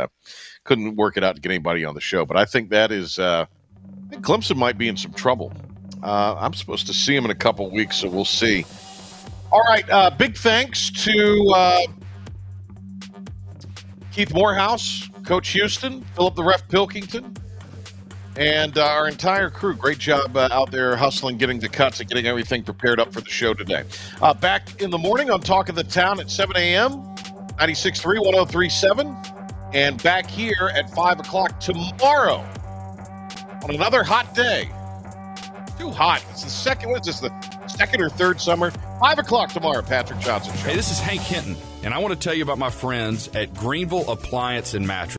couldn't 0.63 0.95
work 0.95 1.17
it 1.17 1.23
out 1.23 1.35
to 1.35 1.41
get 1.41 1.51
anybody 1.51 1.83
on 1.83 1.95
the 1.95 2.01
show. 2.01 2.25
But 2.25 2.37
I 2.37 2.45
think 2.45 2.69
that 2.69 2.91
is, 2.91 3.19
Think 4.09 4.25
Clemson 4.25 4.57
might 4.57 4.77
be 4.77 4.87
in 4.87 4.97
some 4.97 5.13
trouble. 5.13 5.53
Uh, 6.01 6.35
I'm 6.39 6.53
supposed 6.53 6.87
to 6.87 6.93
see 6.93 7.15
him 7.15 7.25
in 7.25 7.31
a 7.31 7.35
couple 7.35 7.69
weeks, 7.69 7.97
so 7.97 8.09
we'll 8.09 8.25
see. 8.25 8.65
All 9.51 9.61
right. 9.61 10.17
big 10.17 10.37
thanks 10.37 10.89
to 10.91 11.87
Keith 14.11 14.33
Morehouse, 14.33 15.09
Coach 15.23 15.49
Houston, 15.49 16.01
Philip 16.15 16.35
the 16.35 16.43
Ref 16.43 16.67
Pilkington, 16.67 17.35
and 18.35 18.77
uh, 18.77 18.85
our 18.85 19.07
entire 19.07 19.49
crew. 19.49 19.75
Great 19.75 19.97
job 19.97 20.35
uh, 20.35 20.49
out 20.51 20.71
there 20.71 20.95
hustling, 20.95 21.37
getting 21.37 21.59
the 21.59 21.69
cuts, 21.69 21.99
and 21.99 22.09
getting 22.09 22.25
everything 22.25 22.63
prepared 22.63 22.99
up 22.99 23.13
for 23.13 23.21
the 23.21 23.29
show 23.29 23.53
today. 23.53 23.83
Uh, 24.21 24.33
back 24.33 24.81
in 24.81 24.89
the 24.89 24.97
morning 24.97 25.29
on 25.29 25.39
Talk 25.41 25.69
of 25.69 25.75
the 25.75 25.83
Town 25.83 26.19
at 26.19 26.29
7 26.29 26.55
a.m., 26.57 26.91
96.3, 27.59 28.17
103.7, 28.19 29.73
and 29.73 30.01
back 30.01 30.25
here 30.25 30.71
at 30.73 30.89
5 30.89 31.19
o'clock 31.19 31.59
tomorrow 31.59 32.45
on 33.63 33.71
another 33.75 34.03
hot 34.03 34.33
day. 34.33 34.69
Too 35.77 35.91
hot. 35.91 36.23
It's 36.31 36.43
the 36.43 36.49
second, 36.49 36.89
what 36.89 37.07
is 37.07 37.19
this, 37.19 37.19
the 37.21 37.67
second 37.67 38.01
or 38.01 38.09
third 38.09 38.41
summer? 38.41 38.71
5 38.71 39.19
o'clock 39.19 39.51
tomorrow, 39.51 39.81
Patrick 39.81 40.19
Johnson 40.19 40.53
Show. 40.57 40.69
Hey, 40.69 40.75
this 40.75 40.91
is 40.91 40.99
Hank 40.99 41.21
Hinton, 41.21 41.55
and 41.83 41.93
I 41.93 41.99
want 41.99 42.13
to 42.13 42.19
tell 42.19 42.33
you 42.33 42.43
about 42.43 42.57
my 42.57 42.69
friends 42.69 43.29
at 43.29 43.53
Greenville 43.53 44.09
Appliance 44.11 44.73
and 44.73 44.85
Mattress. 44.85 45.17